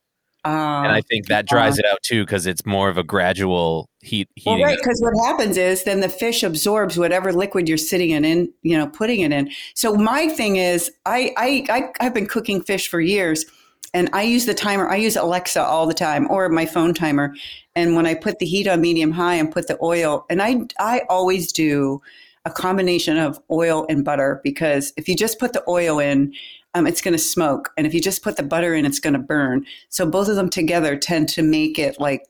um, 0.44 0.84
and 0.84 0.92
I 0.92 1.00
think 1.00 1.26
that 1.26 1.46
dries 1.46 1.78
it 1.78 1.84
out 1.84 1.98
too 2.02 2.24
because 2.24 2.46
it's 2.46 2.64
more 2.64 2.88
of 2.88 2.96
a 2.96 3.02
gradual 3.02 3.88
heat 4.00 4.28
Well, 4.46 4.60
right, 4.60 4.76
because 4.76 5.00
what 5.00 5.14
happens 5.26 5.56
is 5.56 5.82
then 5.82 6.00
the 6.00 6.08
fish 6.08 6.44
absorbs 6.44 6.96
whatever 6.96 7.32
liquid 7.32 7.68
you're 7.68 7.76
sitting 7.76 8.10
in, 8.10 8.24
in 8.24 8.52
you 8.62 8.78
know, 8.78 8.86
putting 8.86 9.20
it 9.20 9.32
in. 9.32 9.50
So 9.74 9.94
my 9.94 10.28
thing 10.28 10.56
is, 10.56 10.92
I 11.04 11.32
I, 11.36 11.66
I 11.68 12.06
I've 12.06 12.14
been 12.14 12.26
cooking 12.26 12.62
fish 12.62 12.88
for 12.88 13.00
years, 13.00 13.46
and 13.92 14.08
I 14.12 14.22
use 14.22 14.46
the 14.46 14.54
timer. 14.54 14.88
I 14.88 14.96
use 14.96 15.16
Alexa 15.16 15.62
all 15.62 15.86
the 15.86 15.94
time, 15.94 16.30
or 16.30 16.48
my 16.48 16.66
phone 16.66 16.94
timer. 16.94 17.34
And 17.74 17.96
when 17.96 18.06
I 18.06 18.14
put 18.14 18.38
the 18.38 18.46
heat 18.46 18.68
on 18.68 18.80
medium 18.80 19.10
high 19.10 19.34
and 19.34 19.50
put 19.50 19.66
the 19.66 19.78
oil, 19.82 20.24
and 20.30 20.40
I 20.40 20.60
I 20.78 21.02
always 21.08 21.52
do 21.52 22.00
a 22.44 22.50
combination 22.50 23.18
of 23.18 23.38
oil 23.50 23.86
and 23.88 24.04
butter 24.04 24.40
because 24.42 24.92
if 24.96 25.08
you 25.08 25.16
just 25.16 25.38
put 25.38 25.52
the 25.52 25.64
oil 25.68 25.98
in, 25.98 26.32
um, 26.74 26.86
it's 26.86 27.00
going 27.00 27.12
to 27.12 27.18
smoke, 27.18 27.70
and 27.76 27.86
if 27.86 27.94
you 27.94 28.00
just 28.00 28.22
put 28.22 28.36
the 28.36 28.42
butter 28.42 28.74
in, 28.74 28.84
it's 28.84 29.00
going 29.00 29.14
to 29.14 29.18
burn. 29.18 29.64
So 29.88 30.06
both 30.06 30.28
of 30.28 30.36
them 30.36 30.50
together 30.50 30.96
tend 30.96 31.28
to 31.30 31.42
make 31.42 31.78
it 31.78 31.98
like 31.98 32.22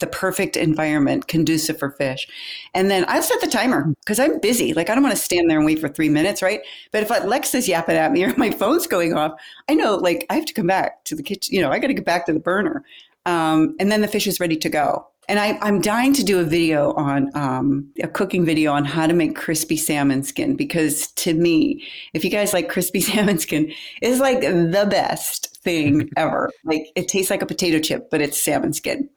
the 0.00 0.06
perfect 0.06 0.56
environment 0.56 1.28
conducive 1.28 1.78
for 1.78 1.90
fish. 1.90 2.26
And 2.74 2.90
then 2.90 3.04
I 3.04 3.20
set 3.20 3.40
the 3.40 3.46
timer 3.46 3.92
because 4.00 4.18
I'm 4.18 4.40
busy. 4.40 4.72
Like 4.72 4.88
I 4.88 4.94
don't 4.94 5.02
want 5.04 5.14
to 5.14 5.20
stand 5.20 5.50
there 5.50 5.58
and 5.58 5.66
wait 5.66 5.78
for 5.78 5.88
three 5.88 6.08
minutes, 6.08 6.42
right? 6.42 6.60
But 6.92 7.02
if 7.02 7.10
Lex 7.10 7.24
Alexa's 7.24 7.68
yapping 7.68 7.96
at 7.96 8.12
me 8.12 8.24
or 8.24 8.34
my 8.36 8.50
phone's 8.50 8.86
going 8.86 9.14
off, 9.14 9.38
I 9.68 9.74
know 9.74 9.96
like 9.96 10.24
I 10.30 10.34
have 10.34 10.46
to 10.46 10.54
come 10.54 10.66
back 10.66 11.04
to 11.04 11.14
the 11.14 11.22
kitchen. 11.22 11.54
You 11.54 11.60
know, 11.60 11.70
I 11.70 11.78
got 11.78 11.88
to 11.88 11.94
get 11.94 12.04
back 12.04 12.26
to 12.26 12.32
the 12.32 12.40
burner. 12.40 12.84
Um, 13.26 13.74
and 13.80 13.90
then 13.90 14.00
the 14.00 14.08
fish 14.08 14.26
is 14.26 14.40
ready 14.40 14.56
to 14.56 14.68
go. 14.68 15.06
And 15.28 15.40
I, 15.40 15.58
I'm 15.60 15.80
dying 15.80 16.12
to 16.14 16.24
do 16.24 16.38
a 16.38 16.44
video 16.44 16.92
on 16.92 17.30
um, 17.34 17.90
a 18.00 18.06
cooking 18.06 18.44
video 18.44 18.72
on 18.72 18.84
how 18.84 19.06
to 19.06 19.12
make 19.12 19.34
crispy 19.34 19.76
salmon 19.76 20.22
skin 20.22 20.54
because 20.54 21.08
to 21.12 21.34
me, 21.34 21.84
if 22.14 22.24
you 22.24 22.30
guys 22.30 22.52
like 22.52 22.68
crispy 22.68 23.00
salmon 23.00 23.38
skin, 23.38 23.72
it's 24.02 24.20
like 24.20 24.40
the 24.40 24.86
best 24.88 25.58
thing 25.62 26.10
ever. 26.16 26.50
Like 26.64 26.86
it 26.94 27.08
tastes 27.08 27.30
like 27.30 27.42
a 27.42 27.46
potato 27.46 27.80
chip, 27.80 28.08
but 28.10 28.20
it's 28.20 28.40
salmon 28.40 28.72
skin 28.72 29.08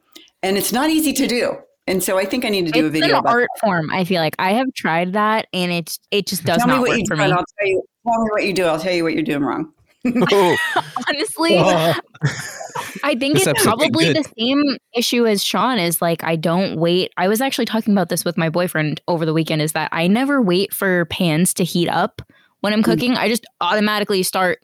and 0.42 0.56
it's 0.56 0.72
not 0.72 0.90
easy 0.90 1.12
to 1.12 1.26
do. 1.26 1.56
And 1.86 2.02
so 2.02 2.18
I 2.18 2.24
think 2.24 2.44
I 2.44 2.50
need 2.50 2.66
to 2.66 2.72
do 2.72 2.84
a 2.84 2.86
it's 2.86 2.92
video 2.92 3.18
an 3.18 3.26
art 3.26 3.48
form. 3.60 3.90
I 3.90 4.04
feel 4.04 4.20
like 4.20 4.36
I 4.38 4.52
have 4.52 4.72
tried 4.74 5.14
that, 5.14 5.48
and 5.52 5.72
it's 5.72 5.98
it 6.10 6.26
just 6.26 6.44
does 6.44 6.58
Tell 6.58 6.68
me 6.68 6.74
not 6.74 6.80
what 6.82 6.90
work 6.90 6.98
you 6.98 7.04
for 7.08 7.16
do, 7.16 7.22
me. 7.22 7.32
I'll 7.32 7.44
tell 7.58 7.68
you. 7.68 7.82
Tell 8.06 8.22
me 8.22 8.30
what 8.30 8.44
you 8.44 8.52
do. 8.52 8.64
I'll 8.64 8.78
tell 8.78 8.92
you 8.92 9.02
what 9.02 9.14
you're 9.14 9.22
doing 9.22 9.42
wrong. 9.42 9.72
Oh, 10.04 10.56
Honestly, 11.08 11.58
I 11.58 13.14
think 13.16 13.34
This 13.34 13.46
it's 13.46 13.62
probably 13.62 14.12
the 14.12 14.24
same 14.38 14.76
issue 14.94 15.26
as 15.26 15.44
Sean 15.44 15.78
is 15.78 16.00
like 16.00 16.24
I 16.24 16.36
don't 16.36 16.78
wait. 16.78 17.12
I 17.16 17.28
was 17.28 17.40
actually 17.40 17.66
talking 17.66 17.92
about 17.92 18.08
this 18.08 18.24
with 18.24 18.36
my 18.38 18.48
boyfriend 18.48 19.00
over 19.08 19.26
the 19.26 19.32
weekend 19.34 19.62
is 19.62 19.72
that 19.72 19.88
I 19.92 20.06
never 20.06 20.40
wait 20.40 20.72
for 20.72 21.04
pans 21.06 21.52
to 21.54 21.64
heat 21.64 21.88
up 21.88 22.22
when 22.60 22.72
I'm 22.72 22.80
Mm. 22.80 22.84
cooking. 22.84 23.14
I 23.16 23.28
just 23.28 23.44
automatically 23.60 24.22
start 24.22 24.60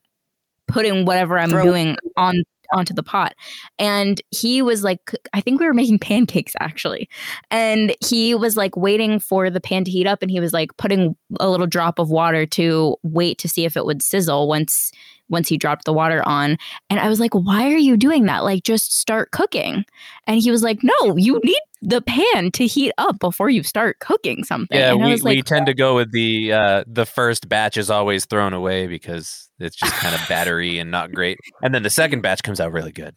putting 0.68 1.04
whatever 1.04 1.38
I'm 1.38 1.50
Throw- 1.50 1.64
doing 1.64 1.96
on 2.16 2.42
onto 2.72 2.94
the 2.94 3.02
pot. 3.02 3.34
And 3.78 4.20
he 4.30 4.62
was 4.62 4.82
like 4.82 5.14
I 5.32 5.40
think 5.40 5.60
we 5.60 5.66
were 5.66 5.74
making 5.74 5.98
pancakes 6.00 6.54
actually. 6.60 7.08
And 7.50 7.94
he 8.04 8.34
was 8.34 8.56
like 8.56 8.76
waiting 8.76 9.18
for 9.18 9.50
the 9.50 9.60
pan 9.60 9.84
to 9.84 9.90
heat 9.90 10.06
up 10.06 10.22
and 10.22 10.30
he 10.30 10.40
was 10.40 10.52
like 10.52 10.76
putting 10.76 11.16
a 11.40 11.48
little 11.48 11.66
drop 11.66 11.98
of 11.98 12.10
water 12.10 12.46
to 12.46 12.96
wait 13.02 13.38
to 13.38 13.48
see 13.48 13.64
if 13.64 13.76
it 13.76 13.84
would 13.84 14.02
sizzle 14.02 14.48
once 14.48 14.92
once 15.28 15.48
he 15.48 15.56
dropped 15.56 15.84
the 15.84 15.92
water 15.92 16.22
on. 16.26 16.56
And 16.88 17.00
I 17.00 17.08
was 17.08 17.20
like, 17.20 17.34
why 17.34 17.72
are 17.72 17.78
you 17.78 17.96
doing 17.96 18.26
that? 18.26 18.44
Like, 18.44 18.62
just 18.62 18.96
start 18.98 19.32
cooking. 19.32 19.84
And 20.26 20.40
he 20.40 20.50
was 20.50 20.62
like, 20.62 20.80
no, 20.82 21.16
you 21.16 21.40
need 21.42 21.60
the 21.86 22.02
pan 22.02 22.50
to 22.50 22.66
heat 22.66 22.92
up 22.98 23.20
before 23.20 23.48
you 23.48 23.62
start 23.62 24.00
cooking 24.00 24.42
something. 24.42 24.76
yeah, 24.76 24.92
and 24.92 25.02
I 25.02 25.06
we, 25.06 25.12
was 25.12 25.22
like, 25.22 25.36
we 25.36 25.42
tend 25.42 25.66
to 25.66 25.74
go 25.74 25.94
with 25.94 26.10
the 26.10 26.52
uh, 26.52 26.84
the 26.86 27.06
first 27.06 27.48
batch 27.48 27.76
is 27.76 27.90
always 27.90 28.26
thrown 28.26 28.52
away 28.52 28.88
because 28.88 29.48
it's 29.60 29.76
just 29.76 29.94
kind 29.94 30.14
of 30.14 30.20
battery 30.28 30.78
and 30.78 30.90
not 30.90 31.12
great, 31.12 31.38
and 31.62 31.72
then 31.72 31.84
the 31.84 31.90
second 31.90 32.22
batch 32.22 32.42
comes 32.42 32.60
out 32.60 32.72
really 32.72 32.92
good 32.92 33.14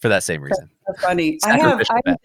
for 0.00 0.08
that 0.08 0.24
same 0.24 0.42
reason. 0.42 0.68
That's 0.86 1.00
funny. 1.00 1.38
I 1.44 1.58
have. 1.58 1.82
I, 1.90 2.16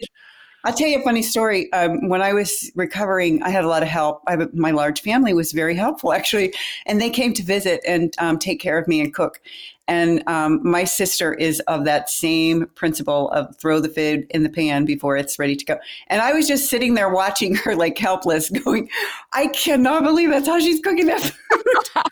I'll 0.66 0.74
tell 0.74 0.88
you 0.88 1.00
a 1.00 1.04
funny 1.04 1.22
story. 1.22 1.72
Um, 1.72 2.10
when 2.10 2.22
I 2.24 2.34
was 2.34 2.72
recovering, 2.76 3.44
I 3.44 3.50
had 3.50 3.63
a 3.63 3.68
lot 3.68 3.84
of 3.84 3.88
help. 3.88 4.22
I, 4.28 4.36
my 4.54 4.72
large 4.72 5.02
family 5.02 5.34
was 5.34 5.52
very 5.52 5.76
helpful, 5.76 6.12
actually, 6.12 6.54
and 6.88 7.00
they 7.00 7.12
came 7.12 7.34
to 7.36 7.44
visit 7.44 7.82
and 7.88 8.16
um, 8.18 8.40
take 8.40 8.60
care 8.60 8.80
of 8.80 8.88
me 8.88 9.00
and 9.00 9.13
cook. 9.13 9.40
And 9.88 10.21
um, 10.28 10.60
my 10.69 10.84
sister 10.84 11.34
is 11.34 11.60
of 11.62 11.86
that 11.86 12.10
same 12.10 12.65
principle 12.76 13.30
of 13.32 13.56
throw 13.58 13.80
the 13.80 13.88
food 13.89 14.28
in 14.32 14.43
the 14.43 14.50
pan 14.50 14.84
before 14.86 15.15
it's 15.15 15.39
ready 15.39 15.56
to 15.56 15.63
go. 15.65 15.78
And 16.08 16.21
I 16.21 16.34
was 16.34 16.47
just 16.47 16.69
sitting 16.69 16.93
there 16.95 17.10
watching 17.10 17.56
her, 17.56 17.76
like 17.76 17.97
helpless, 17.97 18.50
going, 18.63 18.89
"I 19.34 19.47
cannot 19.47 20.04
believe 20.04 20.30
that's 20.30 20.47
how 20.47 20.60
she's 20.60 20.80
cooking 20.82 21.06
that." 21.08 21.21
food." 21.21 21.63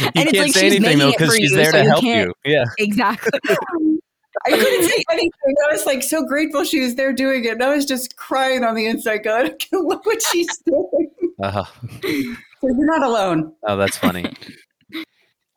You 0.00 0.10
And 0.14 0.28
it's 0.28 0.32
can't 0.32 0.36
like 0.38 0.52
say 0.52 0.60
she's 0.70 0.74
anything 0.76 0.98
though 0.98 1.06
making 1.06 1.08
it 1.08 1.18
because 1.18 1.34
for 1.34 1.40
she's 1.40 1.50
you, 1.50 1.56
there 1.56 1.64
so 1.66 1.72
to 1.72 1.82
you 1.82 1.88
help 1.88 2.00
can't- 2.02 2.28
you. 2.44 2.52
Yeah. 2.52 2.64
exactly. 2.78 3.40
I 4.46 4.50
couldn't 4.50 4.88
say 4.88 5.04
anything. 5.10 5.54
I 5.68 5.72
was 5.72 5.86
like 5.86 6.02
so 6.02 6.24
grateful 6.24 6.64
she 6.64 6.80
was 6.80 6.94
there 6.94 7.12
doing 7.12 7.44
it. 7.44 7.52
And 7.52 7.62
I 7.62 7.74
was 7.74 7.84
just 7.84 8.16
crying 8.16 8.64
on 8.64 8.74
the 8.76 8.86
inside, 8.86 9.18
going, 9.24 9.50
"Look 9.72 10.06
what 10.06 10.22
she's 10.22 10.56
doing." 10.58 11.10
Uh, 11.42 11.64
So 12.04 12.68
you're 12.68 12.86
not 12.86 13.02
alone. 13.02 13.52
oh, 13.66 13.76
that's 13.76 13.96
funny. 13.96 14.32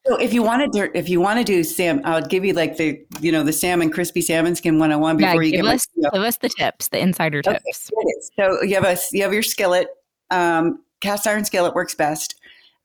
So 0.07 0.17
if 0.17 0.33
you 0.33 0.43
wanted 0.43 0.71
to, 0.73 0.95
if 0.95 1.09
you 1.09 1.19
want 1.19 1.39
to 1.39 1.43
do 1.43 1.63
Sam, 1.63 1.99
I'll 2.05 2.21
give 2.21 2.45
you 2.45 2.53
like 2.53 2.77
the, 2.77 3.03
you 3.21 3.31
know, 3.31 3.43
the 3.43 3.53
salmon, 3.53 3.89
crispy 3.89 4.21
salmon 4.21 4.55
skin 4.55 4.77
101 4.77 5.17
yeah, 5.17 5.31
before 5.31 5.41
you 5.41 5.51
give 5.51 5.61
get 5.61 5.65
my, 5.65 5.73
us, 5.73 5.87
give 5.95 6.21
us 6.21 6.37
the 6.37 6.49
tips, 6.49 6.89
the 6.89 6.99
insider 6.99 7.39
Okay, 7.39 7.57
tips. 7.65 7.89
here 7.89 7.99
it 7.99 8.17
is. 8.19 8.31
So 8.35 8.63
you 8.63 8.75
have 8.75 8.85
a, 8.85 8.97
you 9.11 9.23
have 9.23 9.33
your 9.33 9.41
skillet, 9.41 9.87
um, 10.29 10.83
cast 11.01 11.25
iron 11.25 11.43
skillet 11.43 11.73
works 11.73 11.95
best. 11.95 12.35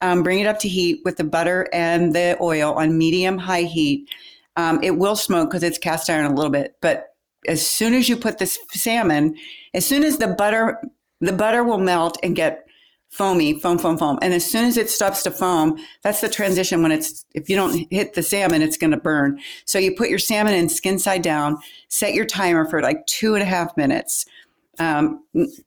Um, 0.00 0.22
bring 0.22 0.40
it 0.40 0.46
up 0.46 0.59
to 0.61 0.68
heat 0.68 1.02
with 1.04 1.18
the 1.18 1.24
butter 1.24 1.68
and 1.74 2.14
the 2.14 2.38
oil 2.40 2.72
on 2.72 2.96
medium 2.96 3.37
high 3.37 3.62
heat. 3.62 4.09
Um, 4.56 4.83
it 4.83 4.96
will 4.96 5.14
smoke 5.14 5.50
because 5.50 5.62
it's 5.62 5.76
cast 5.76 6.09
iron 6.09 6.24
a 6.24 6.35
little 6.35 6.50
bit, 6.50 6.76
but 6.80 7.14
as 7.46 7.66
soon 7.66 7.92
as 7.92 8.09
you 8.09 8.16
put 8.16 8.38
this 8.38 8.59
salmon, 8.72 9.37
as 9.74 9.85
soon 9.85 10.04
as 10.04 10.18
the 10.18 10.28
butter, 10.28 10.80
the 11.20 11.33
butter 11.33 11.64
will 11.64 11.78
melt 11.78 12.18
and 12.22 12.35
get 12.35 12.66
foamy, 13.11 13.59
foam, 13.59 13.77
foam, 13.77 13.99
foam. 13.99 14.18
And 14.23 14.33
as 14.33 14.44
soon 14.49 14.64
as 14.64 14.77
it 14.77 14.88
stops 14.88 15.23
to 15.25 15.31
foam, 15.31 15.79
that's 16.03 16.20
the 16.20 16.29
transition 16.29 16.83
when 16.83 16.92
it's, 16.92 17.25
if 17.35 17.51
you 17.51 17.57
don't 17.57 17.87
hit 17.90 18.14
the 18.14 18.23
salmon, 18.23 18.62
it's 18.62 18.79
going 18.79 18.92
to 18.92 18.96
burn. 18.96 19.40
So 19.64 19.79
you 19.79 19.94
put 19.94 20.09
your 20.09 20.18
salmon 20.18 20.55
in 20.55 20.68
skin 20.68 20.99
side 20.99 21.23
down, 21.23 21.59
set 21.88 22.14
your 22.14 22.25
timer 22.25 22.64
for 22.64 22.81
like 22.81 23.05
two 23.07 23.35
and 23.35 23.42
a 23.42 23.46
half 23.46 23.77
minutes. 23.77 24.27
Um, 24.79 25.23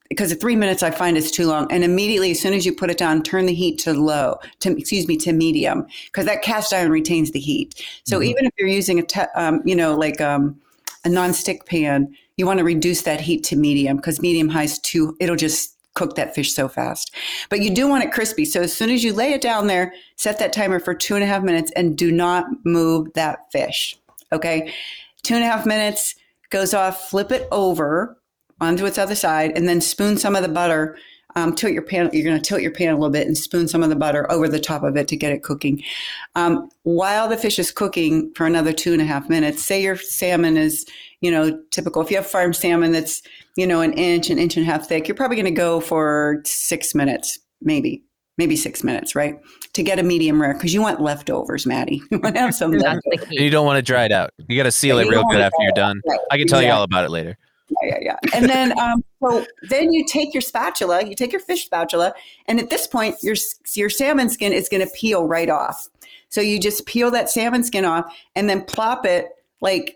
because 0.09 0.31
at 0.31 0.41
three 0.41 0.55
minutes 0.55 0.81
I 0.81 0.89
find 0.89 1.17
is 1.17 1.29
too 1.29 1.45
long. 1.45 1.71
And 1.71 1.83
immediately, 1.83 2.31
as 2.31 2.39
soon 2.39 2.53
as 2.53 2.65
you 2.65 2.73
put 2.73 2.89
it 2.89 2.97
down, 2.97 3.21
turn 3.21 3.45
the 3.45 3.53
heat 3.53 3.77
to 3.79 3.93
low, 3.93 4.39
to 4.61 4.75
excuse 4.75 5.07
me, 5.07 5.17
to 5.17 5.33
medium, 5.33 5.85
because 6.05 6.25
that 6.25 6.41
cast 6.41 6.73
iron 6.73 6.89
retains 6.89 7.29
the 7.29 7.39
heat. 7.39 7.85
So 8.05 8.19
Mhm. 8.19 8.25
even 8.25 8.45
if 8.45 8.53
you're 8.57 8.67
using 8.69 8.97
a, 8.97 9.03
te- 9.03 9.21
um, 9.35 9.61
you 9.65 9.75
know, 9.75 9.93
like 9.93 10.19
um, 10.19 10.59
a 11.05 11.09
non-stick 11.09 11.67
pan, 11.67 12.15
you 12.37 12.47
want 12.47 12.57
to 12.57 12.63
reduce 12.63 13.03
that 13.03 13.21
heat 13.21 13.43
to 13.43 13.55
medium 13.55 13.97
because 13.97 14.19
medium 14.19 14.49
high 14.49 14.63
is 14.63 14.79
too. 14.79 15.15
It'll 15.19 15.35
just 15.35 15.72
cook 15.93 16.15
that 16.15 16.33
fish 16.33 16.53
so 16.53 16.67
fast. 16.67 17.13
But 17.49 17.61
you 17.61 17.73
do 17.73 17.87
want 17.87 18.03
it 18.03 18.11
crispy. 18.11 18.45
So 18.45 18.61
as 18.61 18.73
soon 18.73 18.89
as 18.89 19.03
you 19.03 19.13
lay 19.13 19.33
it 19.33 19.41
down 19.41 19.67
there, 19.67 19.93
set 20.15 20.39
that 20.39 20.53
timer 20.53 20.79
for 20.79 20.93
two 20.93 21.15
and 21.15 21.23
a 21.23 21.27
half 21.27 21.43
minutes, 21.43 21.71
and 21.75 21.97
do 21.97 22.11
not 22.11 22.45
move 22.63 23.13
that 23.13 23.51
fish. 23.51 23.97
Okay, 24.31 24.73
two 25.21 25.35
and 25.35 25.43
a 25.43 25.47
half 25.47 25.65
minutes 25.65 26.15
goes 26.49 26.73
off. 26.73 27.09
Flip 27.09 27.31
it 27.31 27.47
over 27.51 28.17
onto 28.61 28.85
its 28.85 28.97
other 28.97 29.15
side 29.15 29.51
and 29.55 29.67
then 29.67 29.81
spoon 29.81 30.17
some 30.17 30.35
of 30.35 30.41
the 30.41 30.47
butter 30.47 30.97
um, 31.35 31.55
tilt 31.55 31.73
your 31.73 31.81
pan. 31.81 32.09
You're 32.13 32.23
going 32.23 32.39
to 32.39 32.47
tilt 32.47 32.61
your 32.61 32.71
pan 32.71 32.89
a 32.89 32.93
little 32.93 33.09
bit 33.09 33.27
and 33.27 33.37
spoon 33.37 33.67
some 33.67 33.83
of 33.83 33.89
the 33.89 33.95
butter 33.95 34.31
over 34.31 34.47
the 34.47 34.59
top 34.59 34.83
of 34.83 34.95
it 34.95 35.07
to 35.07 35.17
get 35.17 35.31
it 35.31 35.43
cooking. 35.43 35.83
Um, 36.35 36.69
while 36.83 37.27
the 37.27 37.37
fish 37.37 37.57
is 37.57 37.71
cooking 37.71 38.31
for 38.35 38.45
another 38.45 38.73
two 38.73 38.93
and 38.93 39.01
a 39.01 39.05
half 39.05 39.29
minutes, 39.29 39.63
say 39.63 39.81
your 39.81 39.97
salmon 39.97 40.57
is, 40.57 40.85
you 41.21 41.31
know, 41.31 41.59
typical. 41.71 42.01
If 42.01 42.11
you 42.11 42.17
have 42.17 42.27
farm 42.27 42.53
salmon 42.53 42.91
that's, 42.91 43.23
you 43.55 43.67
know, 43.67 43.81
an 43.81 43.93
inch, 43.93 44.29
an 44.29 44.39
inch 44.39 44.57
and 44.57 44.67
a 44.67 44.69
half 44.71 44.87
thick, 44.87 45.07
you're 45.07 45.15
probably 45.15 45.35
going 45.35 45.45
to 45.45 45.51
go 45.51 45.79
for 45.79 46.41
six 46.45 46.95
minutes, 46.95 47.37
maybe, 47.61 48.03
maybe 48.37 48.55
six 48.55 48.83
minutes, 48.83 49.15
right? 49.15 49.35
To 49.73 49.83
get 49.83 49.99
a 49.99 50.03
medium 50.03 50.41
rare 50.41 50.53
because 50.53 50.73
you 50.73 50.81
want 50.81 51.01
leftovers, 51.01 51.65
Maddie. 51.65 52.01
You 52.11 52.19
want 52.19 52.35
to 52.35 52.41
have 52.41 52.55
some 52.55 52.71
That's 52.71 52.83
leftovers. 52.83 53.03
the 53.11 53.21
And 53.21 53.29
key. 53.37 53.43
you 53.43 53.49
don't 53.49 53.65
want 53.65 53.77
to 53.77 53.81
dry 53.81 54.05
it 54.05 54.11
out. 54.11 54.31
You 54.47 54.57
got 54.57 54.63
to 54.63 54.71
seal 54.71 54.97
it 54.99 55.03
real 55.07 55.21
don't 55.21 55.31
good 55.31 55.41
after 55.41 55.57
you're 55.61 55.71
done. 55.73 56.01
right, 56.07 56.19
I 56.31 56.37
can 56.37 56.47
tell 56.47 56.61
you 56.61 56.69
all 56.71 56.83
about 56.83 57.05
it 57.05 57.11
later. 57.11 57.37
Yeah, 57.81 57.97
yeah, 58.01 58.15
yeah. 58.23 58.29
And 58.35 58.47
then, 58.49 58.77
um, 58.77 59.03
so 59.23 59.45
then 59.69 59.93
you 59.93 60.05
take 60.05 60.33
your 60.33 60.41
spatula, 60.41 61.05
you 61.05 61.15
take 61.15 61.31
your 61.31 61.41
fish 61.41 61.65
spatula, 61.65 62.13
and 62.47 62.59
at 62.59 62.69
this 62.69 62.85
point, 62.85 63.15
your 63.23 63.35
your 63.75 63.89
salmon 63.89 64.29
skin 64.29 64.51
is 64.53 64.69
going 64.69 64.85
to 64.85 64.93
peel 64.93 65.25
right 65.27 65.49
off. 65.49 65.87
So 66.29 66.41
you 66.41 66.59
just 66.59 66.85
peel 66.85 67.09
that 67.11 67.29
salmon 67.31 67.63
skin 67.63 67.85
off, 67.85 68.05
and 68.35 68.47
then 68.49 68.63
plop 68.65 69.05
it 69.05 69.29
like 69.61 69.95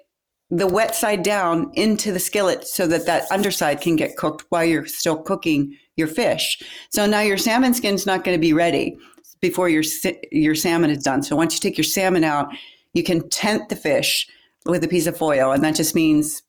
the 0.50 0.68
wet 0.68 0.95
side 0.95 1.24
down 1.24 1.72
into 1.74 2.12
the 2.12 2.20
skillet, 2.20 2.66
so 2.66 2.88
that 2.88 3.06
that 3.06 3.30
underside 3.32 3.82
can 3.82 3.95
get 3.95 4.16
cooked 4.16 4.45
while 4.50 4.64
you're 4.64 4.86
still 4.86 5.18
cooking 5.18 5.76
your 5.98 6.08
fish. 6.08 6.62
So 6.89 7.06
now 7.06 7.22
your 7.22 7.38
salmon 7.38 7.74
skin's 7.74 8.06
not 8.06 8.24
going 8.24 8.38
to 8.38 8.41
be 8.41 8.54
ready 8.54 8.98
before 9.41 9.70
your 9.70 9.84
your 10.32 10.56
salmon 10.56 10.89
is 10.89 11.04
done. 11.04 11.22
So 11.24 11.36
once 11.36 11.54
you 11.54 11.60
take 11.60 11.78
your 11.78 11.84
salmon 11.84 12.24
out, 12.24 12.48
you 12.93 13.04
can 13.04 13.28
tent 13.30 13.70
the 13.70 13.76
fish 13.76 14.28
with 14.66 14.84
a 14.84 14.88
piece 14.88 15.08
of 15.08 15.18
foil, 15.18 15.52
and 15.52 15.64
that 15.64 15.76
just 15.76 15.95
means 15.95 16.43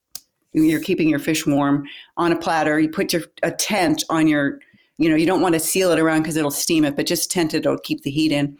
you're 0.52 0.80
keeping 0.80 1.08
your 1.08 1.18
fish 1.18 1.46
warm 1.46 1.84
on 2.16 2.32
a 2.32 2.36
platter. 2.36 2.78
You 2.80 2.88
put 2.88 3.12
your 3.12 3.22
a 3.42 3.50
tent 3.50 4.04
on 4.08 4.26
your, 4.28 4.60
you 4.96 5.08
know, 5.10 5.16
you 5.16 5.26
don't 5.26 5.42
want 5.42 5.54
to 5.54 5.60
seal 5.60 5.90
it 5.90 5.98
around 5.98 6.22
because 6.22 6.36
it'll 6.36 6.50
steam 6.50 6.84
it, 6.84 6.96
but 6.96 7.06
just 7.06 7.30
tent 7.30 7.52
it. 7.52 7.58
It'll 7.58 7.78
keep 7.78 8.02
the 8.02 8.10
heat 8.10 8.32
in. 8.32 8.56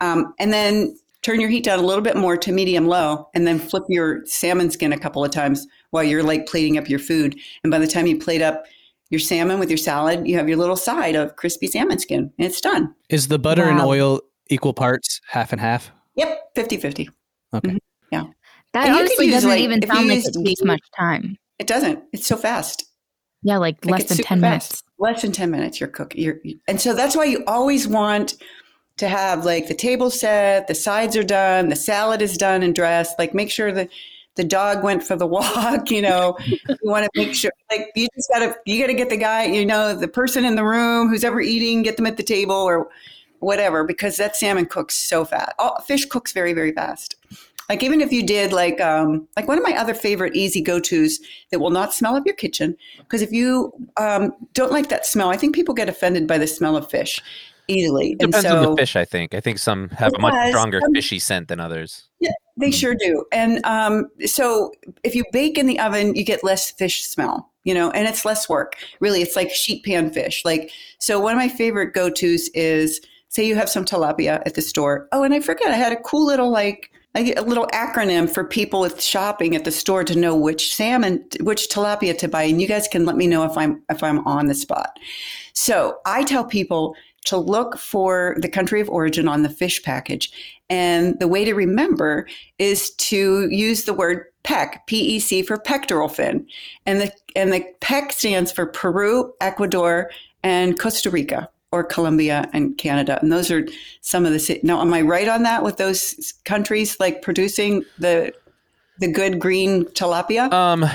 Um, 0.00 0.32
and 0.38 0.52
then 0.52 0.96
turn 1.26 1.40
your 1.40 1.50
heat 1.50 1.64
down 1.64 1.80
a 1.80 1.82
little 1.82 2.02
bit 2.04 2.16
more 2.16 2.36
to 2.36 2.52
medium 2.52 2.86
low, 2.86 3.28
and 3.34 3.48
then 3.48 3.58
flip 3.58 3.82
your 3.88 4.24
salmon 4.26 4.70
skin 4.70 4.92
a 4.92 4.98
couple 4.98 5.24
of 5.24 5.32
times 5.32 5.66
while 5.90 6.04
you're 6.04 6.22
like 6.22 6.46
plating 6.46 6.78
up 6.78 6.88
your 6.88 7.00
food. 7.00 7.36
And 7.64 7.70
by 7.72 7.80
the 7.80 7.86
time 7.88 8.06
you 8.06 8.16
plate 8.16 8.42
up 8.42 8.64
your 9.10 9.18
salmon 9.18 9.58
with 9.58 9.68
your 9.68 9.76
salad, 9.76 10.24
you 10.26 10.36
have 10.36 10.48
your 10.48 10.56
little 10.56 10.76
side 10.76 11.16
of 11.16 11.34
crispy 11.34 11.66
salmon 11.66 11.98
skin, 11.98 12.32
and 12.38 12.46
it's 12.46 12.60
done. 12.60 12.94
Is 13.08 13.26
the 13.26 13.40
butter 13.40 13.64
and 13.64 13.80
oil 13.80 14.20
equal 14.50 14.72
parts, 14.72 15.20
half 15.28 15.50
and 15.50 15.60
half? 15.60 15.90
Yep, 16.14 16.52
50 16.54 16.76
50. 16.76 17.10
Okay. 17.54 17.68
Mm-hmm. 17.68 17.76
Yeah. 18.12 18.24
That 18.72 18.86
And 18.86 18.96
honestly 18.96 19.28
doesn't 19.28 19.50
like, 19.50 19.60
even 19.60 19.82
if 19.82 19.88
sound 19.88 20.08
like 20.08 20.24
it 20.24 20.44
takes 20.44 20.62
much 20.62 20.82
time. 20.96 21.36
It 21.58 21.66
doesn't. 21.66 22.04
It's 22.12 22.26
so 22.26 22.36
fast. 22.36 22.84
Yeah, 23.42 23.56
like, 23.58 23.84
Like, 23.84 23.92
less 23.92 24.00
it's 24.02 24.16
than 24.16 24.24
10 24.24 24.40
fast. 24.40 24.40
minutes. 24.40 24.82
Less 24.98 25.22
than 25.22 25.32
10 25.32 25.50
minutes, 25.50 25.80
you're 25.80 25.88
cooking. 25.88 26.22
You're, 26.22 26.38
and 26.68 26.80
so 26.80 26.94
that's 26.94 27.16
why 27.16 27.24
you 27.24 27.42
always 27.46 27.88
want 27.88 28.34
to 28.96 29.08
have 29.08 29.44
like 29.44 29.68
the 29.68 29.74
table 29.74 30.10
set, 30.10 30.66
the 30.68 30.74
sides 30.74 31.16
are 31.16 31.24
done, 31.24 31.68
the 31.68 31.76
salad 31.76 32.22
is 32.22 32.36
done 32.36 32.62
and 32.62 32.74
dressed. 32.74 33.18
Like 33.18 33.34
make 33.34 33.50
sure 33.50 33.72
that 33.72 33.90
the 34.36 34.44
dog 34.44 34.82
went 34.82 35.02
for 35.02 35.16
the 35.16 35.26
walk, 35.26 35.90
you 35.90 36.02
know, 36.02 36.36
you 36.46 36.76
want 36.82 37.04
to 37.04 37.10
make 37.14 37.34
sure 37.34 37.50
like 37.70 37.90
you 37.94 38.08
just 38.14 38.28
gotta, 38.30 38.56
you 38.64 38.80
gotta 38.80 38.94
get 38.94 39.10
the 39.10 39.16
guy, 39.16 39.44
you 39.44 39.66
know, 39.66 39.94
the 39.94 40.08
person 40.08 40.44
in 40.44 40.56
the 40.56 40.64
room 40.64 41.08
who's 41.08 41.24
ever 41.24 41.40
eating, 41.40 41.82
get 41.82 41.96
them 41.96 42.06
at 42.06 42.16
the 42.16 42.22
table 42.22 42.54
or 42.54 42.88
whatever, 43.40 43.84
because 43.84 44.16
that 44.16 44.34
salmon 44.34 44.66
cooks 44.66 44.94
so 44.94 45.24
fast. 45.24 45.52
Fish 45.86 46.06
cooks 46.06 46.32
very, 46.32 46.52
very 46.52 46.72
fast. 46.72 47.16
Like 47.68 47.82
even 47.82 48.00
if 48.00 48.12
you 48.12 48.24
did 48.24 48.52
like 48.52 48.80
um, 48.80 49.26
like 49.36 49.48
one 49.48 49.58
of 49.58 49.64
my 49.64 49.76
other 49.76 49.94
favorite 49.94 50.36
easy 50.36 50.60
go 50.60 50.78
tos 50.78 51.18
that 51.50 51.58
will 51.58 51.70
not 51.70 51.92
smell 51.92 52.14
up 52.14 52.24
your 52.24 52.36
kitchen 52.36 52.76
because 52.98 53.22
if 53.22 53.32
you 53.32 53.72
um, 53.96 54.32
don't 54.54 54.70
like 54.70 54.88
that 54.88 55.04
smell, 55.04 55.30
I 55.30 55.36
think 55.36 55.54
people 55.54 55.74
get 55.74 55.88
offended 55.88 56.28
by 56.28 56.38
the 56.38 56.46
smell 56.46 56.76
of 56.76 56.88
fish 56.88 57.20
easily. 57.68 58.12
It 58.12 58.18
depends 58.18 58.46
on 58.46 58.62
the 58.62 58.76
fish, 58.76 58.96
I 58.96 59.04
think. 59.04 59.34
I 59.34 59.40
think 59.40 59.58
some 59.58 59.88
have 59.90 60.14
a 60.14 60.18
much 60.18 60.34
does. 60.34 60.50
stronger 60.50 60.80
Um, 60.84 60.94
fishy 60.94 61.18
scent 61.18 61.48
than 61.48 61.60
others. 61.60 62.08
Yeah, 62.20 62.32
They 62.56 62.70
sure 62.70 62.94
do. 62.94 63.24
And 63.32 63.64
um, 63.64 64.08
so 64.24 64.72
if 65.04 65.14
you 65.14 65.24
bake 65.32 65.58
in 65.58 65.66
the 65.66 65.78
oven, 65.78 66.14
you 66.14 66.24
get 66.24 66.42
less 66.42 66.70
fish 66.70 67.04
smell, 67.04 67.50
you 67.64 67.74
know, 67.74 67.90
and 67.90 68.08
it's 68.08 68.24
less 68.24 68.48
work. 68.48 68.76
Really, 69.00 69.20
it's 69.20 69.36
like 69.36 69.50
sheet 69.50 69.84
pan 69.84 70.10
fish. 70.10 70.42
Like, 70.44 70.70
so 70.98 71.20
one 71.20 71.32
of 71.32 71.38
my 71.38 71.48
favorite 71.48 71.92
go 71.92 72.08
tos 72.08 72.48
is 72.54 73.00
say 73.28 73.46
you 73.46 73.56
have 73.56 73.68
some 73.68 73.84
tilapia 73.84 74.42
at 74.46 74.54
the 74.54 74.62
store. 74.62 75.08
Oh, 75.12 75.22
and 75.22 75.34
I 75.34 75.40
forget, 75.40 75.68
I 75.68 75.76
had 75.76 75.92
a 75.92 76.00
cool 76.00 76.24
little 76.26 76.50
like, 76.50 76.90
a 77.14 77.40
little 77.40 77.66
acronym 77.68 78.28
for 78.28 78.44
people 78.44 78.80
with 78.80 79.02
shopping 79.02 79.56
at 79.56 79.64
the 79.64 79.72
store 79.72 80.04
to 80.04 80.14
know 80.14 80.36
which 80.36 80.74
salmon, 80.74 81.24
which 81.40 81.68
tilapia 81.68 82.16
to 82.18 82.28
buy, 82.28 82.42
and 82.42 82.60
you 82.60 82.68
guys 82.68 82.86
can 82.88 83.06
let 83.06 83.16
me 83.16 83.26
know 83.26 83.42
if 83.44 83.56
I'm 83.56 83.82
if 83.88 84.02
I'm 84.02 84.26
on 84.26 84.48
the 84.48 84.54
spot. 84.54 84.98
So 85.54 85.96
I 86.04 86.24
tell 86.24 86.44
people 86.44 86.94
to 87.26 87.36
look 87.36 87.78
for 87.78 88.36
the 88.38 88.48
country 88.48 88.80
of 88.80 88.88
origin 88.88 89.28
on 89.28 89.42
the 89.42 89.48
fish 89.48 89.82
package. 89.82 90.32
And 90.68 91.18
the 91.20 91.28
way 91.28 91.44
to 91.44 91.54
remember 91.54 92.26
is 92.58 92.90
to 92.96 93.48
use 93.50 93.84
the 93.84 93.94
word 93.94 94.24
PEC, 94.44 94.78
P-E-C 94.86 95.42
for 95.42 95.58
pectoral 95.58 96.08
fin. 96.08 96.46
And 96.86 97.00
the 97.00 97.12
and 97.34 97.52
the 97.52 97.64
PEC 97.80 98.12
stands 98.12 98.52
for 98.52 98.66
Peru, 98.66 99.34
Ecuador, 99.40 100.10
and 100.42 100.78
Costa 100.78 101.10
Rica 101.10 101.48
or 101.72 101.84
Colombia 101.84 102.48
and 102.52 102.78
Canada. 102.78 103.18
And 103.20 103.32
those 103.32 103.50
are 103.50 103.66
some 104.00 104.24
of 104.24 104.32
the 104.32 104.60
Now, 104.62 104.80
am 104.80 104.94
I 104.94 105.02
right 105.02 105.28
on 105.28 105.42
that 105.42 105.62
with 105.62 105.76
those 105.76 106.32
countries 106.44 106.98
like 107.00 107.22
producing 107.22 107.84
the 107.98 108.32
the 108.98 109.10
good 109.10 109.38
green 109.38 109.84
tilapia? 109.86 110.50
Um, 110.52 110.88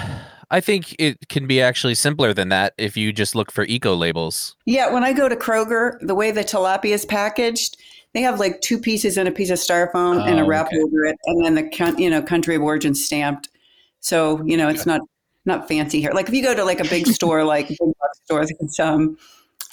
I 0.51 0.59
think 0.59 0.95
it 0.99 1.29
can 1.29 1.47
be 1.47 1.61
actually 1.61 1.95
simpler 1.95 2.33
than 2.33 2.49
that 2.49 2.73
if 2.77 2.97
you 2.97 3.13
just 3.13 3.35
look 3.35 3.51
for 3.51 3.63
eco 3.63 3.95
labels. 3.95 4.55
Yeah, 4.65 4.91
when 4.91 5.03
I 5.03 5.13
go 5.13 5.29
to 5.29 5.35
Kroger, 5.35 5.97
the 6.01 6.13
way 6.13 6.31
the 6.31 6.43
tilapia 6.43 6.91
is 6.91 7.05
packaged, 7.05 7.77
they 8.13 8.21
have 8.21 8.39
like 8.39 8.59
two 8.59 8.77
pieces 8.77 9.17
and 9.17 9.27
a 9.27 9.31
piece 9.31 9.49
of 9.49 9.57
styrofoam 9.57 10.21
and 10.27 10.39
a 10.39 10.43
Oh, 10.43 10.45
wrap 10.45 10.67
okay. 10.67 10.81
over 10.81 11.05
it, 11.05 11.17
and 11.25 11.45
then 11.45 11.55
the 11.55 11.95
you 11.97 12.09
know 12.09 12.21
country 12.21 12.55
of 12.55 12.61
origin 12.61 12.93
stamped. 12.93 13.47
So 14.01 14.43
you 14.45 14.57
know 14.57 14.67
it's 14.67 14.85
not 14.85 15.01
not 15.45 15.67
fancy 15.67 16.01
here. 16.01 16.11
Like 16.13 16.27
if 16.27 16.35
you 16.35 16.43
go 16.43 16.53
to 16.53 16.65
like 16.65 16.81
a 16.81 16.89
big 16.89 17.07
store, 17.07 17.43
like 17.45 17.69
big 17.69 17.77
box 17.79 18.19
stores, 18.25 18.51
um 18.79 19.17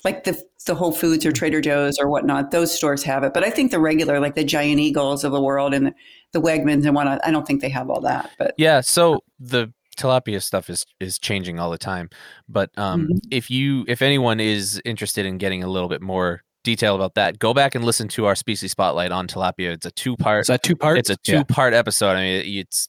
like 0.04 0.22
the 0.24 0.40
the 0.66 0.74
Whole 0.74 0.92
Foods 0.92 1.26
or 1.26 1.32
Trader 1.32 1.60
Joe's 1.60 1.98
or 1.98 2.08
whatnot. 2.08 2.50
Those 2.52 2.72
stores 2.72 3.02
have 3.02 3.24
it, 3.24 3.34
but 3.34 3.42
I 3.42 3.50
think 3.50 3.70
the 3.72 3.80
regular 3.80 4.20
like 4.20 4.34
the 4.36 4.44
Giant 4.44 4.78
Eagles 4.80 5.24
of 5.24 5.32
the 5.32 5.40
world 5.40 5.74
and 5.74 5.86
the, 5.86 5.94
the 6.32 6.40
Wegmans 6.40 6.86
and 6.86 6.94
whatnot, 6.94 7.20
I 7.24 7.30
don't 7.30 7.46
think 7.46 7.62
they 7.62 7.70
have 7.70 7.90
all 7.90 8.00
that. 8.02 8.30
But 8.38 8.54
Yeah, 8.58 8.80
so 8.82 9.24
the 9.40 9.72
tilapia 9.98 10.42
stuff 10.42 10.70
is 10.70 10.86
is 11.00 11.18
changing 11.18 11.58
all 11.58 11.70
the 11.70 11.78
time. 11.78 12.08
But 12.48 12.70
um, 12.78 13.08
Mhm. 13.08 13.20
if 13.30 13.50
you 13.50 13.84
if 13.88 14.00
anyone 14.02 14.40
is 14.40 14.80
interested 14.84 15.26
in 15.26 15.38
getting 15.38 15.62
a 15.62 15.68
little 15.68 15.88
bit 15.88 16.00
more 16.02 16.42
detail 16.64 16.94
about 16.94 17.14
that, 17.14 17.38
go 17.38 17.54
back 17.54 17.74
and 17.74 17.84
listen 17.84 18.08
to 18.08 18.26
our 18.26 18.34
species 18.34 18.70
spotlight 18.72 19.12
on 19.12 19.26
tilapia. 19.26 19.72
It's 19.72 19.86
a 19.86 19.90
two 19.90 20.16
part. 20.16 20.42
Is 20.42 20.46
that 20.48 20.62
two 20.62 20.76
parts? 20.76 20.98
It's 21.00 21.10
a 21.10 21.16
two 21.16 21.44
part 21.44 21.74
episode. 21.74 22.12
I 22.16 22.22
mean, 22.22 22.58
it's 22.58 22.88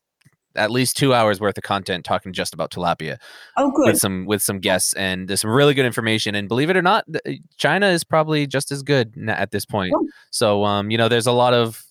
at 0.55 0.71
least 0.71 0.97
two 0.97 1.13
hours 1.13 1.39
worth 1.39 1.57
of 1.57 1.63
content 1.63 2.03
talking 2.03 2.33
just 2.33 2.53
about 2.55 2.71
tilapia 2.71 3.17
oh, 3.55 3.69
good. 3.71 3.91
with 3.91 3.97
some 3.99 4.25
with 4.25 4.41
some 4.41 4.59
guests 4.59 4.93
and 4.93 5.27
there's 5.27 5.41
some 5.41 5.51
really 5.51 5.73
good 5.73 5.85
information. 5.85 6.35
And 6.35 6.47
believe 6.49 6.69
it 6.69 6.75
or 6.75 6.81
not, 6.81 7.05
China 7.57 7.87
is 7.87 8.03
probably 8.03 8.47
just 8.47 8.71
as 8.71 8.81
good 8.83 9.13
at 9.29 9.51
this 9.51 9.65
point. 9.65 9.93
Oh. 9.95 10.07
So 10.31 10.65
um, 10.65 10.89
you 10.91 10.97
know, 10.97 11.07
there's 11.07 11.27
a 11.27 11.31
lot 11.31 11.53
of 11.53 11.83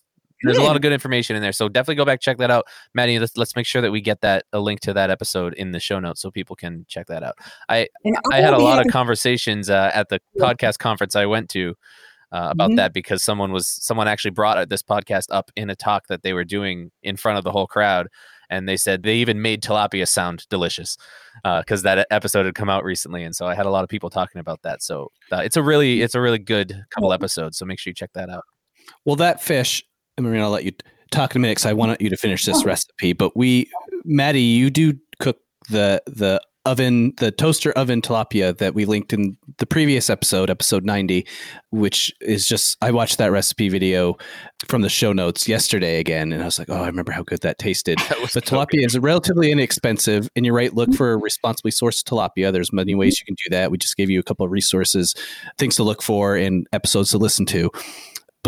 there's 0.42 0.58
a 0.58 0.62
lot 0.62 0.76
of 0.76 0.82
good 0.82 0.92
information 0.92 1.34
in 1.36 1.42
there. 1.42 1.52
So 1.52 1.68
definitely 1.68 1.96
go 1.96 2.04
back 2.04 2.20
check 2.20 2.38
that 2.38 2.50
out, 2.50 2.66
Maddie. 2.94 3.18
Let's 3.18 3.36
let's 3.36 3.56
make 3.56 3.66
sure 3.66 3.82
that 3.82 3.90
we 3.90 4.00
get 4.00 4.20
that 4.20 4.44
a 4.52 4.60
link 4.60 4.80
to 4.80 4.92
that 4.94 5.10
episode 5.10 5.54
in 5.54 5.72
the 5.72 5.80
show 5.80 5.98
notes 5.98 6.20
so 6.20 6.30
people 6.30 6.56
can 6.56 6.84
check 6.88 7.06
that 7.08 7.22
out. 7.22 7.34
And 7.68 7.88
I 8.32 8.40
had 8.40 8.54
a 8.54 8.58
lot 8.58 8.84
of 8.84 8.92
conversations 8.92 9.68
uh, 9.70 9.90
at 9.94 10.08
the 10.08 10.20
Yeah. 10.34 10.44
podcast 10.44 10.78
conference 10.78 11.16
I 11.16 11.26
went 11.26 11.48
to 11.50 11.74
uh, 12.30 12.48
about 12.50 12.70
Mhm. 12.72 12.76
that 12.76 12.92
because 12.92 13.24
someone 13.24 13.52
was 13.52 13.66
someone 13.66 14.06
actually 14.06 14.32
brought 14.32 14.68
this 14.68 14.82
podcast 14.82 15.26
up 15.30 15.50
in 15.56 15.70
a 15.70 15.74
talk 15.74 16.08
that 16.08 16.22
they 16.22 16.34
were 16.34 16.44
doing 16.44 16.90
in 17.02 17.16
front 17.16 17.38
of 17.38 17.44
the 17.44 17.50
whole 17.50 17.66
crowd, 17.66 18.06
and 18.50 18.68
they 18.68 18.76
said 18.76 19.02
they 19.02 19.16
even 19.16 19.40
made 19.40 19.62
tilapia 19.62 20.06
sound 20.06 20.46
delicious 20.50 20.98
because 21.42 21.82
that 21.84 22.06
episode 22.10 22.44
had 22.44 22.54
come 22.54 22.68
out 22.68 22.84
recently, 22.84 23.24
and 23.24 23.34
so 23.34 23.46
I 23.46 23.54
had 23.54 23.64
a 23.64 23.70
lot 23.70 23.82
of 23.82 23.88
people 23.88 24.10
talking 24.10 24.40
about 24.40 24.60
that. 24.60 24.82
So 24.82 25.10
uh, 25.32 25.38
it's 25.38 25.56
a 25.56 25.62
really 25.62 26.02
it's 26.02 26.14
a 26.14 26.20
really 26.20 26.38
good 26.38 26.84
couple 26.90 27.14
episodes. 27.14 27.56
So 27.56 27.64
make 27.64 27.78
sure 27.78 27.90
you 27.90 27.94
check 27.94 28.12
that 28.12 28.28
out. 28.28 28.44
Well, 29.06 29.16
that 29.16 29.42
fish, 29.42 29.82
I 30.26 30.30
mean, 30.30 30.40
I'll 30.40 30.50
let 30.50 30.64
you 30.64 30.72
talk 31.10 31.34
in 31.34 31.40
a 31.40 31.42
minute 31.42 31.52
because 31.52 31.66
I 31.66 31.72
want 31.72 32.00
you 32.00 32.10
to 32.10 32.16
finish 32.16 32.44
this 32.44 32.62
Oh. 32.62 32.64
recipe. 32.64 33.12
But 33.12 33.36
we, 33.36 33.70
Maddie, 34.04 34.42
you 34.42 34.70
do 34.70 34.94
cook 35.18 35.38
the 35.70 36.02
the 36.06 36.40
oven, 36.66 37.14
the 37.16 37.30
toaster 37.30 37.72
oven 37.72 38.02
tilapia 38.02 38.56
that 38.58 38.74
we 38.74 38.84
linked 38.84 39.14
in 39.14 39.38
the 39.56 39.64
previous 39.64 40.10
episode, 40.10 40.50
episode 40.50 40.84
ninety, 40.84 41.26
which 41.70 42.12
is 42.20 42.46
just 42.46 42.76
I 42.82 42.90
watched 42.90 43.16
that 43.18 43.30
recipe 43.30 43.70
video 43.70 44.18
from 44.66 44.82
the 44.82 44.90
show 44.90 45.12
notes 45.14 45.48
yesterday 45.48 45.98
again, 45.98 46.32
and 46.32 46.42
I 46.42 46.44
was 46.44 46.58
like, 46.58 46.68
oh, 46.68 46.82
I 46.82 46.86
remember 46.86 47.12
how 47.12 47.22
good 47.22 47.40
that 47.40 47.58
tasted. 47.58 47.98
That 48.08 48.18
But 48.20 48.30
so 48.30 48.40
tilapia 48.40 48.84
is 48.84 48.98
relatively 48.98 49.50
inexpensive, 49.50 50.28
and 50.36 50.44
you're 50.44 50.54
right. 50.54 50.74
Look 50.74 50.90
mm-hmm. 50.90 50.96
for 50.96 51.18
responsibly 51.18 51.70
sourced 51.70 52.02
tilapia. 52.02 52.52
There's 52.52 52.72
many 52.72 52.94
ways 52.94 53.18
you 53.20 53.24
can 53.24 53.36
do 53.44 53.56
that. 53.56 53.70
We 53.70 53.78
just 53.78 53.96
gave 53.96 54.10
you 54.10 54.20
a 54.20 54.22
couple 54.22 54.44
of 54.44 54.52
resources, 54.52 55.14
things 55.56 55.76
to 55.76 55.84
look 55.84 56.02
for, 56.02 56.36
and 56.36 56.66
episodes 56.72 57.10
to 57.10 57.18
listen 57.18 57.46
to. 57.46 57.70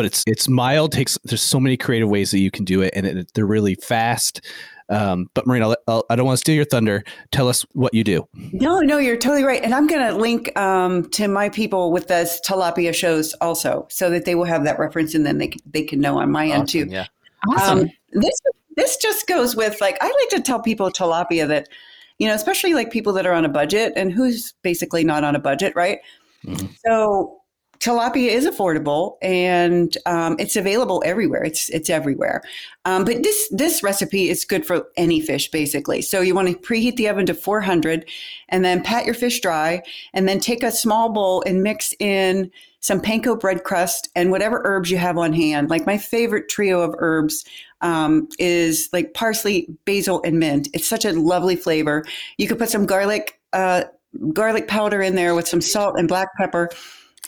But 0.01 0.07
it's 0.07 0.25
it's 0.27 0.49
mild. 0.49 0.93
Takes 0.93 1.19
there's 1.25 1.43
so 1.43 1.61
many 1.61 1.77
creative 1.77 2.09
ways 2.09 2.31
that 2.31 2.39
you 2.39 2.51
can 2.51 2.65
do 2.65 2.81
it, 2.81 2.95
and 2.97 3.05
it, 3.05 3.35
they're 3.35 3.45
really 3.45 3.75
fast. 3.75 4.41
Um, 4.89 5.29
but 5.35 5.47
Marina, 5.47 5.69
I'll, 5.69 5.77
I'll, 5.89 6.07
I 6.09 6.17
do 6.17 6.23
not 6.23 6.25
want 6.29 6.37
to 6.39 6.41
steal 6.41 6.55
your 6.55 6.65
thunder. 6.65 7.05
Tell 7.33 7.49
us 7.49 7.67
what 7.75 7.93
you 7.93 8.03
do. 8.03 8.27
No, 8.33 8.81
no, 8.81 8.97
you're 8.97 9.19
totally 9.19 9.45
right. 9.45 9.63
And 9.63 9.75
I'm 9.75 9.87
going 9.87 10.01
to 10.01 10.17
link 10.17 10.59
um, 10.59 11.11
to 11.11 11.29
my 11.29 11.51
people 11.51 11.93
with 11.93 12.09
those 12.09 12.41
tilapia 12.41 12.95
shows 12.95 13.35
also, 13.43 13.87
so 13.91 14.09
that 14.09 14.25
they 14.25 14.35
will 14.35 14.47
have 14.47 14.65
that 14.65 14.79
reference, 14.79 15.15
and 15.15 15.27
then 15.27 15.37
they 15.37 15.49
can, 15.49 15.61
they 15.67 15.83
can 15.83 16.01
know 16.01 16.19
on 16.19 16.31
my 16.31 16.47
Awesome, 16.47 16.61
end 16.61 16.69
too. 16.71 16.87
Yeah. 16.89 17.07
Awesome. 17.51 17.81
Um, 17.81 17.91
this 18.13 18.41
this 18.77 18.97
just 18.97 19.27
goes 19.27 19.55
with 19.55 19.83
like 19.83 19.99
I 20.01 20.07
like 20.07 20.29
to 20.31 20.41
tell 20.41 20.63
people 20.63 20.91
tilapia 20.91 21.47
that 21.49 21.69
you 22.17 22.27
know, 22.27 22.35
especially 22.35 22.73
like 22.73 22.91
people 22.91 23.13
that 23.13 23.27
are 23.27 23.35
on 23.35 23.45
a 23.45 23.51
budget 23.51 23.93
and 23.97 24.15
who's 24.15 24.55
basically 24.63 25.05
not 25.05 25.25
on 25.25 25.37
a 25.37 25.41
budget, 25.41 25.75
right? 25.77 25.99
Mhm. 26.47 26.75
So 26.87 27.40
tilapia 27.81 28.29
is 28.29 28.47
affordable 28.47 29.17
and 29.23 29.97
um, 30.05 30.37
it's 30.39 30.55
available 30.55 31.03
everywhere. 31.05 31.43
It's 31.43 31.69
it's 31.71 31.91
everywhere. 31.91 32.43
Um, 32.85 33.05
but 33.05 33.23
this 33.23 33.49
this 33.51 33.83
recipe 33.83 34.29
is 34.29 34.45
good 34.45 34.67
for 34.67 34.87
any 34.97 35.21
fish 35.21 35.51
basically. 35.51 36.03
So 36.03 36.21
you 36.21 36.35
want 36.35 36.49
to 36.49 36.55
preheat 36.55 36.97
the 36.97 37.09
oven 37.09 37.27
to 37.27 37.35
400 37.35 38.09
and 38.51 38.65
then 38.65 38.83
pat 38.83 39.07
your 39.07 39.15
fish 39.15 39.41
dry 39.41 39.83
and 40.13 40.29
then 40.29 40.41
take 40.41 40.63
a 40.63 40.71
small 40.71 41.09
bowl 41.11 41.43
and 41.47 41.63
mix 41.63 41.95
in 41.99 42.51
some 42.81 43.01
panko 43.01 43.39
bread 43.39 43.65
crust 43.65 44.09
and 44.15 44.31
whatever 44.31 44.63
herbs 44.65 44.91
you 44.91 44.99
have 44.99 45.17
on 45.17 45.33
hand. 45.33 45.71
Like 45.71 45.87
my 45.87 45.99
favorite 45.99 46.49
trio 46.49 46.81
of 46.81 46.95
herbs 46.99 47.45
um, 47.81 48.29
is 48.39 48.89
like 48.93 49.15
parsley, 49.15 49.69
basil, 49.85 50.23
and 50.25 50.39
mint. 50.39 50.69
It's 50.75 50.87
such 50.87 51.05
a 51.05 51.13
lovely 51.13 51.57
flavor. 51.57 52.05
You 52.37 52.47
could 52.47 52.59
put 52.59 52.71
some 52.71 52.87
garlic, 52.87 53.39
uh, 53.53 53.85
garlic 54.33 54.69
powder 54.69 55.01
in 55.03 55.15
there 55.15 55.35
with 55.35 55.49
some 55.49 55.61
salt 55.61 55.99
and 55.99 56.09
black 56.09 56.29
pepper. 56.37 56.71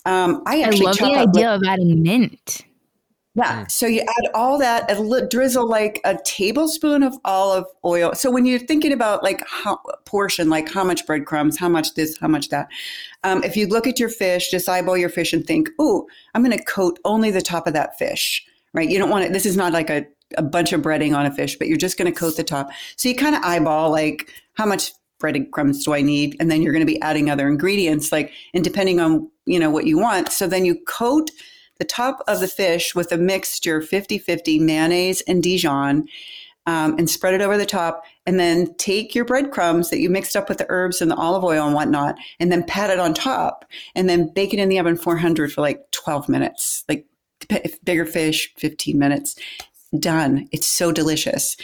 Um, 0.05 0.42
I 0.46 0.62
I 0.62 0.62
actually 0.62 0.86
love 0.86 0.96
the 0.96 0.98
chop 0.98 1.16
up, 1.16 1.28
idea 1.28 1.55
of 1.55 1.62
adding 1.66 2.03
mint. 2.03 2.62
yeah. 3.34 3.66
So 3.68 3.86
you 3.86 4.00
add 4.00 4.30
all 4.34 4.59
that, 4.59 4.90
a 4.90 5.00
li- 5.00 5.26
drizzle 5.30 5.66
like 5.68 6.00
a 6.05 6.18
tablespoon 6.24 7.03
of 7.03 7.16
olive 7.24 7.64
oil. 7.84 8.12
So 8.14 8.30
when 8.30 8.44
you're 8.44 8.59
thinking 8.59 8.92
about 8.92 9.22
like 9.22 9.42
how 9.46 9.78
portion, 10.05 10.50
like 10.50 10.70
how 10.70 10.84
much 10.84 11.07
breadcrumbs, 11.07 11.59
how 11.59 11.68
much 11.68 11.94
this, 11.94 12.18
how 12.18 12.28
much 12.28 12.48
that, 12.50 12.68
um, 13.24 13.42
if 13.44 13.57
you 13.57 13.66
look 13.66 13.86
at 13.86 13.98
your 13.98 14.09
fish, 14.09 14.50
just 14.50 14.68
eyeball 14.68 14.98
your 14.98 15.09
fish 15.09 15.32
and 15.32 15.46
think, 15.46 15.70
oh, 15.78 16.07
I'm 16.34 16.42
going 16.44 16.57
to 16.57 16.64
coat 16.64 16.98
only 17.05 17.30
the 17.30 17.40
top 17.40 17.66
of 17.66 17.72
that 17.72 17.96
fish, 17.98 18.44
right? 18.74 18.88
You 18.88 18.98
don't 18.98 19.11
want 19.11 19.24
it. 19.24 19.32
This 19.32 19.46
is 19.46 19.57
not 19.57 19.72
like 19.72 19.88
a, 19.88 20.05
a 20.36 20.42
bunch 20.42 20.72
of 20.72 20.82
breading 20.82 21.16
on 21.16 21.24
a 21.24 21.30
fish, 21.30 21.57
but 21.57 21.68
you're 21.68 21.76
just 21.76 21.96
going 21.96 22.12
to 22.12 22.18
coat 22.18 22.36
the 22.36 22.44
top. 22.44 22.70
So 22.96 23.09
you 23.09 23.14
kind 23.14 23.34
of 23.34 23.42
eyeball 23.44 23.90
like 23.90 24.30
how 24.55 24.66
much 24.66 24.92
breadcrumbs 25.22 25.84
do 25.84 25.94
I 25.94 26.02
need? 26.02 26.36
And 26.38 26.50
then 26.50 26.60
you're 26.60 26.72
going 26.72 26.86
to 26.86 26.92
be 26.92 27.00
adding 27.00 27.30
other 27.30 27.48
ingredients, 27.48 28.12
like, 28.12 28.32
and 28.52 28.62
depending 28.62 29.00
on, 29.00 29.30
you 29.46 29.58
know, 29.58 29.70
what 29.70 29.86
you 29.86 29.98
want. 29.98 30.30
So 30.30 30.46
then 30.46 30.66
you 30.66 30.76
coat 30.86 31.30
the 31.78 31.84
top 31.84 32.22
of 32.28 32.40
the 32.40 32.48
fish 32.48 32.94
with 32.94 33.10
a 33.12 33.16
mixture 33.16 33.80
50 33.80 34.18
50 34.18 34.58
mayonnaise 34.58 35.22
and 35.22 35.42
Dijon 35.42 36.06
um, 36.66 36.96
and 36.98 37.08
spread 37.08 37.34
it 37.34 37.40
over 37.40 37.56
the 37.56 37.66
top. 37.66 38.04
And 38.26 38.38
then 38.38 38.74
take 38.76 39.14
your 39.14 39.24
breadcrumbs 39.24 39.90
that 39.90 40.00
you 40.00 40.10
mixed 40.10 40.36
up 40.36 40.48
with 40.48 40.58
the 40.58 40.66
herbs 40.68 41.00
and 41.00 41.10
the 41.10 41.16
olive 41.16 41.44
oil 41.44 41.64
and 41.64 41.74
whatnot, 41.74 42.16
and 42.38 42.52
then 42.52 42.64
pat 42.64 42.90
it 42.90 43.00
on 43.00 43.14
top. 43.14 43.64
And 43.94 44.08
then 44.08 44.32
bake 44.32 44.52
it 44.52 44.60
in 44.60 44.68
the 44.68 44.78
oven 44.78 44.96
400 44.96 45.52
for 45.52 45.60
like 45.60 45.90
12 45.92 46.28
minutes. 46.28 46.84
Like 46.88 47.06
bigger 47.84 48.06
fish, 48.06 48.52
15 48.58 48.98
minutes. 48.98 49.36
Done. 49.99 50.49
It's 50.53 50.66
so 50.66 50.90
delicious. 50.90 51.55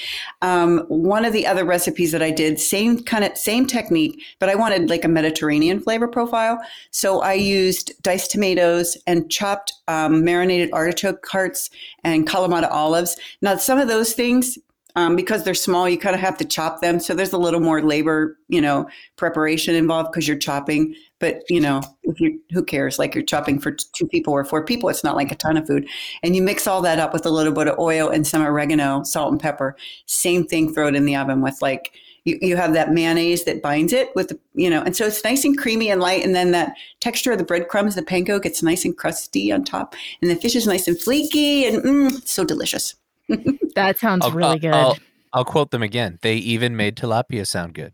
Um, 0.43 0.81
one 0.89 1.25
of 1.25 1.33
the 1.33 1.47
other 1.47 1.65
recipes 1.65 2.13
that 2.13 2.23
I 2.23 2.31
did, 2.31 2.61
same 2.61 3.03
kind 3.03 3.25
of 3.25 3.39
same 3.39 3.67
technique, 3.67 4.21
but 4.39 4.51
I 4.51 4.55
wanted 4.55 4.91
like 4.91 5.03
a 5.07 5.09
Mediterranean 5.09 5.81
flavor 5.81 6.07
profile. 6.07 6.59
So 6.91 7.23
I 7.23 7.33
used 7.33 7.93
diced 8.03 8.31
tomatoes 8.31 8.99
and 9.07 9.31
chopped 9.31 9.73
um, 9.89 10.25
marinated 10.25 10.71
artichoke 10.75 11.27
hearts 11.27 11.71
and 12.05 12.29
Kalamata 12.29 12.71
olives. 12.71 13.17
Now, 13.41 13.57
some 13.57 13.79
of 13.79 13.89
those 13.89 14.13
things, 14.13 14.59
um, 14.95 15.17
because 15.17 15.45
they're 15.45 15.55
small, 15.55 15.89
you 15.89 15.97
kind 15.97 16.15
of 16.15 16.21
have 16.21 16.37
to 16.37 16.45
chop 16.45 16.83
them. 16.83 17.01
So 17.01 17.15
there's 17.15 17.33
a 17.33 17.39
little 17.39 17.61
more 17.61 17.81
labor, 17.81 18.39
you 18.49 18.61
know, 18.61 18.89
preparation 19.17 19.75
involved 19.75 20.11
because 20.13 20.29
you're 20.29 20.37
chopping. 20.37 20.95
But 21.21 21.43
you 21.49 21.61
know, 21.61 21.81
if 22.05 22.21
you 22.21 22.41
who 22.53 22.65
cares? 22.65 22.99
Like 22.99 23.15
you're 23.15 23.25
chopping 23.25 23.59
for 23.59 23.73
two 23.73 24.07
people 24.07 24.33
or 24.33 24.45
four 24.45 24.65
people, 24.65 24.89
it's 24.89 25.05
not 25.05 25.17
like 25.17 25.33
a 25.33 25.37
ton 25.37 25.57
of 25.57 25.67
food. 25.67 25.89
And 26.23 26.37
you 26.37 26.43
mix 26.43 26.67
all 26.67 26.81
that 26.83 26.99
up 26.99 27.13
with 27.13 27.27
a 27.27 27.31
little 27.31 27.53
bit 27.53 27.69
of 27.69 27.79
oil 27.79 28.09
and 28.09 28.27
some 28.27 28.43
oregano, 28.43 29.03
salt 29.03 29.33
and 29.33 29.41
pepper. 29.41 29.77
Same 30.07 30.45
thing. 30.47 30.73
Throw 30.73 30.89
it 30.89 30.95
in 30.95 31.07
the 31.07 31.17
oven 31.17 31.41
with 31.41 31.61
like 31.61 31.93
you, 32.25 32.39
you 32.41 32.57
have 32.57 32.75
that 32.75 32.93
mayonnaise 32.93 33.45
that 33.45 33.63
binds 33.63 33.93
it 33.93 34.15
with 34.15 34.29
the 34.29 34.39
you 34.55 34.71
know, 34.71 34.83
and 34.83 34.97
so 34.97 35.07
it's 35.07 35.25
nice 35.25 35.45
and 35.45 35.57
creamy 35.59 35.91
and 35.91 36.01
light. 36.01 36.25
And 36.25 36.35
then 36.35 36.53
that 36.53 36.75
texture 37.01 37.33
of 37.33 37.39
the 37.39 37.45
breadcrumbs, 37.45 37.95
the 37.95 38.03
panko 38.03 38.41
gets 38.41 38.63
nice 38.63 38.85
and 38.85 38.97
crusty 38.97 39.51
on 39.51 39.65
top, 39.65 39.95
and 40.23 40.31
the 40.31 40.37
fish 40.37 40.55
is 40.55 40.67
nice 40.67 40.87
and 40.87 41.01
flaky 41.01 41.65
and 41.65 41.83
mm, 41.83 42.27
so 42.29 42.45
delicious. 42.45 42.95
That 43.75 43.97
sounds 43.97 44.25
I'll, 44.25 44.33
really 44.33 44.49
I'll- 44.49 44.59
good. 44.59 44.73
I'll, 44.73 44.99
I'll 45.33 45.45
quote 45.45 45.71
them 45.71 45.85
again. 45.85 46.19
They 46.23 46.35
even 46.37 46.77
made 46.77 46.97
tilapia 46.97 47.47
sound 47.47 47.75
good. 47.75 47.93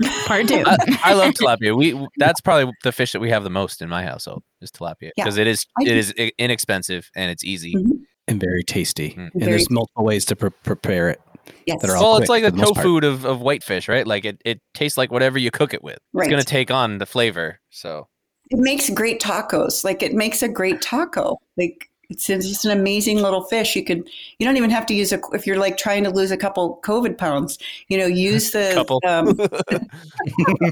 Part 0.26 0.48
two. 0.48 0.62
I, 0.66 0.76
I 1.02 1.14
love 1.14 1.34
tilapia. 1.34 1.76
We 1.76 2.06
that's 2.18 2.40
probably 2.40 2.72
the 2.84 2.92
fish 2.92 3.12
that 3.12 3.20
we 3.20 3.30
have 3.30 3.44
the 3.44 3.50
most 3.50 3.80
in 3.82 3.88
my 3.88 4.02
household 4.04 4.42
is 4.60 4.70
tilapia 4.70 5.10
Yeah. 5.16 5.24
because 5.24 5.38
it 5.38 5.46
is 5.46 5.66
I 5.78 5.82
it 5.84 5.86
do- 5.86 5.94
is 5.96 6.10
inexpensive 6.38 7.10
and 7.16 7.30
it's 7.30 7.44
easy. 7.44 7.74
Mhm. 7.74 8.00
And 8.26 8.38
very 8.40 8.62
tasty. 8.62 9.10
Mm. 9.12 9.16
And 9.18 9.32
Very 9.36 9.52
there's 9.52 9.70
multiple 9.70 10.04
ways 10.04 10.26
to 10.26 10.36
pre- 10.36 10.50
prepare 10.62 11.08
it. 11.08 11.20
Yes. 11.66 11.80
that 11.80 11.88
are 11.90 11.96
all 11.96 12.02
Well, 12.02 12.12
quick 12.16 12.22
it's 12.24 12.28
like 12.28 12.44
for 12.44 12.50
the 12.50 12.56
the 12.58 12.62
tofu 12.74 12.98
of, 13.06 13.24
of 13.24 13.40
whitefish, 13.40 13.88
right? 13.88 14.06
Like 14.06 14.26
it, 14.26 14.38
it 14.44 14.60
tastes 14.74 14.98
like 14.98 15.10
whatever 15.10 15.38
you 15.38 15.50
cook 15.50 15.72
it 15.72 15.82
with. 15.82 15.98
Right. 16.12 16.24
It's 16.26 16.30
gonna 16.30 16.42
take 16.44 16.70
on 16.70 16.98
the 16.98 17.06
flavor. 17.06 17.58
So 17.70 18.06
it 18.50 18.58
makes 18.58 18.90
great 18.90 19.18
tacos. 19.18 19.82
Like 19.82 20.02
it 20.02 20.12
makes 20.12 20.42
a 20.42 20.48
great 20.48 20.82
taco. 20.82 21.38
Like 21.56 21.88
it's 22.10 22.26
just 22.26 22.64
an 22.64 22.70
amazing 22.70 23.20
little 23.20 23.42
fish. 23.42 23.76
You 23.76 23.84
could 23.84 24.08
you 24.38 24.46
don't 24.46 24.56
even 24.56 24.70
have 24.70 24.86
to 24.86 24.94
use 24.94 25.12
a 25.12 25.20
if 25.32 25.46
you're 25.46 25.58
like 25.58 25.76
trying 25.76 26.04
to 26.04 26.10
lose 26.10 26.30
a 26.30 26.36
couple 26.36 26.80
COVID 26.82 27.18
pounds. 27.18 27.58
You 27.88 27.98
know, 27.98 28.06
use 28.06 28.50
the 28.50 28.78
um, 29.06 30.70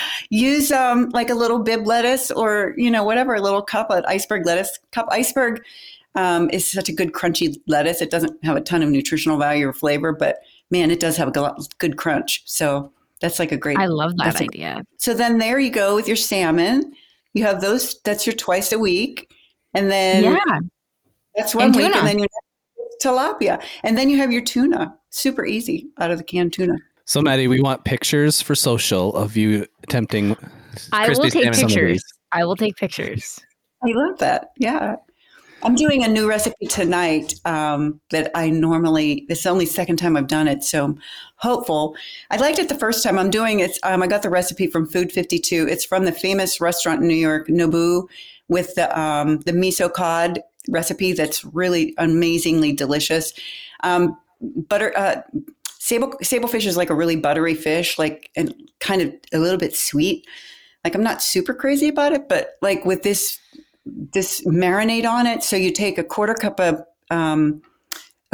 use 0.30 0.70
um 0.70 1.08
like 1.10 1.30
a 1.30 1.34
little 1.34 1.58
Bibb 1.58 1.86
lettuce 1.86 2.30
or 2.30 2.74
you 2.76 2.90
know 2.90 3.04
whatever 3.04 3.34
a 3.34 3.40
little 3.40 3.62
cup 3.62 3.90
of 3.90 4.04
iceberg 4.04 4.46
lettuce 4.46 4.78
cup 4.92 5.08
iceberg. 5.10 5.62
Um, 6.14 6.48
is 6.48 6.70
such 6.70 6.88
a 6.88 6.94
good 6.94 7.12
crunchy 7.12 7.60
lettuce. 7.66 8.00
It 8.00 8.10
doesn't 8.10 8.42
have 8.42 8.56
a 8.56 8.62
ton 8.62 8.82
of 8.82 8.88
nutritional 8.88 9.36
value 9.36 9.68
or 9.68 9.74
flavor, 9.74 10.12
but 10.12 10.38
man, 10.70 10.90
it 10.90 10.98
does 10.98 11.18
have 11.18 11.28
a 11.28 11.30
go- 11.30 11.54
good 11.76 11.98
crunch. 11.98 12.42
So 12.46 12.90
that's 13.20 13.38
like 13.38 13.52
a 13.52 13.56
great. 13.58 13.78
I 13.78 13.84
love 13.84 14.16
that 14.16 14.24
that's 14.24 14.40
a- 14.40 14.44
idea. 14.44 14.82
So 14.96 15.12
then 15.12 15.36
there 15.36 15.58
you 15.58 15.70
go 15.70 15.94
with 15.94 16.06
your 16.06 16.16
salmon. 16.16 16.94
You 17.34 17.44
have 17.44 17.60
those. 17.60 18.00
That's 18.00 18.26
your 18.26 18.34
twice 18.34 18.72
a 18.72 18.78
week, 18.78 19.30
and 19.74 19.90
then 19.90 20.24
yeah. 20.24 20.60
that's 21.34 21.54
one 21.54 21.66
And 21.66 21.76
week, 21.76 21.86
tuna. 21.86 21.98
and 21.98 22.08
then 22.08 22.18
you 22.18 22.24
have 22.24 22.88
tilapia, 23.02 23.62
and 23.82 23.96
then 23.96 24.08
you 24.10 24.16
have 24.18 24.32
your 24.32 24.42
tuna. 24.42 24.94
Super 25.10 25.46
easy 25.46 25.88
out 25.98 26.10
of 26.10 26.18
the 26.18 26.24
canned 26.24 26.52
tuna. 26.52 26.76
So, 27.04 27.22
Maddie, 27.22 27.46
we 27.48 27.60
want 27.60 27.84
pictures 27.84 28.42
for 28.42 28.54
social 28.54 29.14
of 29.14 29.36
you 29.36 29.66
attempting. 29.84 30.36
I 30.92 31.08
will 31.08 31.30
take 31.30 31.54
salmon. 31.54 31.54
Pictures. 31.54 32.02
I 32.32 32.44
will 32.44 32.56
take 32.56 32.76
pictures. 32.76 33.40
I 33.82 33.92
love 33.92 34.18
that. 34.18 34.50
Yeah. 34.58 34.96
I'm 35.62 35.74
doing 35.74 36.04
a 36.04 36.08
new 36.08 36.28
recipe 36.28 36.66
tonight 36.66 37.34
um, 37.44 37.98
that 38.10 38.30
I 38.34 38.50
normally, 38.50 39.24
this 39.28 39.38
is 39.38 39.44
the 39.44 39.50
only 39.50 39.66
second 39.66 39.96
time 39.96 40.16
I've 40.16 40.26
done 40.26 40.48
it. 40.48 40.62
So 40.62 40.84
I'm 40.84 41.00
hopeful. 41.36 41.96
I 42.30 42.36
liked 42.36 42.58
it 42.58 42.68
the 42.68 42.74
first 42.74 43.02
time 43.02 43.18
I'm 43.18 43.30
doing 43.30 43.60
it. 43.60 43.78
Um, 43.82 44.02
I 44.02 44.06
got 44.06 44.22
the 44.22 44.30
recipe 44.30 44.66
from 44.66 44.86
Food 44.86 45.10
52. 45.10 45.66
It's 45.68 45.84
from 45.84 46.04
the 46.04 46.12
famous 46.12 46.60
restaurant 46.60 47.00
in 47.00 47.08
New 47.08 47.14
York, 47.14 47.48
Nobu, 47.48 48.06
with 48.48 48.74
the, 48.74 48.98
um, 48.98 49.38
the 49.40 49.52
miso 49.52 49.92
cod 49.92 50.40
recipe 50.68 51.12
that's 51.12 51.44
really 51.44 51.94
amazingly 51.98 52.72
delicious. 52.72 53.32
Um, 53.82 54.16
butter, 54.40 54.92
uh, 54.96 55.22
sable, 55.78 56.12
sablefish 56.22 56.66
is 56.66 56.76
like 56.76 56.90
a 56.90 56.94
really 56.94 57.16
buttery 57.16 57.54
fish, 57.54 57.98
like, 57.98 58.30
and 58.36 58.54
kind 58.80 59.02
of 59.02 59.12
a 59.32 59.38
little 59.38 59.58
bit 59.58 59.74
sweet. 59.74 60.26
Like 60.84 60.94
I'm 60.94 61.02
not 61.02 61.20
super 61.20 61.52
crazy 61.52 61.88
about 61.88 62.12
it, 62.12 62.28
but 62.28 62.50
like 62.62 62.84
with 62.84 63.02
this 63.02 63.40
this 63.86 64.40
marinade 64.44 65.04
on 65.04 65.26
it. 65.26 65.42
So 65.42 65.56
you 65.56 65.72
take 65.72 65.98
a 65.98 66.04
quarter 66.04 66.34
cup 66.34 66.60
of 66.60 66.80
um, 67.10 67.62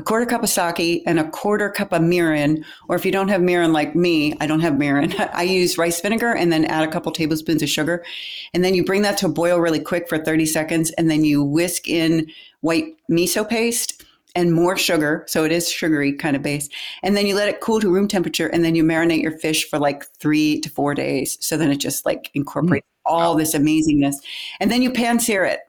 a 0.02 0.04
quarter 0.04 0.26
cup 0.26 0.42
of 0.42 0.48
sake 0.48 1.04
and 1.06 1.20
a 1.20 1.30
quarter 1.30 1.70
cup 1.70 1.92
of 1.92 2.02
mirin, 2.02 2.64
or 2.88 2.96
if 2.96 3.06
you 3.06 3.12
don't 3.12 3.28
have 3.28 3.40
mirin 3.40 3.72
like 3.72 3.94
me, 3.94 4.34
I 4.40 4.48
don't 4.48 4.58
have 4.58 4.74
mirin. 4.74 5.14
I 5.32 5.44
use 5.44 5.78
rice 5.78 6.00
vinegar 6.00 6.32
and 6.32 6.52
then 6.52 6.64
add 6.64 6.86
a 6.86 6.90
couple 6.90 7.12
tablespoons 7.12 7.62
of 7.62 7.68
sugar, 7.68 8.04
and 8.52 8.64
then 8.64 8.74
you 8.74 8.84
bring 8.84 9.02
that 9.02 9.16
to 9.18 9.26
a 9.26 9.28
boil 9.28 9.60
really 9.60 9.78
quick 9.78 10.08
for 10.08 10.18
thirty 10.18 10.44
seconds, 10.44 10.90
and 10.98 11.08
then 11.08 11.24
you 11.24 11.44
whisk 11.44 11.88
in 11.88 12.26
white 12.62 12.96
miso 13.08 13.48
paste 13.48 14.02
and 14.34 14.52
more 14.52 14.76
sugar. 14.76 15.24
So 15.28 15.44
it 15.44 15.52
is 15.52 15.70
sugary 15.70 16.14
kind 16.14 16.34
of 16.34 16.42
base. 16.42 16.68
And 17.04 17.16
then 17.16 17.26
you 17.26 17.36
let 17.36 17.48
it 17.48 17.60
cool 17.60 17.80
to 17.80 17.92
room 17.92 18.08
temperature 18.08 18.46
and 18.46 18.64
then 18.64 18.74
you 18.74 18.82
marinate 18.82 19.20
your 19.20 19.38
fish 19.38 19.68
for 19.68 19.78
like 19.78 20.06
three 20.18 20.58
to 20.60 20.70
four 20.70 20.94
days. 20.94 21.36
So 21.44 21.58
then 21.58 21.70
it 21.70 21.76
just 21.76 22.06
like 22.06 22.30
incorporates 22.32 22.86
mm. 22.86 23.12
all 23.12 23.34
this 23.34 23.54
amazingness. 23.54 24.14
And 24.58 24.72
then 24.72 24.80
you 24.80 24.90
pan 24.90 25.20
sear 25.20 25.44
it. 25.44 25.60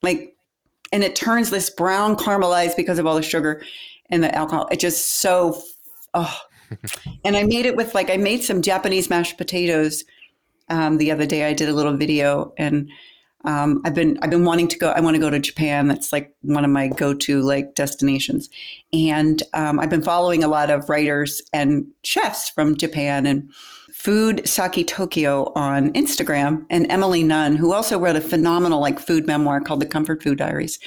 Like, 0.00 0.37
and 0.92 1.04
it 1.04 1.16
turns 1.16 1.50
this 1.50 1.70
brown 1.70 2.16
caramelized 2.16 2.76
because 2.76 2.98
of 2.98 3.06
all 3.06 3.16
the 3.16 3.22
sugar 3.22 3.62
and 4.10 4.22
the 4.22 4.34
alcohol. 4.34 4.68
It 4.70 4.80
just 4.80 5.20
so, 5.20 5.62
oh. 6.14 6.40
and 7.24 7.36
I 7.36 7.44
made 7.44 7.66
it 7.66 7.76
with 7.76 7.94
like, 7.94 8.10
I 8.10 8.16
made 8.16 8.42
some 8.42 8.62
Japanese 8.62 9.08
mashed 9.10 9.38
potatoes 9.38 10.04
um, 10.68 10.98
the 10.98 11.10
other 11.10 11.26
day. 11.26 11.46
I 11.46 11.54
did 11.54 11.68
a 11.68 11.74
little 11.74 11.96
video 11.96 12.52
and 12.58 12.90
Um, 13.44 13.80
I've 13.84 13.94
been 13.94 14.18
I've 14.20 14.30
been 14.30 14.44
wanting 14.44 14.66
to 14.68 14.78
go. 14.78 14.90
I 14.90 15.00
want 15.00 15.14
to 15.14 15.20
go 15.20 15.30
to 15.30 15.38
Japan. 15.38 15.86
That's 15.86 16.12
like 16.12 16.34
one 16.42 16.64
of 16.64 16.72
my 16.72 16.88
go 16.88 17.14
to 17.14 17.40
like 17.40 17.76
destinations, 17.76 18.50
and 18.92 19.40
um, 19.54 19.78
I've 19.78 19.90
been 19.90 20.02
following 20.02 20.42
a 20.42 20.48
lot 20.48 20.70
of 20.70 20.88
writers 20.88 21.40
and 21.52 21.86
chefs 22.02 22.50
from 22.50 22.76
Japan 22.76 23.26
and 23.26 23.48
Food 23.98 24.48
Sake 24.48 24.86
Tokyo 24.86 25.52
on 25.56 25.92
Instagram, 25.94 26.64
and 26.70 26.88
Emily 26.88 27.24
Nunn, 27.24 27.56
who 27.56 27.72
also 27.72 27.98
wrote 27.98 28.14
a 28.14 28.20
phenomenal 28.20 28.80
like 28.80 29.00
food 29.00 29.26
memoir 29.26 29.60
called 29.60 29.80
The 29.80 29.86
Comfort 29.86 30.22
Food 30.22 30.38
Diaries. 30.38 30.78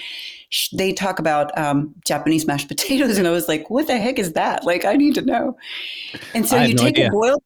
They 0.71 0.93
talk 0.93 1.19
about 1.19 1.55
um, 1.57 1.93
Japanese 2.05 2.47
mashed 2.47 2.67
potatoes, 2.69 3.17
and 3.17 3.27
I 3.27 3.31
was 3.31 3.49
like, 3.49 3.69
"What 3.69 3.87
the 3.87 3.97
heck 3.97 4.17
is 4.17 4.31
that?" 4.33 4.63
Like, 4.63 4.85
I 4.85 4.93
need 4.93 5.15
to 5.15 5.21
know. 5.21 5.57
And 6.33 6.47
so 6.47 6.57
you 6.61 6.73
no 6.73 6.83
take 6.83 6.95
idea. 6.95 7.09
a 7.09 7.11
boiled 7.11 7.43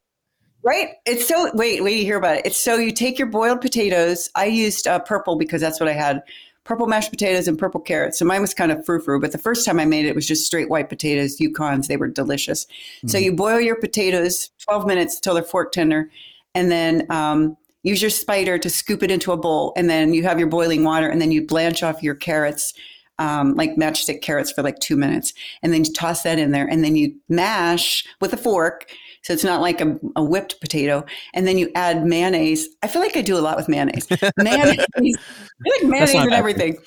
Right. 0.63 0.89
It's 1.05 1.27
so 1.27 1.51
wait, 1.53 1.83
wait, 1.83 1.97
you 1.97 2.05
hear 2.05 2.17
about 2.17 2.37
it. 2.37 2.45
It's 2.45 2.57
so 2.59 2.75
you 2.77 2.91
take 2.91 3.19
your 3.19 3.27
boiled 3.27 3.61
potatoes. 3.61 4.29
I 4.35 4.45
used 4.45 4.87
uh, 4.87 4.99
purple 4.99 5.35
because 5.35 5.61
that's 5.61 5.79
what 5.79 5.89
I 5.89 5.93
had. 5.93 6.21
Purple 6.65 6.87
mashed 6.87 7.11
potatoes 7.11 7.47
and 7.47 7.57
purple 7.57 7.79
carrots. 7.79 8.19
So 8.19 8.25
mine 8.25 8.41
was 8.41 8.53
kind 8.53 8.71
of 8.71 8.85
frou 8.85 8.99
frou, 8.99 9.21
but 9.21 9.31
the 9.31 9.37
first 9.37 9.65
time 9.65 9.79
I 9.79 9.85
made 9.85 10.05
it, 10.05 10.09
it 10.09 10.15
was 10.15 10.27
just 10.27 10.45
straight 10.45 10.69
white 10.69 10.89
potatoes, 10.89 11.37
Yukons. 11.37 11.87
They 11.87 11.95
were 11.95 12.07
delicious. 12.07 12.65
Mm-hmm. 12.65 13.07
So 13.07 13.17
you 13.17 13.31
boil 13.33 13.61
your 13.61 13.75
potatoes 13.75 14.49
12 14.65 14.85
minutes 14.85 15.15
until 15.15 15.35
they're 15.35 15.43
fork 15.43 15.71
tender, 15.71 16.09
and 16.53 16.69
then 16.69 17.05
um, 17.09 17.55
use 17.83 18.01
your 18.01 18.11
spider 18.11 18.57
to 18.57 18.69
scoop 18.69 19.03
it 19.03 19.11
into 19.11 19.31
a 19.31 19.37
bowl. 19.37 19.73
And 19.77 19.89
then 19.89 20.13
you 20.13 20.23
have 20.23 20.39
your 20.39 20.49
boiling 20.49 20.83
water, 20.83 21.07
and 21.07 21.21
then 21.21 21.31
you 21.31 21.45
blanch 21.45 21.83
off 21.83 22.03
your 22.03 22.15
carrots 22.15 22.73
um, 23.19 23.55
like 23.55 23.75
matchstick 23.75 24.21
carrots 24.21 24.51
for 24.51 24.61
like 24.61 24.79
two 24.79 24.97
minutes, 24.97 25.33
and 25.63 25.73
then 25.73 25.85
you 25.85 25.93
toss 25.93 26.23
that 26.23 26.39
in 26.39 26.51
there, 26.51 26.67
and 26.67 26.83
then 26.83 26.95
you 26.95 27.15
mash 27.29 28.05
with 28.19 28.33
a 28.33 28.37
fork 28.37 28.87
so 29.25 29.33
it's 29.33 29.43
not 29.43 29.59
like 29.59 29.81
a, 29.81 29.99
a, 30.15 30.23
whipped 30.23 30.61
potato. 30.61 31.03
And 31.33 31.47
then 31.47 31.57
you 31.57 31.71
add 31.73 32.05
mayonnaise. 32.05 32.69
I 32.83 32.87
feel 32.87 33.01
like 33.01 33.17
I 33.17 33.23
do 33.23 33.35
a 33.35 33.41
lot 33.41 33.57
with 33.57 33.67
mayonnaise. 33.67 34.07
mayonnaise, 34.37 34.85
like 34.99 35.83
mayonnaise 35.83 36.13
and 36.13 36.31
everything. 36.31 36.77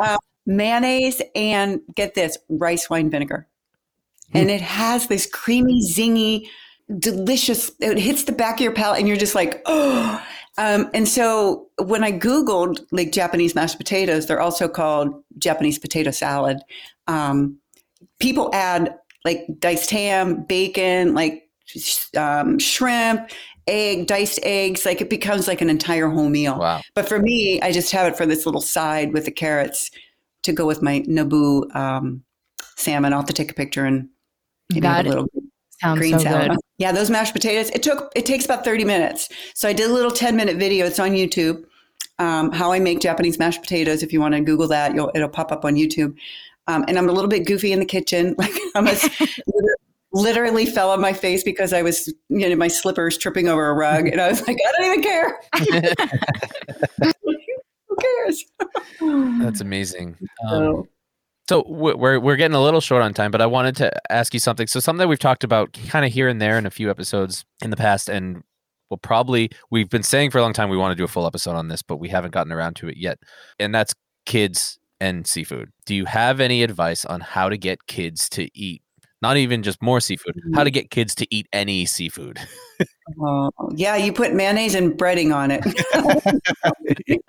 Uh, 0.00 0.18
mayonnaise 0.44 1.22
and 1.36 1.80
get 1.94 2.14
this 2.14 2.36
rice 2.48 2.90
wine 2.90 3.10
vinegar. 3.10 3.46
Hmm. 4.32 4.38
And 4.38 4.50
it 4.50 4.60
has 4.60 5.06
this 5.06 5.26
creamy, 5.26 5.82
zingy, 5.88 6.48
delicious, 6.98 7.70
it 7.78 7.96
hits 7.96 8.24
the 8.24 8.32
back 8.32 8.56
of 8.56 8.62
your 8.62 8.74
palate 8.74 8.98
and 8.98 9.06
you're 9.06 9.16
just 9.16 9.36
like, 9.36 9.62
oh. 9.66 10.20
Um, 10.56 10.88
and 10.94 11.08
so 11.08 11.66
when 11.82 12.04
I 12.04 12.12
Googled 12.12 12.78
like 12.92 13.10
Japanese 13.10 13.56
mashed 13.56 13.76
potatoes, 13.76 14.28
they're 14.28 14.40
also 14.40 14.68
called 14.68 15.12
Japanese 15.36 15.80
potato 15.80 16.12
salad. 16.12 16.58
Um, 17.08 17.58
people 18.20 18.50
add 18.54 18.96
like 19.24 19.46
diced 19.58 19.90
ham, 19.90 20.44
bacon, 20.44 21.12
like 21.12 21.43
um, 22.16 22.58
shrimp, 22.58 23.30
egg, 23.66 24.06
diced 24.06 24.40
eggs. 24.42 24.84
Like 24.84 25.00
it 25.00 25.10
becomes 25.10 25.48
like 25.48 25.60
an 25.60 25.70
entire 25.70 26.08
whole 26.08 26.28
meal. 26.28 26.58
Wow. 26.58 26.80
But 26.94 27.08
for 27.08 27.18
me, 27.18 27.60
I 27.62 27.72
just 27.72 27.90
have 27.92 28.12
it 28.12 28.16
for 28.16 28.26
this 28.26 28.46
little 28.46 28.60
side 28.60 29.12
with 29.12 29.24
the 29.24 29.30
carrots 29.30 29.90
to 30.42 30.52
go 30.52 30.66
with 30.66 30.82
my 30.82 31.00
Nobu 31.00 31.74
um, 31.74 32.22
salmon. 32.76 33.12
I'll 33.12 33.20
have 33.20 33.26
to 33.26 33.32
take 33.32 33.50
a 33.50 33.54
picture 33.54 33.84
and 33.84 34.08
that 34.70 35.06
a 35.06 35.08
little 35.08 35.26
sounds 35.80 35.98
green 35.98 36.18
so 36.18 36.24
salad. 36.24 36.50
Good. 36.50 36.58
Yeah, 36.78 36.92
those 36.92 37.10
mashed 37.10 37.32
potatoes. 37.32 37.70
It 37.70 37.82
took 37.82 38.12
it 38.16 38.26
takes 38.26 38.44
about 38.44 38.64
thirty 38.64 38.84
minutes. 38.84 39.28
So 39.54 39.68
I 39.68 39.72
did 39.72 39.90
a 39.90 39.92
little 39.92 40.10
ten 40.10 40.36
minute 40.36 40.56
video. 40.56 40.86
It's 40.86 40.98
on 40.98 41.10
YouTube. 41.10 41.64
Um, 42.18 42.52
how 42.52 42.72
I 42.72 42.78
make 42.78 43.00
Japanese 43.00 43.38
mashed 43.38 43.60
potatoes. 43.60 44.02
If 44.02 44.12
you 44.12 44.20
want 44.20 44.34
to 44.34 44.40
Google 44.40 44.68
that, 44.68 44.96
it'll 45.14 45.28
pop 45.28 45.50
up 45.50 45.64
on 45.64 45.74
YouTube. 45.74 46.14
Um, 46.66 46.84
and 46.88 46.96
I'm 46.96 47.08
a 47.08 47.12
little 47.12 47.28
bit 47.28 47.46
goofy 47.46 47.72
in 47.72 47.80
the 47.80 47.86
kitchen. 47.86 48.34
Like 48.38 48.52
I'm 48.74 48.86
a, 48.86 48.92
literally 50.14 50.64
fell 50.64 50.90
on 50.90 51.00
my 51.00 51.12
face 51.12 51.42
because 51.42 51.72
I 51.72 51.82
was, 51.82 52.12
you 52.28 52.48
know, 52.48 52.56
my 52.56 52.68
slippers 52.68 53.18
tripping 53.18 53.48
over 53.48 53.68
a 53.68 53.74
rug. 53.74 54.06
And 54.06 54.20
I 54.20 54.28
was 54.28 54.46
like, 54.46 54.56
I 54.66 54.72
don't 54.78 54.86
even 54.86 55.02
care. 55.02 55.40
Who 57.88 57.96
cares? 58.00 58.44
That's 59.42 59.60
amazing. 59.60 60.16
Um, 60.48 60.84
so 61.48 61.64
we're 61.68 62.18
we're 62.18 62.36
getting 62.36 62.54
a 62.54 62.62
little 62.62 62.80
short 62.80 63.02
on 63.02 63.12
time, 63.12 63.30
but 63.30 63.42
I 63.42 63.46
wanted 63.46 63.76
to 63.76 63.92
ask 64.10 64.32
you 64.32 64.40
something. 64.40 64.66
So 64.66 64.80
something 64.80 65.00
that 65.00 65.08
we've 65.08 65.18
talked 65.18 65.44
about 65.44 65.74
kind 65.88 66.06
of 66.06 66.12
here 66.12 66.28
and 66.28 66.40
there 66.40 66.56
in 66.56 66.64
a 66.64 66.70
few 66.70 66.88
episodes 66.90 67.44
in 67.60 67.68
the 67.68 67.76
past, 67.76 68.08
and 68.08 68.42
we'll 68.88 68.98
probably 68.98 69.50
we've 69.70 69.90
been 69.90 70.02
saying 70.02 70.30
for 70.30 70.38
a 70.38 70.42
long 70.42 70.54
time 70.54 70.70
we 70.70 70.78
want 70.78 70.92
to 70.92 70.96
do 70.96 71.04
a 71.04 71.08
full 71.08 71.26
episode 71.26 71.54
on 71.54 71.68
this, 71.68 71.82
but 71.82 71.98
we 71.98 72.08
haven't 72.08 72.30
gotten 72.30 72.52
around 72.52 72.76
to 72.76 72.88
it 72.88 72.96
yet. 72.96 73.18
And 73.58 73.74
that's 73.74 73.94
kids 74.24 74.78
and 75.00 75.26
seafood. 75.26 75.70
Do 75.84 75.94
you 75.94 76.06
have 76.06 76.40
any 76.40 76.62
advice 76.62 77.04
on 77.04 77.20
how 77.20 77.50
to 77.50 77.58
get 77.58 77.86
kids 77.86 78.28
to 78.30 78.48
eat 78.58 78.82
not 79.24 79.38
even 79.38 79.62
just 79.62 79.80
more 79.80 80.00
seafood. 80.00 80.38
How 80.52 80.64
to 80.64 80.68
mm-hmm. 80.68 80.74
get 80.74 80.90
kids 80.90 81.14
to 81.14 81.34
eat 81.34 81.48
any 81.50 81.86
seafood. 81.86 82.38
oh, 83.22 83.50
yeah, 83.74 83.96
you 83.96 84.12
put 84.12 84.34
mayonnaise 84.34 84.74
and 84.74 84.92
breading 84.92 85.34
on 85.34 85.50
it. 85.50 85.62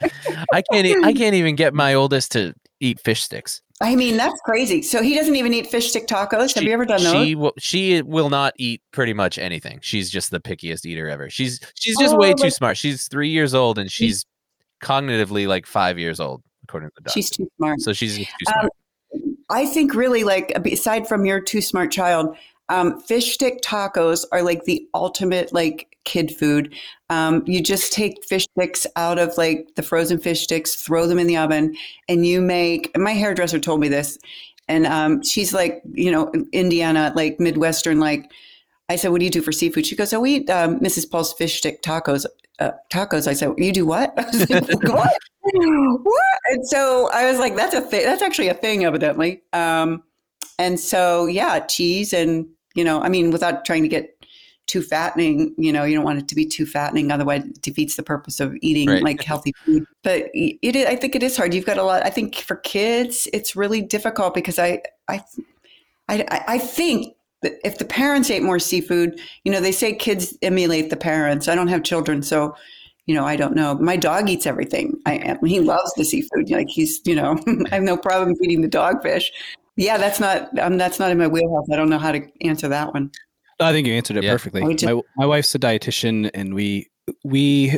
I 0.53 0.61
can't. 0.69 1.05
I 1.05 1.13
can't 1.13 1.35
even 1.35 1.55
get 1.55 1.73
my 1.73 1.93
oldest 1.93 2.33
to 2.33 2.53
eat 2.81 2.99
fish 2.99 3.23
sticks. 3.23 3.61
I 3.81 3.95
mean, 3.95 4.17
that's 4.17 4.41
crazy. 4.41 4.81
So 4.81 5.01
he 5.01 5.15
doesn't 5.15 5.37
even 5.37 5.53
eat 5.53 5.67
fish 5.67 5.89
stick 5.89 6.05
tacos. 6.05 6.49
She, 6.49 6.59
Have 6.59 6.63
you 6.63 6.73
ever 6.73 6.85
done 6.85 7.01
those? 7.01 7.25
She 7.25 7.35
will. 7.35 7.53
She 7.59 8.01
will 8.01 8.29
not 8.29 8.53
eat 8.57 8.81
pretty 8.91 9.13
much 9.13 9.37
anything. 9.37 9.79
She's 9.81 10.09
just 10.09 10.31
the 10.31 10.41
pickiest 10.41 10.85
eater 10.85 11.07
ever. 11.07 11.29
She's 11.29 11.61
she's 11.75 11.97
just 11.97 12.15
oh, 12.15 12.17
way 12.17 12.33
too 12.33 12.49
smart. 12.49 12.75
She's 12.75 13.07
three 13.07 13.29
years 13.29 13.53
old 13.53 13.79
and 13.79 13.89
she's 13.89 14.25
cognitively 14.83 15.47
like 15.47 15.65
five 15.65 15.97
years 15.97 16.19
old, 16.19 16.43
according 16.65 16.89
to 16.89 16.93
the 16.97 17.03
doctor. 17.03 17.17
She's 17.17 17.29
too 17.29 17.47
smart. 17.55 17.79
So 17.79 17.93
she's 17.93 18.17
too 18.17 18.25
smart. 18.43 18.65
Um, 18.65 18.69
I 19.49 19.66
think 19.66 19.93
really 19.93 20.24
like 20.24 20.51
aside 20.66 21.07
from 21.07 21.26
your 21.26 21.39
too 21.39 21.61
smart 21.61 21.91
child, 21.91 22.36
um, 22.70 22.99
fish 23.01 23.34
stick 23.34 23.61
tacos 23.61 24.26
are 24.32 24.41
like 24.41 24.63
the 24.63 24.88
ultimate 24.93 25.53
like 25.53 25.95
kid 26.03 26.36
food. 26.36 26.74
Um, 27.09 27.43
you 27.45 27.61
just 27.61 27.93
take 27.93 28.24
fish 28.26 28.45
sticks 28.57 28.88
out 28.95 29.20
of 29.20 29.38
like 29.38 29.70
the 29.76 29.84
frozen 29.84 30.20
fish 30.20 30.43
sticks, 30.43 30.76
throw 30.76 31.05
them 31.07 31.20
in 31.20 31.28
the 31.28 31.38
oven, 31.38 31.76
and 32.09 32.26
you 32.26 32.41
make. 32.41 32.95
My 32.97 33.11
hairdresser 33.11 33.59
told 33.59 33.82
me 33.82 33.88
this, 33.88 34.18
and 34.68 34.88
um, 34.88 35.22
she's 35.24 35.53
like, 35.53 35.82
you 35.93 36.11
know, 36.11 36.32
Indiana, 36.53 37.11
like 37.16 37.39
Midwestern, 37.39 37.99
like. 37.99 38.32
I 38.88 38.97
said, 38.97 39.09
"What 39.09 39.18
do 39.18 39.26
you 39.26 39.32
do 39.32 39.41
for 39.41 39.51
seafood?" 39.51 39.88
She 39.88 39.95
goes, 39.95 40.13
"Oh, 40.13 40.20
we 40.20 40.36
eat 40.36 40.49
um, 40.51 40.80
Mrs. 40.80 41.09
Paul's 41.09 41.34
fish 41.34 41.57
stick 41.57 41.82
tacos." 41.82 42.28
Uh, 42.59 42.72
tacos. 42.91 43.28
I 43.28 43.34
said, 43.34 43.51
"You 43.57 43.72
do 43.72 43.84
what?" 43.84 44.13
I 44.18 44.26
was 44.26 44.47
like, 44.47 44.84
"What?" 44.84 45.18
What? 45.53 46.39
And 46.51 46.67
so 46.67 47.09
I 47.13 47.29
was 47.29 47.39
like, 47.39 47.55
that's 47.55 47.73
a 47.73 47.81
thing. 47.81 48.03
That's 48.03 48.21
actually 48.21 48.49
a 48.49 48.53
thing, 48.53 48.85
evidently. 48.85 49.43
Um, 49.53 50.03
and 50.57 50.79
so, 50.79 51.25
yeah, 51.25 51.59
cheese 51.59 52.13
and, 52.13 52.47
you 52.75 52.83
know, 52.83 53.01
I 53.01 53.09
mean, 53.09 53.31
without 53.31 53.65
trying 53.65 53.83
to 53.83 53.89
get 53.89 54.11
too 54.67 54.81
fattening, 54.81 55.53
you 55.57 55.71
know, 55.71 55.83
you 55.83 55.95
don't 55.95 56.05
want 56.05 56.19
it 56.19 56.27
to 56.29 56.35
be 56.35 56.45
too 56.45 56.65
fattening. 56.65 57.11
Otherwise 57.11 57.45
it 57.45 57.61
defeats 57.61 57.95
the 57.95 58.03
purpose 58.03 58.39
of 58.39 58.55
eating 58.61 58.89
right. 58.89 59.03
like 59.03 59.21
healthy 59.21 59.53
food. 59.63 59.85
But 60.03 60.29
it 60.33 60.87
I 60.87 60.95
think 60.95 61.15
it 61.15 61.21
is 61.21 61.37
hard. 61.37 61.53
You've 61.53 61.65
got 61.65 61.77
a 61.77 61.83
lot, 61.83 62.03
I 62.05 62.09
think 62.09 62.35
for 62.35 62.55
kids, 62.55 63.27
it's 63.31 63.55
really 63.55 63.81
difficult 63.81 64.33
because 64.33 64.57
I, 64.57 64.81
I, 65.07 65.23
I, 66.09 66.43
I 66.47 66.57
think 66.57 67.15
that 67.41 67.53
if 67.63 67.77
the 67.77 67.85
parents 67.85 68.31
ate 68.31 68.41
more 68.41 68.59
seafood, 68.59 69.19
you 69.43 69.51
know, 69.51 69.61
they 69.61 69.71
say 69.71 69.93
kids 69.93 70.35
emulate 70.41 70.89
the 70.89 70.97
parents. 70.97 71.47
I 71.47 71.53
don't 71.53 71.67
have 71.67 71.83
children, 71.83 72.23
so 72.23 72.55
you 73.05 73.13
know, 73.13 73.25
I 73.25 73.35
don't 73.35 73.55
know. 73.55 73.75
My 73.75 73.97
dog 73.97 74.29
eats 74.29 74.45
everything. 74.45 74.99
I 75.05 75.37
he 75.45 75.59
loves 75.59 75.93
the 75.95 76.05
seafood. 76.05 76.49
Like 76.49 76.69
he's, 76.69 77.01
you 77.05 77.15
know, 77.15 77.37
I 77.71 77.75
have 77.75 77.83
no 77.83 77.97
problem 77.97 78.35
feeding 78.35 78.61
the 78.61 78.67
dog 78.67 79.01
fish. 79.03 79.31
Yeah, 79.75 79.97
that's 79.97 80.19
not 80.19 80.57
um, 80.59 80.77
that's 80.77 80.99
not 80.99 81.11
in 81.11 81.17
my 81.17 81.27
wheelhouse. 81.27 81.67
I 81.71 81.75
don't 81.75 81.89
know 81.89 81.99
how 81.99 82.11
to 82.11 82.27
answer 82.41 82.67
that 82.69 82.93
one. 82.93 83.11
I 83.59 83.71
think 83.71 83.87
you 83.87 83.93
answered 83.93 84.17
it 84.17 84.23
yeah. 84.23 84.31
perfectly. 84.31 84.75
Just, 84.75 84.91
my 84.91 85.01
my 85.17 85.25
wife's 85.25 85.53
a 85.53 85.59
dietitian, 85.59 86.31
and 86.33 86.53
we 86.53 86.89
we 87.23 87.77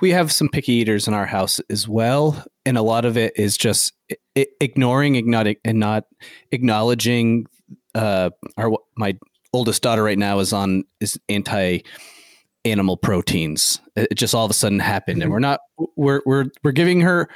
we 0.00 0.10
have 0.10 0.32
some 0.32 0.48
picky 0.48 0.72
eaters 0.72 1.06
in 1.06 1.14
our 1.14 1.26
house 1.26 1.60
as 1.68 1.86
well, 1.86 2.42
and 2.64 2.78
a 2.78 2.82
lot 2.82 3.04
of 3.04 3.16
it 3.16 3.32
is 3.36 3.56
just 3.56 3.92
ignoring 4.34 5.16
and 5.16 5.26
not 5.26 5.46
and 5.64 5.78
not 5.78 6.04
acknowledging. 6.52 7.46
Uh, 7.94 8.30
our 8.56 8.70
my 8.96 9.16
oldest 9.52 9.82
daughter 9.82 10.04
right 10.04 10.18
now 10.18 10.38
is 10.38 10.52
on 10.52 10.84
is 11.00 11.18
anti 11.28 11.80
animal 12.64 12.96
proteins. 12.96 13.80
It 13.96 14.14
just 14.16 14.34
all 14.34 14.44
of 14.44 14.50
a 14.50 14.54
sudden 14.54 14.78
happened, 14.78 15.22
and 15.22 15.24
mm-hmm. 15.24 15.32
we're 15.32 15.40
not 15.40 15.60
we're 15.96 16.22
we're 16.26 16.46
we're 16.62 16.72
giving 16.72 17.00
her 17.00 17.28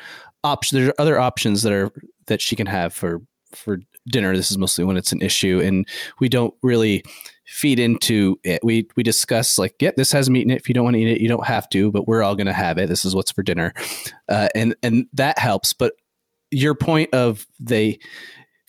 options. 0.43 0.81
There 0.81 0.91
are 0.91 1.01
other 1.01 1.18
options 1.18 1.62
that 1.62 1.72
are 1.72 1.91
that 2.27 2.41
she 2.41 2.57
can 2.57 2.66
have 2.66 2.95
for 2.95 3.22
for 3.53 3.79
dinner. 4.09 4.37
This 4.37 4.51
is 4.51 4.59
mostly 4.59 4.85
when 4.85 4.97
it's 4.97 5.12
an 5.12 5.22
issue, 5.22 5.61
and 5.62 5.87
we 6.20 6.29
don't 6.29 6.55
really 6.62 7.05
feed 7.47 7.79
into 7.79 8.39
it. 8.45 8.61
We 8.62 8.89
we 8.97 9.03
discuss 9.03 9.59
like, 9.59 9.75
yeah, 9.81 9.93
this 9.97 10.12
has 10.12 10.31
meat 10.31 10.43
in 10.43 10.51
it. 10.51 10.61
If 10.61 10.68
you 10.68 10.75
don't 10.75 10.85
want 10.85 10.95
to 10.95 11.01
eat 11.01 11.16
it, 11.16 11.20
you 11.20 11.29
don't 11.29 11.47
have 11.47 11.68
to, 11.70 11.91
but 11.91 12.07
we're 12.07 12.22
all 12.22 12.37
going 12.37 12.47
to 12.47 12.53
have 12.53 12.79
it. 12.79 12.89
This 12.89 13.05
is 13.05 13.14
what's 13.14 13.33
for 13.33 13.43
dinner, 13.43 13.72
uh, 14.29 14.49
and 14.55 14.75
and 14.83 15.07
that 15.12 15.39
helps. 15.39 15.72
But 15.72 15.95
your 16.51 16.75
point 16.75 17.12
of 17.14 17.47
they 17.59 17.99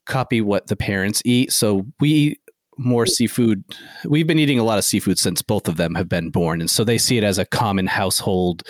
copy 0.06 0.42
what 0.42 0.68
the 0.68 0.76
parents 0.76 1.22
eat, 1.26 1.52
so 1.52 1.86
we 2.00 2.40
more 2.78 3.06
seafood. 3.06 3.64
We've 4.06 4.28
been 4.28 4.40
eating 4.40 4.60
a 4.60 4.64
lot 4.64 4.78
of 4.78 4.84
seafood 4.84 5.20
since 5.20 5.42
both 5.42 5.68
of 5.68 5.78
them 5.78 5.96
have 5.96 6.10
been 6.10 6.30
born, 6.30 6.62
and 6.62 6.70
so 6.70 6.84
they 6.84 6.98
see 6.98 7.18
it 7.18 7.24
as 7.24 7.38
a 7.38 7.46
common 7.46 7.88
household 7.88 8.64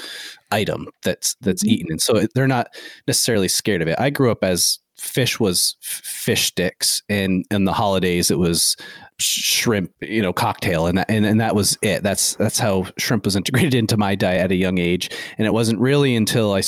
item 0.51 0.87
that's 1.03 1.35
that's 1.41 1.63
mm-hmm. 1.63 1.73
eaten, 1.73 1.91
and 1.91 2.01
so 2.01 2.25
they're 2.33 2.47
not 2.47 2.67
necessarily 3.07 3.47
scared 3.47 3.81
of 3.81 3.87
it. 3.87 3.99
I 3.99 4.09
grew 4.09 4.31
up 4.31 4.43
as 4.43 4.79
fish 4.97 5.39
was 5.39 5.75
fish 5.81 6.47
sticks, 6.47 7.01
and 7.09 7.45
in 7.51 7.65
the 7.65 7.73
holidays 7.73 8.31
it 8.31 8.39
was 8.39 8.75
shrimp, 9.17 9.91
you 10.01 10.21
know, 10.21 10.33
cocktail, 10.33 10.87
and 10.87 10.97
that 10.97 11.09
and, 11.09 11.25
and 11.25 11.39
that 11.41 11.55
was 11.55 11.77
it. 11.81 12.03
That's 12.03 12.35
that's 12.35 12.59
how 12.59 12.87
shrimp 12.97 13.25
was 13.25 13.35
integrated 13.37 13.73
into 13.73 13.97
my 13.97 14.15
diet 14.15 14.41
at 14.41 14.51
a 14.51 14.55
young 14.55 14.77
age, 14.77 15.09
and 15.37 15.47
it 15.47 15.53
wasn't 15.53 15.79
really 15.79 16.15
until 16.15 16.53
I 16.53 16.61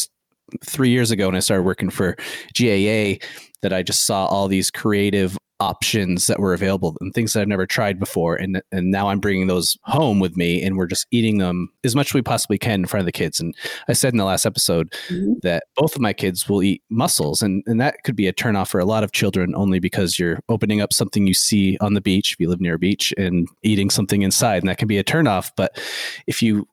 three 0.66 0.90
years 0.90 1.12
ago 1.12 1.28
when 1.28 1.36
I 1.36 1.40
started 1.40 1.64
working 1.64 1.90
for 1.90 2.16
GAA 2.58 3.20
that 3.62 3.74
I 3.74 3.84
just 3.84 4.06
saw 4.06 4.26
all 4.26 4.48
these 4.48 4.72
creative 4.72 5.38
options 5.60 6.28
that 6.28 6.40
were 6.40 6.54
available 6.54 6.96
and 7.02 7.14
things 7.14 7.34
that 7.34 7.42
I've 7.42 7.48
never 7.48 7.66
tried 7.66 8.00
before. 8.00 8.36
And 8.36 8.62
and 8.72 8.92
now 8.92 9.10
I'm 9.10 9.20
bringing 9.20 9.48
those 9.48 9.78
home 9.84 10.20
with 10.20 10.38
me, 10.38 10.64
and 10.64 10.78
we're 10.78 10.88
just 10.88 11.08
eating 11.12 11.38
them 11.38 11.70
as 11.84 11.96
much 11.96 12.10
as 12.10 12.14
we 12.14 12.22
possibly 12.22 12.58
can 12.58 12.82
in 12.82 12.86
front 12.86 13.02
of 13.02 13.06
the 13.06 13.12
kids. 13.12 13.40
And 13.40 13.56
I 13.88 13.94
said 13.94 14.14
in 14.14 14.18
the 14.18 14.26
last 14.26 14.46
episode 14.46 14.92
mm-hmm. 15.08 15.34
that 15.42 15.64
both 15.76 15.96
of 15.96 16.02
my 16.02 16.14
kids 16.14 16.48
will 16.48 16.64
eat 16.64 16.84
mussels, 16.90 17.42
and 17.42 17.64
and 17.66 17.80
that 17.82 18.04
could 18.04 18.16
be 18.16 18.28
a 18.28 18.34
turnoff 18.34 18.70
for 18.70 18.80
a 18.80 18.86
lot 18.86 19.04
of 19.04 19.12
children 19.12 19.54
only 19.56 19.80
because 19.80 20.20
you're 20.20 20.40
opening 20.50 20.82
up 20.82 20.94
something 20.94 21.28
you 21.28 21.34
see 21.34 21.78
on 21.82 21.94
the 21.94 22.02
beach 22.02 22.34
if 22.34 22.40
you 22.40 22.50
live 22.50 22.62
near 22.62 22.76
a 22.76 22.80
beach 22.80 23.14
and 23.18 23.48
eating 23.64 23.90
something 23.90 24.22
inside, 24.22 24.62
and 24.64 24.70
that 24.70 24.78
can 24.78 24.88
be 24.88 24.98
a 24.98 25.04
turnoff. 25.04 25.52
But 25.56 25.80
if 26.28 26.42
you 26.42 26.68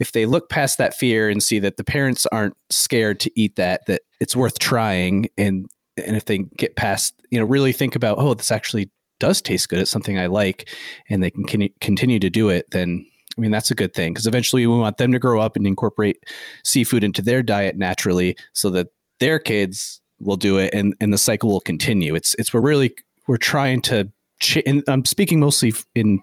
if 0.00 0.12
they 0.12 0.26
look 0.26 0.48
past 0.48 0.78
that 0.78 0.94
fear 0.94 1.28
and 1.28 1.42
see 1.42 1.58
that 1.60 1.76
the 1.76 1.84
parents 1.84 2.26
aren't 2.26 2.56
scared 2.68 3.20
to 3.20 3.30
eat 3.40 3.56
that, 3.56 3.86
that 3.86 4.02
it's 4.20 4.34
worth 4.34 4.58
trying, 4.58 5.28
and 5.38 5.66
and 5.96 6.16
if 6.16 6.24
they 6.24 6.38
get 6.38 6.76
past, 6.76 7.14
you 7.30 7.38
know, 7.38 7.44
really 7.44 7.72
think 7.72 7.96
about, 7.96 8.18
oh, 8.18 8.34
this 8.34 8.50
actually 8.50 8.90
does 9.20 9.40
taste 9.40 9.68
good. 9.68 9.78
It's 9.78 9.90
something 9.90 10.18
I 10.18 10.26
like, 10.26 10.68
and 11.08 11.22
they 11.22 11.30
can 11.30 11.68
continue 11.80 12.18
to 12.18 12.30
do 12.30 12.48
it. 12.48 12.70
Then 12.70 13.06
I 13.36 13.40
mean, 13.40 13.50
that's 13.50 13.70
a 13.70 13.74
good 13.74 13.94
thing 13.94 14.12
because 14.12 14.26
eventually 14.26 14.66
we 14.66 14.76
want 14.76 14.98
them 14.98 15.12
to 15.12 15.18
grow 15.18 15.40
up 15.40 15.56
and 15.56 15.66
incorporate 15.66 16.22
seafood 16.62 17.04
into 17.04 17.22
their 17.22 17.42
diet 17.42 17.76
naturally, 17.76 18.36
so 18.52 18.70
that 18.70 18.88
their 19.20 19.38
kids 19.38 20.00
will 20.20 20.36
do 20.36 20.58
it, 20.58 20.72
and 20.74 20.94
and 21.00 21.12
the 21.12 21.18
cycle 21.18 21.50
will 21.50 21.60
continue. 21.60 22.14
It's 22.14 22.34
it's 22.34 22.52
we're 22.52 22.60
really 22.60 22.94
we're 23.26 23.36
trying 23.36 23.82
to. 23.82 24.10
Ch- 24.40 24.62
and 24.66 24.82
I'm 24.88 25.04
speaking 25.04 25.40
mostly 25.40 25.72
in 25.94 26.20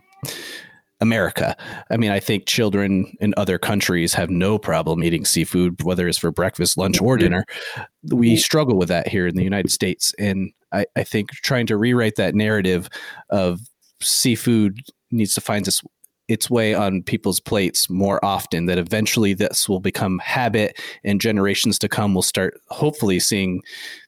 America. 1.02 1.58
I 1.90 1.98
mean, 1.98 2.12
I 2.12 2.20
think 2.20 2.46
children 2.46 3.16
in 3.20 3.34
other 3.36 3.58
countries 3.58 4.14
have 4.14 4.30
no 4.30 4.58
problem 4.58 5.04
eating 5.04 5.26
seafood, 5.26 5.82
whether 5.84 6.08
it's 6.08 6.18
for 6.18 6.32
breakfast, 6.32 6.78
lunch, 6.78 7.02
or 7.02 7.16
mm-hmm. 7.16 7.24
dinner. 7.24 7.46
We 8.12 8.38
struggle 8.38 8.78
with 8.78 8.90
that 8.90 9.08
here 9.08 9.28
in 9.28 9.36
the 9.36 9.44
United 9.44 9.72
States. 9.72 10.14
And 10.20 10.52
I, 10.72 10.86
I 10.96 11.04
think 11.04 11.32
trying 11.32 11.66
to 11.68 11.78
rewrite 11.78 12.16
that 12.16 12.36
narrative 12.36 12.88
of 13.30 13.60
seafood 14.02 14.80
needs 15.12 15.34
to 15.34 15.42
find 15.42 15.68
its 15.68 15.82
its 16.32 16.50
way 16.50 16.74
on 16.74 17.04
people's 17.04 17.42
plates 17.42 17.90
more 17.90 18.24
often 18.24 18.66
that 18.66 18.78
eventually 18.78 19.34
this 19.34 19.68
will 19.68 19.82
become 19.82 20.18
habit 20.20 20.80
and 21.04 21.20
generations 21.20 21.78
to 21.78 21.90
come 21.90 22.16
will 22.16 22.22
start 22.22 22.54
hopefully 22.70 23.20
seeing 23.20 23.62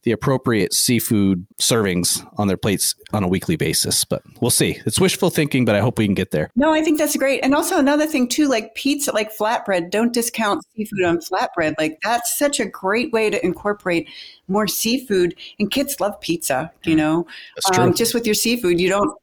the 0.04 0.12
appropriate 0.12 0.74
seafood 0.74 1.46
servings 1.62 2.26
on 2.38 2.48
their 2.48 2.56
plates 2.56 2.96
on 3.12 3.24
a 3.24 3.28
weekly 3.28 3.58
basis. 3.58 4.06
But 4.06 4.22
we'll 4.40 4.52
see. 4.52 4.80
It's 4.86 5.02
wishful 5.02 5.30
thinking 5.30 5.66
but 5.66 5.76
i 5.76 5.82
hope 5.82 5.98
we 5.98 6.06
can 6.06 6.14
get 6.14 6.32
there. 6.32 6.50
No 6.56 6.74
i 6.74 6.82
think 6.82 6.98
that's 6.98 7.18
great. 7.18 7.42
And 7.44 7.54
also 7.54 7.78
another 7.78 8.08
thing 8.08 8.30
too 8.30 8.48
like 8.48 8.74
pizza 8.74 9.12
like 9.12 9.36
flatbread 9.36 9.90
don't 9.90 10.14
discount 10.14 10.64
seafood 10.76 11.04
on 11.04 11.18
flatbread. 11.18 11.76
Like 11.78 12.00
that's 12.04 12.38
such 12.38 12.62
a 12.62 12.66
great 12.66 13.12
way 13.12 13.30
to 13.30 13.46
incorporate 13.46 14.08
more 14.48 14.68
seafood 14.68 15.36
and 15.60 15.70
kids 15.70 16.00
love 16.00 16.20
pizza 16.22 16.72
you 16.86 16.96
know? 16.96 17.28
Um, 17.78 17.94
just 17.94 18.14
with 18.14 18.26
your 18.26 18.36
seafood 18.36 18.80
you 18.80 18.88
don't 18.88 19.14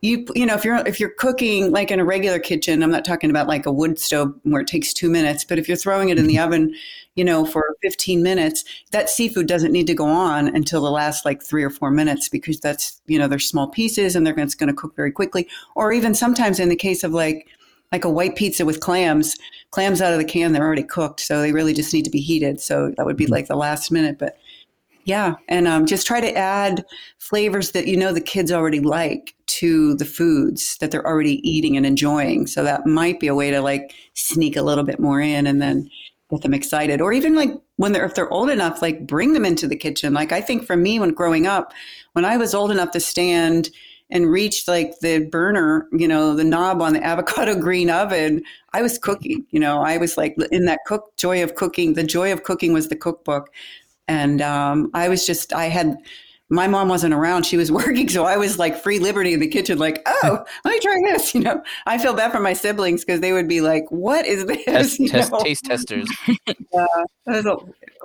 you 0.00 0.26
you 0.34 0.44
know 0.44 0.54
if 0.54 0.64
you're 0.64 0.76
if 0.86 1.00
you're 1.00 1.10
cooking 1.10 1.70
like 1.70 1.90
in 1.90 1.98
a 1.98 2.04
regular 2.04 2.38
kitchen 2.38 2.82
i'm 2.82 2.90
not 2.90 3.04
talking 3.04 3.30
about 3.30 3.46
like 3.46 3.64
a 3.64 3.72
wood 3.72 3.98
stove 3.98 4.34
where 4.42 4.60
it 4.60 4.66
takes 4.66 4.92
two 4.92 5.08
minutes 5.08 5.44
but 5.44 5.58
if 5.58 5.68
you're 5.68 5.76
throwing 5.76 6.10
it 6.10 6.18
in 6.18 6.26
the 6.26 6.36
mm-hmm. 6.36 6.44
oven 6.44 6.74
you 7.14 7.24
know 7.24 7.46
for 7.46 7.74
15 7.82 8.22
minutes 8.22 8.64
that 8.90 9.08
seafood 9.08 9.46
doesn't 9.46 9.72
need 9.72 9.86
to 9.86 9.94
go 9.94 10.06
on 10.06 10.48
until 10.48 10.82
the 10.82 10.90
last 10.90 11.24
like 11.24 11.42
three 11.42 11.64
or 11.64 11.70
four 11.70 11.90
minutes 11.90 12.28
because 12.28 12.60
that's 12.60 13.00
you 13.06 13.18
know 13.18 13.26
they're 13.26 13.38
small 13.38 13.68
pieces 13.68 14.14
and 14.14 14.26
they're 14.26 14.34
going 14.34 14.48
to 14.48 14.74
cook 14.74 14.94
very 14.96 15.10
quickly 15.10 15.48
or 15.74 15.92
even 15.92 16.14
sometimes 16.14 16.60
in 16.60 16.68
the 16.68 16.76
case 16.76 17.02
of 17.02 17.12
like 17.12 17.48
like 17.90 18.04
a 18.04 18.10
white 18.10 18.36
pizza 18.36 18.64
with 18.66 18.80
clams 18.80 19.36
clams 19.70 20.02
out 20.02 20.12
of 20.12 20.18
the 20.18 20.24
can 20.24 20.52
they're 20.52 20.64
already 20.64 20.82
cooked 20.82 21.20
so 21.20 21.40
they 21.40 21.52
really 21.52 21.72
just 21.72 21.94
need 21.94 22.04
to 22.04 22.10
be 22.10 22.20
heated 22.20 22.60
so 22.60 22.92
that 22.96 23.06
would 23.06 23.16
be 23.16 23.24
mm-hmm. 23.24 23.32
like 23.32 23.48
the 23.48 23.56
last 23.56 23.90
minute 23.90 24.18
but 24.18 24.36
yeah, 25.06 25.36
and 25.48 25.68
um, 25.68 25.86
just 25.86 26.04
try 26.04 26.20
to 26.20 26.36
add 26.36 26.84
flavors 27.18 27.70
that 27.70 27.86
you 27.86 27.96
know 27.96 28.12
the 28.12 28.20
kids 28.20 28.50
already 28.50 28.80
like 28.80 29.36
to 29.46 29.94
the 29.94 30.04
foods 30.04 30.76
that 30.78 30.90
they're 30.90 31.06
already 31.06 31.48
eating 31.48 31.76
and 31.76 31.86
enjoying. 31.86 32.48
So 32.48 32.64
that 32.64 32.86
might 32.86 33.20
be 33.20 33.28
a 33.28 33.34
way 33.34 33.52
to 33.52 33.60
like 33.60 33.94
sneak 34.14 34.56
a 34.56 34.62
little 34.62 34.82
bit 34.82 34.98
more 34.98 35.20
in 35.20 35.46
and 35.46 35.62
then 35.62 35.88
get 36.28 36.42
them 36.42 36.52
excited. 36.52 37.00
Or 37.00 37.12
even 37.12 37.36
like 37.36 37.50
when 37.76 37.92
they're 37.92 38.04
if 38.04 38.16
they're 38.16 38.32
old 38.32 38.50
enough, 38.50 38.82
like 38.82 39.06
bring 39.06 39.32
them 39.32 39.44
into 39.44 39.68
the 39.68 39.76
kitchen. 39.76 40.12
Like 40.12 40.32
I 40.32 40.40
think 40.40 40.66
for 40.66 40.76
me 40.76 40.98
when 40.98 41.10
growing 41.10 41.46
up, 41.46 41.72
when 42.14 42.24
I 42.24 42.36
was 42.36 42.52
old 42.52 42.72
enough 42.72 42.90
to 42.90 43.00
stand 43.00 43.70
and 44.10 44.28
reach 44.28 44.66
like 44.66 44.98
the 45.00 45.20
burner, 45.30 45.88
you 45.92 46.08
know, 46.08 46.34
the 46.34 46.42
knob 46.42 46.82
on 46.82 46.94
the 46.94 47.04
avocado 47.04 47.54
green 47.54 47.90
oven, 47.90 48.42
I 48.72 48.82
was 48.82 48.98
cooking. 48.98 49.46
You 49.50 49.60
know, 49.60 49.82
I 49.82 49.98
was 49.98 50.16
like 50.16 50.36
in 50.50 50.64
that 50.64 50.80
cook 50.84 51.16
joy 51.16 51.44
of 51.44 51.54
cooking. 51.54 51.94
The 51.94 52.02
joy 52.02 52.32
of 52.32 52.42
cooking 52.42 52.72
was 52.72 52.88
the 52.88 52.96
cookbook. 52.96 53.50
And 54.08 54.40
um, 54.40 54.90
I 54.94 55.08
was 55.08 55.26
just, 55.26 55.52
I 55.52 55.66
had, 55.66 55.98
my 56.48 56.68
mom 56.68 56.88
wasn't 56.88 57.12
around. 57.12 57.44
She 57.44 57.56
was 57.56 57.72
working. 57.72 58.08
So 58.08 58.24
I 58.24 58.36
was 58.36 58.58
like 58.58 58.76
free 58.76 58.98
liberty 58.98 59.32
in 59.32 59.40
the 59.40 59.48
kitchen, 59.48 59.78
like, 59.78 60.02
oh, 60.06 60.44
let 60.64 60.72
me 60.72 60.80
try 60.80 61.00
this. 61.04 61.34
You 61.36 61.42
know, 61.42 61.62
I 61.86 61.98
feel 61.98 62.14
bad 62.14 62.32
for 62.32 62.40
my 62.40 62.54
siblings 62.54 63.04
because 63.04 63.20
they 63.20 63.32
would 63.32 63.48
be 63.48 63.60
like, 63.60 63.84
what 63.90 64.24
is 64.24 64.46
this? 64.46 64.64
Test, 64.64 65.06
test, 65.08 65.32
taste 65.40 65.64
testers. 65.64 66.08
yeah, 66.72 66.86
there's 67.26 67.44
a 67.44 67.56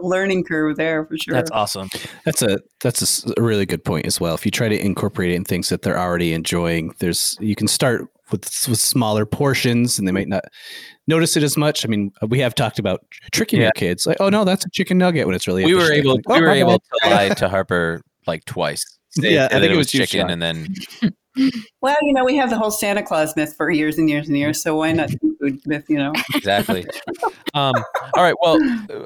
learning 0.01 0.43
curve 0.43 0.75
there 0.75 1.05
for 1.05 1.17
sure. 1.17 1.33
That's 1.33 1.51
awesome. 1.51 1.87
That's 2.25 2.41
a, 2.41 2.59
that's 2.81 3.25
a, 3.25 3.33
a 3.37 3.41
really 3.41 3.65
good 3.65 3.85
point 3.85 4.05
as 4.05 4.19
well. 4.19 4.35
If 4.35 4.43
you 4.43 4.51
try 4.51 4.67
to 4.67 4.77
incorporate 4.77 5.31
it 5.31 5.35
in 5.35 5.45
things 5.45 5.69
that 5.69 5.83
they're 5.83 5.99
already 5.99 6.33
enjoying, 6.33 6.93
there's, 6.99 7.37
you 7.39 7.55
can 7.55 7.67
start 7.67 8.10
with, 8.31 8.43
with 8.67 8.79
smaller 8.79 9.25
portions 9.25 9.99
and 9.99 10.07
they 10.07 10.11
might 10.11 10.27
not 10.27 10.45
notice 11.07 11.35
it 11.37 11.43
as 11.43 11.57
much. 11.57 11.85
I 11.85 11.89
mean, 11.89 12.11
we 12.27 12.39
have 12.39 12.55
talked 12.55 12.79
about 12.79 13.05
tricking 13.31 13.59
yeah. 13.59 13.65
your 13.65 13.71
kids, 13.73 14.05
like, 14.05 14.17
oh 14.19 14.29
no, 14.29 14.43
that's 14.43 14.65
a 14.65 14.69
chicken 14.69 14.97
nugget 14.97 15.25
when 15.25 15.35
it's 15.35 15.47
really. 15.47 15.65
We 15.65 15.75
were 15.75 15.91
able, 15.91 16.19
oh, 16.27 16.33
we 16.33 16.39
oh, 16.39 16.41
were 16.41 16.51
able 16.51 16.79
to 16.79 17.09
lie 17.09 17.29
to 17.29 17.49
Harper 17.49 18.01
like 18.27 18.45
twice. 18.45 18.83
yeah, 19.15 19.47
I 19.51 19.59
think 19.59 19.65
it 19.65 19.69
was, 19.71 19.87
was 19.87 19.91
chicken, 19.91 20.29
and 20.29 20.41
then 20.41 20.73
well, 21.81 21.97
you 22.01 22.13
know, 22.13 22.25
we 22.25 22.35
have 22.35 22.49
the 22.49 22.57
whole 22.57 22.71
Santa 22.71 23.03
Claus 23.03 23.35
myth 23.35 23.55
for 23.55 23.71
years 23.71 23.97
and 23.97 24.09
years 24.09 24.27
and 24.27 24.37
years. 24.37 24.61
So 24.61 24.75
why 24.75 24.91
not 24.91 25.09
food 25.39 25.61
myth? 25.65 25.85
You 25.87 25.97
know, 25.97 26.13
exactly. 26.35 26.85
um, 27.53 27.73
all 28.13 28.23
right. 28.23 28.35
Well, 28.41 28.57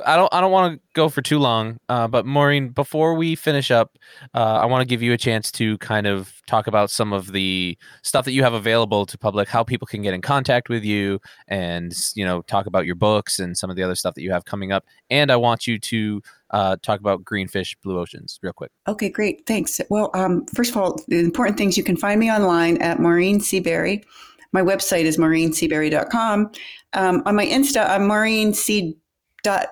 I 0.05 0.15
don't. 0.15 0.33
I 0.33 0.41
don't 0.41 0.51
want 0.51 0.75
to 0.75 0.81
go 0.93 1.09
for 1.09 1.21
too 1.21 1.39
long. 1.39 1.79
Uh, 1.87 2.07
but 2.07 2.25
Maureen, 2.25 2.69
before 2.69 3.13
we 3.13 3.35
finish 3.35 3.69
up, 3.71 3.97
uh, 4.33 4.59
I 4.61 4.65
want 4.65 4.81
to 4.81 4.85
give 4.85 5.01
you 5.01 5.13
a 5.13 5.17
chance 5.17 5.51
to 5.53 5.77
kind 5.79 6.07
of 6.07 6.41
talk 6.47 6.67
about 6.67 6.89
some 6.89 7.13
of 7.13 7.31
the 7.31 7.77
stuff 8.03 8.25
that 8.25 8.31
you 8.31 8.43
have 8.43 8.53
available 8.53 9.05
to 9.05 9.17
public, 9.17 9.47
how 9.47 9.63
people 9.63 9.87
can 9.87 10.01
get 10.01 10.13
in 10.13 10.21
contact 10.21 10.69
with 10.69 10.83
you, 10.83 11.19
and 11.47 11.93
you 12.15 12.25
know, 12.25 12.41
talk 12.43 12.65
about 12.65 12.85
your 12.85 12.95
books 12.95 13.39
and 13.39 13.57
some 13.57 13.69
of 13.69 13.75
the 13.75 13.83
other 13.83 13.95
stuff 13.95 14.15
that 14.15 14.21
you 14.21 14.31
have 14.31 14.45
coming 14.45 14.71
up. 14.71 14.85
And 15.09 15.31
I 15.31 15.35
want 15.35 15.67
you 15.67 15.79
to 15.79 16.21
uh, 16.55 16.77
talk 16.81 17.01
about 17.01 17.25
Greenfish 17.25 17.75
Blue 17.83 17.99
Oceans 17.99 18.39
real 18.41 18.53
quick. 18.53 18.71
Okay, 18.87 19.09
great. 19.09 19.45
Thanks. 19.45 19.81
Well, 19.89 20.09
um, 20.13 20.45
first 20.55 20.71
of 20.71 20.77
all, 20.77 21.03
the 21.09 21.19
important 21.19 21.57
things 21.57 21.75
you 21.75 21.83
can 21.83 21.97
find 21.97 22.17
me 22.17 22.31
online 22.31 22.81
at 22.81 22.99
Maureen 22.99 23.41
C. 23.41 23.59
Berry. 23.59 24.05
My 24.53 24.61
website 24.61 25.03
is 25.03 25.17
maureencberry.com. 25.17 26.51
Um, 26.93 27.23
on 27.25 27.35
my 27.35 27.45
Insta, 27.45 27.89
I'm 27.89 28.07
Maureen 28.07 28.53
C. 28.53 28.97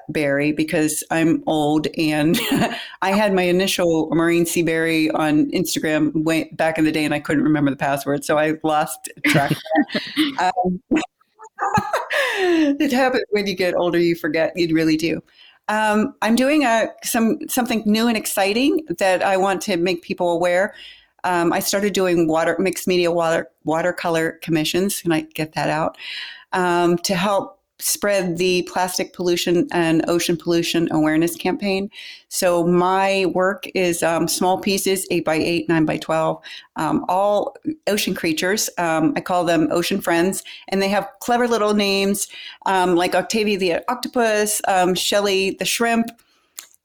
Berry 0.09 0.51
because 0.51 1.03
I'm 1.09 1.43
old 1.47 1.87
and 1.97 2.39
I 3.01 3.11
had 3.11 3.33
my 3.33 3.41
initial 3.41 4.07
Maureen 4.11 4.45
C. 4.45 4.61
Berry 4.61 5.09
on 5.11 5.49
Instagram 5.49 6.11
way 6.23 6.51
back 6.53 6.77
in 6.77 6.85
the 6.85 6.91
day 6.91 7.05
and 7.05 7.13
I 7.13 7.19
couldn't 7.19 7.43
remember 7.43 7.71
the 7.71 7.77
password, 7.77 8.23
so 8.23 8.37
I 8.37 8.53
lost 8.61 9.09
track. 9.25 9.51
um, 10.39 10.79
it 12.79 12.91
happens 12.91 13.23
when 13.31 13.47
you 13.47 13.55
get 13.55 13.73
older, 13.73 13.97
you 13.97 14.15
forget. 14.15 14.53
You 14.55 14.75
really 14.75 14.97
do. 14.97 15.23
Um, 15.69 16.15
I'm 16.21 16.35
doing 16.35 16.63
a 16.63 16.89
some 17.03 17.39
something 17.47 17.83
new 17.85 18.07
and 18.07 18.17
exciting 18.17 18.85
that 18.97 19.23
I 19.23 19.37
want 19.37 19.61
to 19.63 19.77
make 19.77 20.01
people 20.01 20.31
aware. 20.31 20.73
Um, 21.23 21.53
I 21.53 21.59
started 21.59 21.93
doing 21.93 22.27
water 22.27 22.57
mixed 22.59 22.87
media 22.87 23.11
water 23.11 23.49
watercolor 23.63 24.39
commissions. 24.41 25.01
Can 25.01 25.11
I 25.11 25.21
get 25.21 25.53
that 25.53 25.69
out 25.69 25.97
um, 26.51 26.97
to 26.99 27.15
help 27.15 27.59
spread 27.83 28.37
the 28.37 28.63
plastic 28.63 29.13
pollution 29.13 29.67
and 29.71 30.03
ocean 30.07 30.37
pollution 30.37 30.87
awareness 30.91 31.35
campaign. 31.35 31.89
So 32.29 32.65
my 32.65 33.25
work 33.33 33.67
is 33.75 34.01
um, 34.01 34.27
small 34.27 34.57
pieces, 34.59 35.05
eight 35.11 35.25
by 35.25 35.35
eight, 35.35 35.69
nine 35.69 35.85
by 35.85 35.97
twelve, 35.97 36.41
um, 36.77 37.05
all 37.07 37.55
ocean 37.87 38.15
creatures. 38.15 38.69
Um, 38.77 39.13
I 39.15 39.21
call 39.21 39.45
them 39.45 39.67
ocean 39.71 40.01
friends, 40.01 40.43
and 40.69 40.81
they 40.81 40.89
have 40.89 41.07
clever 41.19 41.47
little 41.47 41.73
names 41.73 42.27
um, 42.65 42.95
like 42.95 43.13
Octavia 43.13 43.57
the 43.57 43.91
octopus, 43.91 44.61
um, 44.67 44.95
Shelly 44.95 45.51
the 45.59 45.65
shrimp 45.65 46.07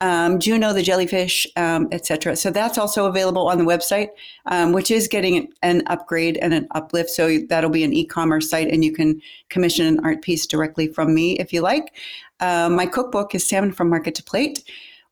um, 0.00 0.38
Juno 0.38 0.72
the 0.72 0.82
jellyfish, 0.82 1.46
um, 1.56 1.88
etc. 1.92 2.36
So 2.36 2.50
that's 2.50 2.78
also 2.78 3.06
available 3.06 3.48
on 3.48 3.58
the 3.58 3.64
website, 3.64 4.08
um, 4.46 4.72
which 4.72 4.90
is 4.90 5.08
getting 5.08 5.52
an 5.62 5.82
upgrade 5.86 6.36
and 6.36 6.54
an 6.54 6.68
uplift. 6.72 7.10
So 7.10 7.38
that'll 7.48 7.70
be 7.70 7.84
an 7.84 7.92
e-commerce 7.92 8.48
site, 8.48 8.68
and 8.68 8.84
you 8.84 8.92
can 8.92 9.20
commission 9.48 9.86
an 9.86 10.00
art 10.04 10.22
piece 10.22 10.46
directly 10.46 10.88
from 10.88 11.14
me 11.14 11.38
if 11.38 11.52
you 11.52 11.60
like. 11.60 11.94
Uh, 12.40 12.68
my 12.68 12.86
cookbook 12.86 13.34
is 13.34 13.46
Salmon 13.46 13.72
from 13.72 13.90
Market 13.90 14.14
to 14.16 14.22
Plate. 14.22 14.62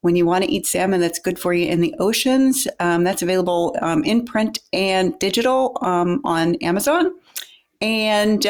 When 0.03 0.15
you 0.15 0.25
want 0.25 0.45
to 0.45 0.51
eat 0.51 0.67
salmon 0.67 1.01
that's 1.01 1.19
good 1.19 1.37
for 1.37 1.53
you 1.53 1.67
in 1.67 1.81
the 1.81 1.93
oceans, 1.99 2.69
um, 2.79 3.03
that's 3.03 3.23
available 3.23 3.77
um, 3.83 4.05
in 4.05 4.25
print 4.25 4.61
and 4.73 5.19
digital 5.19 5.77
on 5.81 6.55
Amazon. 6.57 7.13
And 7.81 8.47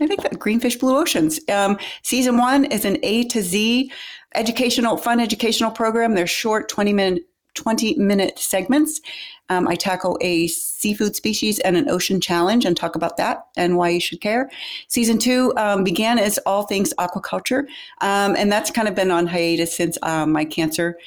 I 0.00 0.06
think 0.06 0.22
that 0.22 0.38
Greenfish 0.38 0.78
Blue 0.78 0.96
Oceans. 0.96 1.40
Um, 1.48 1.78
season 2.02 2.38
one 2.38 2.64
is 2.66 2.84
an 2.84 2.98
A 3.02 3.24
to 3.24 3.42
Z 3.42 3.90
educational, 4.34 4.96
fun 4.96 5.20
educational 5.20 5.70
program. 5.70 6.14
They're 6.14 6.26
short, 6.26 6.68
20 6.68 6.92
minute 6.92 7.24
20 7.54 7.96
minute 7.96 8.38
segments. 8.38 9.00
Um, 9.48 9.66
I 9.66 9.74
tackle 9.74 10.16
a 10.20 10.46
seafood 10.46 11.16
species 11.16 11.58
and 11.60 11.76
an 11.76 11.88
ocean 11.88 12.20
challenge 12.20 12.64
and 12.64 12.76
talk 12.76 12.94
about 12.94 13.16
that 13.16 13.46
and 13.56 13.76
why 13.76 13.88
you 13.88 14.00
should 14.00 14.20
care. 14.20 14.48
Season 14.86 15.18
two 15.18 15.52
um, 15.56 15.82
began 15.82 16.18
as 16.18 16.38
all 16.46 16.64
things 16.64 16.94
aquaculture, 16.98 17.64
um, 18.00 18.36
and 18.36 18.52
that's 18.52 18.70
kind 18.70 18.86
of 18.86 18.94
been 18.94 19.10
on 19.10 19.26
hiatus 19.26 19.76
since 19.76 19.98
um, 20.02 20.30
my 20.30 20.44
cancer. 20.44 20.98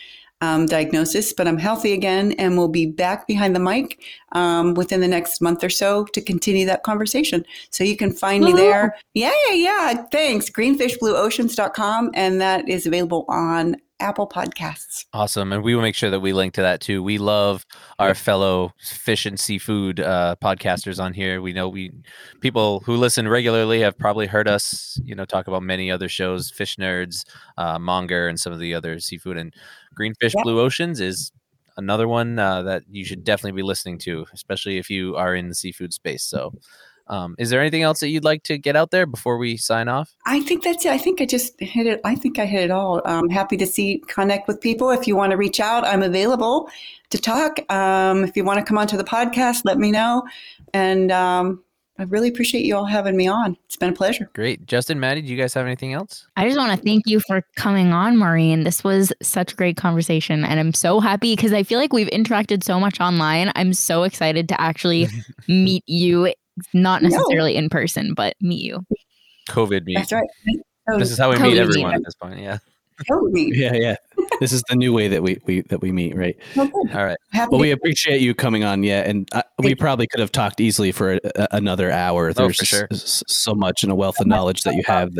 Um, 0.41 0.65
diagnosis, 0.65 1.33
but 1.33 1.47
I'm 1.47 1.59
healthy 1.59 1.93
again 1.93 2.31
and 2.33 2.57
will 2.57 2.67
be 2.67 2.87
back 2.87 3.27
behind 3.27 3.55
the 3.55 3.59
mic 3.59 4.01
um, 4.31 4.73
within 4.73 4.99
the 4.99 5.07
next 5.07 5.39
month 5.39 5.63
or 5.63 5.69
so 5.69 6.05
to 6.05 6.21
continue 6.21 6.65
that 6.65 6.81
conversation. 6.81 7.45
So 7.69 7.83
you 7.83 7.95
can 7.95 8.11
find 8.11 8.43
me 8.43 8.51
there. 8.51 8.97
Yeah, 9.13 9.31
yeah, 9.47 9.53
yeah. 9.53 10.03
Thanks. 10.11 10.49
Greenfishblueoceans.com. 10.49 12.11
And 12.15 12.41
that 12.41 12.67
is 12.67 12.87
available 12.87 13.25
on 13.29 13.75
Apple 14.01 14.27
Podcasts. 14.27 15.05
Awesome. 15.13 15.53
And 15.53 15.63
we 15.63 15.75
will 15.75 15.81
make 15.81 15.95
sure 15.95 16.09
that 16.09 16.19
we 16.19 16.33
link 16.33 16.53
to 16.55 16.61
that 16.61 16.81
too. 16.81 17.03
We 17.03 17.17
love 17.17 17.65
our 17.99 18.15
fellow 18.15 18.73
fish 18.81 19.25
and 19.25 19.39
seafood 19.39 19.99
uh, 19.99 20.35
podcasters 20.43 21.01
on 21.01 21.13
here. 21.13 21.41
We 21.41 21.53
know 21.53 21.69
we 21.69 21.91
people 22.41 22.81
who 22.81 22.97
listen 22.97 23.27
regularly 23.27 23.79
have 23.81 23.97
probably 23.97 24.27
heard 24.27 24.47
us, 24.47 24.99
you 25.05 25.15
know, 25.15 25.25
talk 25.25 25.47
about 25.47 25.63
many 25.63 25.91
other 25.91 26.09
shows, 26.09 26.49
Fish 26.49 26.75
Nerds, 26.77 27.23
uh, 27.57 27.77
Monger, 27.77 28.27
and 28.27 28.39
some 28.39 28.51
of 28.51 28.59
the 28.59 28.73
other 28.73 28.99
seafood. 28.99 29.37
And 29.37 29.53
Greenfish 29.95 30.33
Yeah. 30.35 30.43
Blue 30.43 30.59
Oceans 30.59 30.99
is 30.99 31.31
another 31.77 32.07
one 32.07 32.37
uh, 32.39 32.61
that 32.63 32.83
you 32.89 33.05
should 33.05 33.23
definitely 33.23 33.55
be 33.61 33.63
listening 33.63 33.97
to, 33.99 34.25
especially 34.33 34.77
if 34.77 34.89
you 34.89 35.15
are 35.15 35.35
in 35.35 35.49
the 35.49 35.55
seafood 35.55 35.93
space. 35.93 36.23
So, 36.23 36.53
um, 37.07 37.35
is 37.37 37.49
there 37.49 37.59
anything 37.59 37.81
else 37.81 37.99
that 37.99 38.09
you'd 38.09 38.23
like 38.23 38.43
to 38.43 38.57
get 38.57 38.75
out 38.75 38.91
there 38.91 39.05
before 39.05 39.37
we 39.37 39.57
sign 39.57 39.89
off? 39.89 40.15
I 40.25 40.39
think 40.41 40.63
that's 40.63 40.85
it. 40.85 40.91
I 40.91 40.97
think 40.97 41.19
I 41.19 41.25
just 41.25 41.59
hit 41.59 41.85
it. 41.85 41.99
I 42.05 42.15
think 42.15 42.39
I 42.39 42.45
hit 42.45 42.63
it 42.63 42.71
all. 42.71 43.01
I'm 43.03 43.29
happy 43.29 43.57
to 43.57 43.65
see, 43.65 44.01
connect 44.07 44.47
with 44.47 44.61
people. 44.61 44.91
If 44.91 45.07
you 45.07 45.15
want 45.15 45.31
to 45.31 45.37
reach 45.37 45.59
out, 45.59 45.83
I'm 45.85 46.03
available 46.03 46.69
to 47.09 47.17
talk. 47.17 47.59
Um, 47.69 48.23
if 48.23 48.37
you 48.37 48.45
want 48.45 48.59
to 48.59 48.65
come 48.65 48.77
onto 48.77 48.95
the 48.95 49.03
podcast, 49.03 49.63
let 49.65 49.77
me 49.77 49.91
know. 49.91 50.23
And 50.73 51.11
um, 51.11 51.61
I 52.01 52.05
really 52.05 52.29
appreciate 52.29 52.65
you 52.65 52.75
all 52.75 52.85
having 52.85 53.15
me 53.15 53.27
on. 53.27 53.55
It's 53.65 53.75
been 53.77 53.89
a 53.89 53.93
pleasure. 53.95 54.27
Great. 54.33 54.65
Justin, 54.65 54.99
Maddie, 54.99 55.21
do 55.21 55.27
you 55.27 55.37
guys 55.37 55.53
have 55.53 55.67
anything 55.67 55.93
else? 55.93 56.25
I 56.35 56.47
just 56.47 56.57
want 56.57 56.71
to 56.75 56.83
thank 56.83 57.03
you 57.05 57.19
for 57.27 57.43
coming 57.55 57.93
on, 57.93 58.17
Maureen. 58.17 58.63
This 58.63 58.83
was 58.83 59.13
such 59.21 59.53
a 59.53 59.55
great 59.55 59.77
conversation. 59.77 60.43
And 60.43 60.59
I'm 60.59 60.73
so 60.73 60.99
happy 60.99 61.35
because 61.35 61.53
I 61.53 61.61
feel 61.61 61.77
like 61.77 61.93
we've 61.93 62.07
interacted 62.09 62.63
so 62.63 62.79
much 62.79 62.99
online. 62.99 63.51
I'm 63.55 63.71
so 63.73 64.01
excited 64.01 64.49
to 64.49 64.59
actually 64.59 65.09
meet 65.47 65.83
you, 65.87 66.33
not 66.73 67.03
No. 67.03 67.09
necessarily 67.09 67.55
in 67.55 67.69
person, 67.69 68.15
but 68.15 68.33
meet 68.41 68.63
you. 68.63 68.83
COVID 69.49 69.85
meet. 69.85 69.97
That's 69.97 70.11
right. 70.11 70.27
This 70.97 71.11
is 71.11 71.19
how 71.19 71.29
we 71.29 71.35
COVID 71.35 71.43
meet 71.43 71.51
meet. 71.53 71.59
everyone 71.59 71.93
at 71.93 72.03
this 72.03 72.15
point. 72.15 72.39
Yeah. 72.39 72.57
Totally 73.07 73.31
me. 73.31 73.51
Yeah, 73.55 73.73
yeah. 73.75 73.95
This 74.39 74.51
is 74.53 74.63
the 74.69 74.75
new 74.75 74.91
way 74.93 75.07
that 75.07 75.21
we, 75.21 75.39
we 75.45 75.61
that 75.63 75.81
we 75.81 75.91
meet, 75.91 76.15
right? 76.15 76.35
Oh. 76.57 76.69
All 76.93 77.05
right. 77.05 77.17
Happy 77.31 77.49
Well, 77.51 77.59
we 77.59 77.71
appreciate 77.71 78.21
you 78.21 78.33
coming 78.33 78.63
on. 78.63 78.81
Yeah, 78.81 79.01
and 79.01 79.29
uh, 79.33 79.43
we 79.59 79.69
you. 79.69 79.75
probably 79.75 80.07
could 80.07 80.19
have 80.19 80.31
talked 80.31 80.59
easily 80.59 80.91
for 80.91 81.13
a, 81.13 81.19
a- 81.35 81.47
another 81.51 81.91
hour. 81.91 82.31
Oh, 82.37 82.47
for 82.49 82.65
sure. 82.65 82.87
s- 82.91 83.23
so 83.27 83.53
much 83.53 83.83
and 83.83 83.91
a 83.91 83.95
wealth 83.95 84.19
of 84.19 84.27
knowledge 84.27 84.61
that 84.63 84.73
you 84.75 84.83
have. 84.87 85.11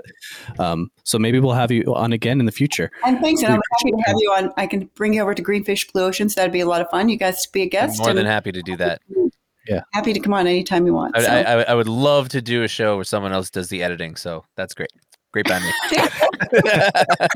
Um, 0.59 0.89
so 1.03 1.19
maybe 1.19 1.39
we'll 1.39 1.53
have 1.53 1.71
you 1.71 1.83
on 1.93 2.13
again 2.13 2.39
in 2.39 2.45
the 2.45 2.51
future. 2.51 2.89
and 3.05 3.19
thanks. 3.19 3.43
And 3.43 3.53
I'm 3.53 3.61
happy 3.79 3.91
to 3.91 4.03
have 4.07 4.15
you 4.17 4.31
on. 4.31 4.51
I 4.57 4.65
can 4.65 4.89
bring 4.95 5.13
you 5.13 5.21
over 5.21 5.35
to 5.35 5.41
Greenfish 5.43 5.91
Blue 5.91 6.03
Oceans. 6.03 6.33
That'd 6.35 6.51
be 6.53 6.61
a 6.61 6.65
lot 6.67 6.81
of 6.81 6.89
fun. 6.89 7.09
You 7.09 7.17
guys 7.17 7.43
to 7.45 7.51
be 7.51 7.61
a 7.63 7.67
guest. 7.69 7.99
More 7.99 8.07
than 8.09 8.19
and 8.19 8.27
happy 8.27 8.51
to 8.51 8.61
do 8.61 8.75
that. 8.77 9.01
Yeah. 9.67 9.81
Happy 9.93 10.13
to 10.13 10.19
come 10.19 10.33
on 10.33 10.47
anytime 10.47 10.87
you 10.87 10.93
want. 10.93 11.15
I, 11.17 11.21
So- 11.21 11.29
I, 11.31 11.41
I, 11.41 11.61
I 11.63 11.73
would 11.75 11.87
love 11.87 12.29
to 12.29 12.41
do 12.41 12.63
a 12.63 12.67
show 12.67 12.95
where 12.95 13.03
someone 13.05 13.33
else 13.33 13.49
does 13.51 13.69
the 13.69 13.83
editing. 13.83 14.15
So 14.15 14.43
that's 14.55 14.73
great. 14.73 14.89
Great 15.31 15.45
band 15.45 15.63
me. 15.63 15.71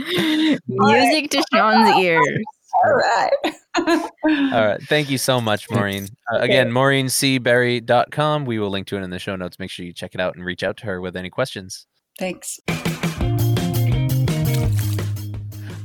Music 0.68 1.30
to 1.32 1.44
Sean's 1.54 1.98
ears. 1.98 2.28
all 2.86 2.94
right. 2.94 3.32
All 3.78 4.68
right. 4.68 4.82
Thank 4.84 5.10
you 5.10 5.18
so 5.18 5.40
much, 5.40 5.70
Maureen. 5.72 6.08
Uh, 6.34 6.40
again, 6.40 6.72
maureencberry.com. 6.72 8.46
We 8.46 8.60
will 8.60 8.70
link 8.70 8.88
to 8.88 8.98
it 8.98 9.04
in 9.04 9.10
the 9.10 9.20
show 9.20 9.36
notes. 9.36 9.60
Make 9.60 9.72
sure 9.72 9.86
you 9.86 9.94
check 9.94 10.14
it 10.14 10.20
out 10.20 10.36
and 10.36 10.44
reach 10.44 10.64
out 10.64 10.78
to 10.78 10.86
her 10.88 11.00
with 11.00 11.16
any 11.16 11.30
questions. 11.30 11.88
Thanks. 12.20 12.60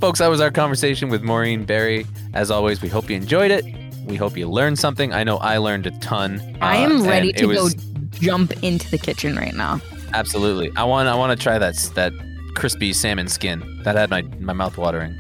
Folks, 0.00 0.18
that 0.20 0.28
was 0.28 0.40
our 0.40 0.50
conversation 0.50 1.10
with 1.10 1.22
Maureen 1.22 1.64
Berry. 1.64 2.06
As 2.32 2.50
always, 2.50 2.80
we 2.80 2.88
hope 2.88 3.10
you 3.10 3.16
enjoyed 3.16 3.50
it. 3.50 3.64
We 4.06 4.16
hope 4.16 4.36
you 4.36 4.48
learned 4.48 4.78
something. 4.78 5.12
I 5.12 5.22
know 5.24 5.36
I 5.38 5.58
learned 5.58 5.86
a 5.86 5.90
ton. 5.98 6.40
I 6.60 6.78
uh, 6.78 6.86
am 6.86 6.92
and 6.92 7.06
ready 7.06 7.32
to 7.34 7.46
was- 7.46 7.74
go 7.74 7.82
jump 8.12 8.52
into 8.64 8.90
the 8.90 8.98
kitchen 8.98 9.36
right 9.36 9.54
now. 9.54 9.80
Absolutely. 10.12 10.70
I 10.76 10.84
want 10.84 11.08
I 11.08 11.14
want 11.14 11.36
to 11.38 11.42
try 11.42 11.58
that 11.58 11.76
that 11.94 12.12
crispy 12.54 12.92
salmon 12.92 13.28
skin. 13.28 13.62
That 13.84 13.96
had 13.96 14.10
my, 14.10 14.22
my 14.38 14.52
mouth 14.52 14.76
watering. 14.76 15.16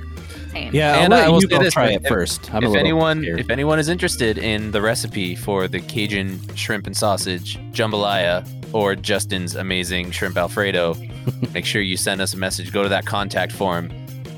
Same. 0.52 0.74
Yeah, 0.74 0.96
And 1.04 1.14
I'll 1.14 1.26
I 1.26 1.28
will 1.28 1.40
you 1.42 1.46
this, 1.48 1.74
try 1.74 1.90
if- 1.90 2.04
it 2.04 2.08
first. 2.08 2.52
I'm 2.52 2.64
if 2.64 2.74
anyone 2.74 3.22
scared. 3.22 3.40
if 3.40 3.50
anyone 3.50 3.78
is 3.78 3.88
interested 3.88 4.36
in 4.36 4.72
the 4.72 4.80
recipe 4.82 5.36
for 5.36 5.68
the 5.68 5.80
Cajun 5.80 6.40
shrimp 6.56 6.86
and 6.88 6.96
sausage 6.96 7.56
jambalaya 7.72 8.44
or 8.74 8.96
Justin's 8.96 9.54
amazing 9.54 10.10
shrimp 10.10 10.36
alfredo, 10.36 10.96
make 11.54 11.64
sure 11.64 11.82
you 11.82 11.96
send 11.96 12.20
us 12.20 12.34
a 12.34 12.36
message. 12.36 12.72
Go 12.72 12.82
to 12.82 12.88
that 12.88 13.06
contact 13.06 13.52
form 13.52 13.90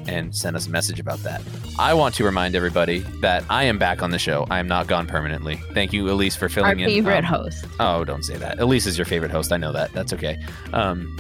and 0.09 0.34
send 0.34 0.57
us 0.57 0.66
a 0.66 0.70
message 0.70 0.98
about 1.00 1.18
that. 1.20 1.42
I 1.78 1.94
want 1.94 2.14
to 2.16 2.24
remind 2.24 2.55
everybody 2.55 2.98
that 3.20 3.44
I 3.50 3.64
am 3.64 3.78
back 3.78 4.03
on 4.03 4.11
the 4.11 4.18
show. 4.18 4.46
I 4.50 4.59
am 4.59 4.68
not 4.68 4.86
gone 4.86 5.07
permanently. 5.07 5.57
Thank 5.74 5.92
you, 5.92 6.09
Elise, 6.11 6.36
for 6.36 6.46
Our 6.46 6.48
filling 6.48 6.80
in. 6.80 6.88
favorite 6.88 7.18
Um, 7.18 7.24
host. 7.24 7.64
Oh, 7.80 8.05
don't 8.05 8.22
say 8.24 8.36
that. 8.36 8.59
Elise 8.61 8.86
is 8.86 8.96
your 8.98 9.05
favorite 9.05 9.30
host. 9.30 9.53
I 9.53 9.57
know 9.57 9.72
that. 9.72 9.92
That's 9.92 10.12
okay. 10.12 10.40
Um, 10.72 11.16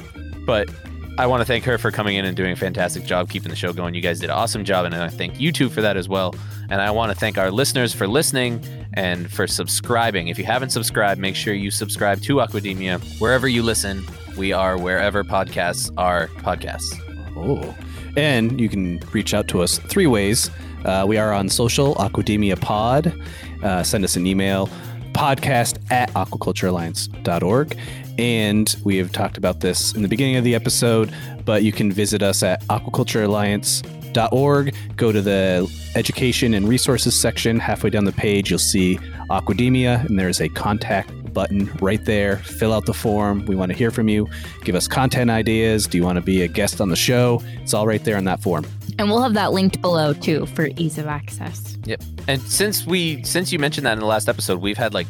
but 0.46 0.68
I 1.18 1.26
want 1.26 1.40
to 1.42 1.44
thank 1.44 1.64
her 1.64 1.76
for 1.76 1.90
coming 1.90 2.16
in 2.16 2.24
and 2.24 2.34
doing 2.36 2.52
a 2.52 2.56
fantastic 2.56 3.04
job 3.04 3.28
keeping 3.28 3.50
the 3.50 3.56
show 3.56 3.72
going. 3.72 3.94
You 3.94 4.00
guys 4.00 4.18
did 4.20 4.30
an 4.30 4.36
awesome 4.36 4.64
job, 4.64 4.86
and 4.86 4.94
I 4.94 5.08
thank 5.08 5.38
you 5.38 5.52
two 5.52 5.68
for 5.68 5.82
that 5.82 5.96
as 5.96 6.08
well. 6.08 6.34
And 6.70 6.80
I 6.80 6.90
want 6.90 7.12
to 7.12 7.18
thank 7.18 7.36
our 7.36 7.50
listeners 7.50 7.92
for 7.92 8.06
listening 8.08 8.64
and 8.94 9.30
for 9.30 9.46
subscribing. 9.46 10.28
If 10.28 10.38
you 10.38 10.44
haven't 10.44 10.70
subscribed, 10.70 11.20
make 11.20 11.36
sure 11.36 11.52
you 11.52 11.70
subscribe 11.70 12.22
to 12.22 12.36
Aquademia 12.36 12.98
wherever 13.20 13.46
you 13.46 13.62
listen. 13.62 14.02
We 14.38 14.54
are 14.54 14.78
wherever 14.78 15.22
podcasts 15.22 15.92
are 15.98 16.28
podcasts. 16.28 16.98
Oh. 17.36 17.74
And 18.16 18.60
you 18.60 18.68
can 18.68 19.00
reach 19.12 19.34
out 19.34 19.48
to 19.48 19.60
us 19.62 19.78
three 19.78 20.06
ways. 20.06 20.50
Uh, 20.84 21.04
we 21.08 21.16
are 21.16 21.32
on 21.32 21.48
social, 21.48 21.96
Aquademia 21.96 22.60
Pod. 22.60 23.12
Uh, 23.62 23.82
send 23.82 24.04
us 24.04 24.14
an 24.16 24.26
email, 24.26 24.68
podcast 25.12 25.78
at 25.90 26.12
aquaculturealliance.org. 26.14 27.78
And 28.18 28.76
we 28.84 28.98
have 28.98 29.10
talked 29.12 29.38
about 29.38 29.60
this 29.60 29.94
in 29.94 30.02
the 30.02 30.08
beginning 30.08 30.36
of 30.36 30.44
the 30.44 30.54
episode, 30.54 31.10
but 31.44 31.62
you 31.62 31.72
can 31.72 31.90
visit 31.90 32.22
us 32.22 32.42
at 32.42 32.62
aquaculturealliance.org. 32.64 34.74
Go 34.96 35.12
to 35.12 35.22
the 35.22 35.72
education 35.94 36.52
and 36.54 36.68
resources 36.68 37.18
section. 37.18 37.58
Halfway 37.58 37.88
down 37.90 38.04
the 38.04 38.12
page, 38.12 38.50
you'll 38.50 38.58
see 38.58 38.98
Aquademia, 39.30 40.04
and 40.06 40.18
there's 40.18 40.40
a 40.40 40.48
contact 40.50 41.10
button 41.32 41.70
right 41.80 42.04
there. 42.04 42.38
Fill 42.38 42.72
out 42.72 42.86
the 42.86 42.94
form. 42.94 43.44
We 43.46 43.56
want 43.56 43.72
to 43.72 43.78
hear 43.78 43.90
from 43.90 44.08
you. 44.08 44.28
Give 44.64 44.74
us 44.74 44.88
content 44.88 45.30
ideas. 45.30 45.86
Do 45.86 45.98
you 45.98 46.04
want 46.04 46.16
to 46.16 46.22
be 46.22 46.42
a 46.42 46.48
guest 46.48 46.80
on 46.80 46.88
the 46.88 46.96
show? 46.96 47.42
It's 47.60 47.74
all 47.74 47.86
right 47.86 48.02
there 48.04 48.16
in 48.16 48.24
that 48.24 48.40
form. 48.40 48.66
And 48.98 49.08
we'll 49.08 49.22
have 49.22 49.34
that 49.34 49.52
linked 49.52 49.80
below 49.80 50.12
too 50.12 50.46
for 50.46 50.68
ease 50.76 50.98
of 50.98 51.06
access. 51.06 51.76
Yep. 51.84 52.02
And 52.28 52.42
since 52.42 52.86
we 52.86 53.22
since 53.24 53.52
you 53.52 53.58
mentioned 53.58 53.86
that 53.86 53.94
in 53.94 54.00
the 54.00 54.06
last 54.06 54.28
episode, 54.28 54.60
we've 54.60 54.76
had 54.76 54.94
like 54.94 55.06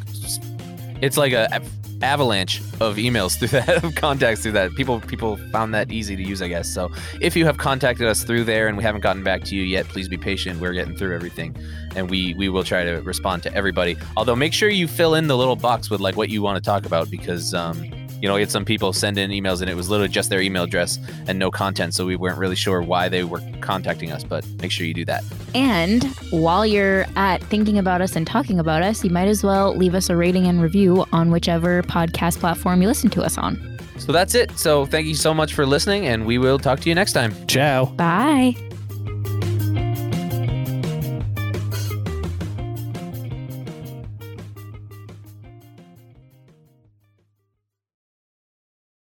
it's 1.01 1.17
like 1.17 1.33
a 1.33 1.53
av- 1.53 1.69
avalanche 2.03 2.59
of 2.79 2.97
emails 2.97 3.37
through 3.39 3.47
that 3.59 3.83
of 3.83 3.95
contacts 3.95 4.41
through 4.41 4.51
that. 4.53 4.75
People 4.75 4.99
people 5.01 5.37
found 5.51 5.73
that 5.73 5.91
easy 5.91 6.15
to 6.15 6.23
use, 6.23 6.41
I 6.41 6.47
guess. 6.47 6.71
So 6.71 6.91
if 7.21 7.35
you 7.35 7.45
have 7.45 7.57
contacted 7.57 8.07
us 8.07 8.23
through 8.23 8.43
there 8.43 8.67
and 8.67 8.77
we 8.77 8.83
haven't 8.83 9.01
gotten 9.01 9.23
back 9.23 9.43
to 9.45 9.55
you 9.55 9.63
yet, 9.63 9.87
please 9.87 10.07
be 10.07 10.17
patient. 10.17 10.59
We're 10.59 10.73
getting 10.73 10.95
through 10.95 11.15
everything, 11.15 11.55
and 11.95 12.09
we 12.09 12.33
we 12.35 12.49
will 12.49 12.63
try 12.63 12.83
to 12.83 13.01
respond 13.01 13.43
to 13.43 13.53
everybody. 13.53 13.97
Although 14.17 14.35
make 14.35 14.53
sure 14.53 14.69
you 14.69 14.87
fill 14.87 15.15
in 15.15 15.27
the 15.27 15.37
little 15.37 15.55
box 15.55 15.89
with 15.89 16.01
like 16.01 16.15
what 16.15 16.29
you 16.29 16.41
want 16.41 16.61
to 16.61 16.61
talk 16.61 16.85
about 16.85 17.09
because 17.09 17.53
um, 17.53 17.89
you 18.23 18.29
know, 18.29 18.35
we 18.35 18.39
had 18.39 18.49
some 18.49 18.63
people 18.63 18.93
send 18.93 19.17
in 19.17 19.31
emails 19.31 19.59
and 19.59 19.69
it 19.69 19.75
was 19.75 19.89
literally 19.89 20.07
just 20.07 20.29
their 20.29 20.39
email 20.39 20.63
address 20.63 20.97
and 21.27 21.37
no 21.37 21.51
content, 21.51 21.93
so 21.93 22.05
we 22.05 22.15
weren't 22.15 22.37
really 22.37 22.55
sure 22.55 22.81
why 22.81 23.09
they 23.09 23.25
were 23.25 23.41
contacting 23.59 24.13
us. 24.13 24.23
But 24.23 24.47
make 24.61 24.71
sure 24.71 24.87
you 24.87 24.93
do 24.93 25.03
that. 25.03 25.25
And 25.53 26.05
while 26.29 26.65
you're 26.65 27.05
at 27.17 27.43
thinking 27.43 27.77
about 27.77 28.01
us 28.01 28.15
and 28.15 28.25
talking 28.25 28.61
about 28.61 28.81
us, 28.81 29.03
you 29.03 29.09
might 29.09 29.27
as 29.27 29.43
well 29.43 29.75
leave 29.75 29.93
us 29.93 30.09
a 30.09 30.15
rating 30.15 30.47
and 30.47 30.61
review 30.61 31.05
on 31.11 31.31
whichever 31.31 31.83
podcast 31.83 32.39
platform 32.39 32.81
you 32.81 32.87
listen 32.87 33.09
to 33.09 33.23
us 33.23 33.37
on. 33.37 33.59
So 33.97 34.13
that's 34.13 34.35
it. 34.35 34.57
So 34.57 34.85
thank 34.85 35.05
you 35.05 35.15
so 35.15 35.33
much 35.33 35.53
for 35.53 35.65
listening, 35.65 36.07
and 36.07 36.25
we 36.25 36.37
will 36.37 36.59
talk 36.59 36.79
to 36.79 36.87
you 36.87 36.95
next 36.95 37.11
time. 37.11 37.35
Ciao. 37.47 37.87
Bye. 37.87 38.55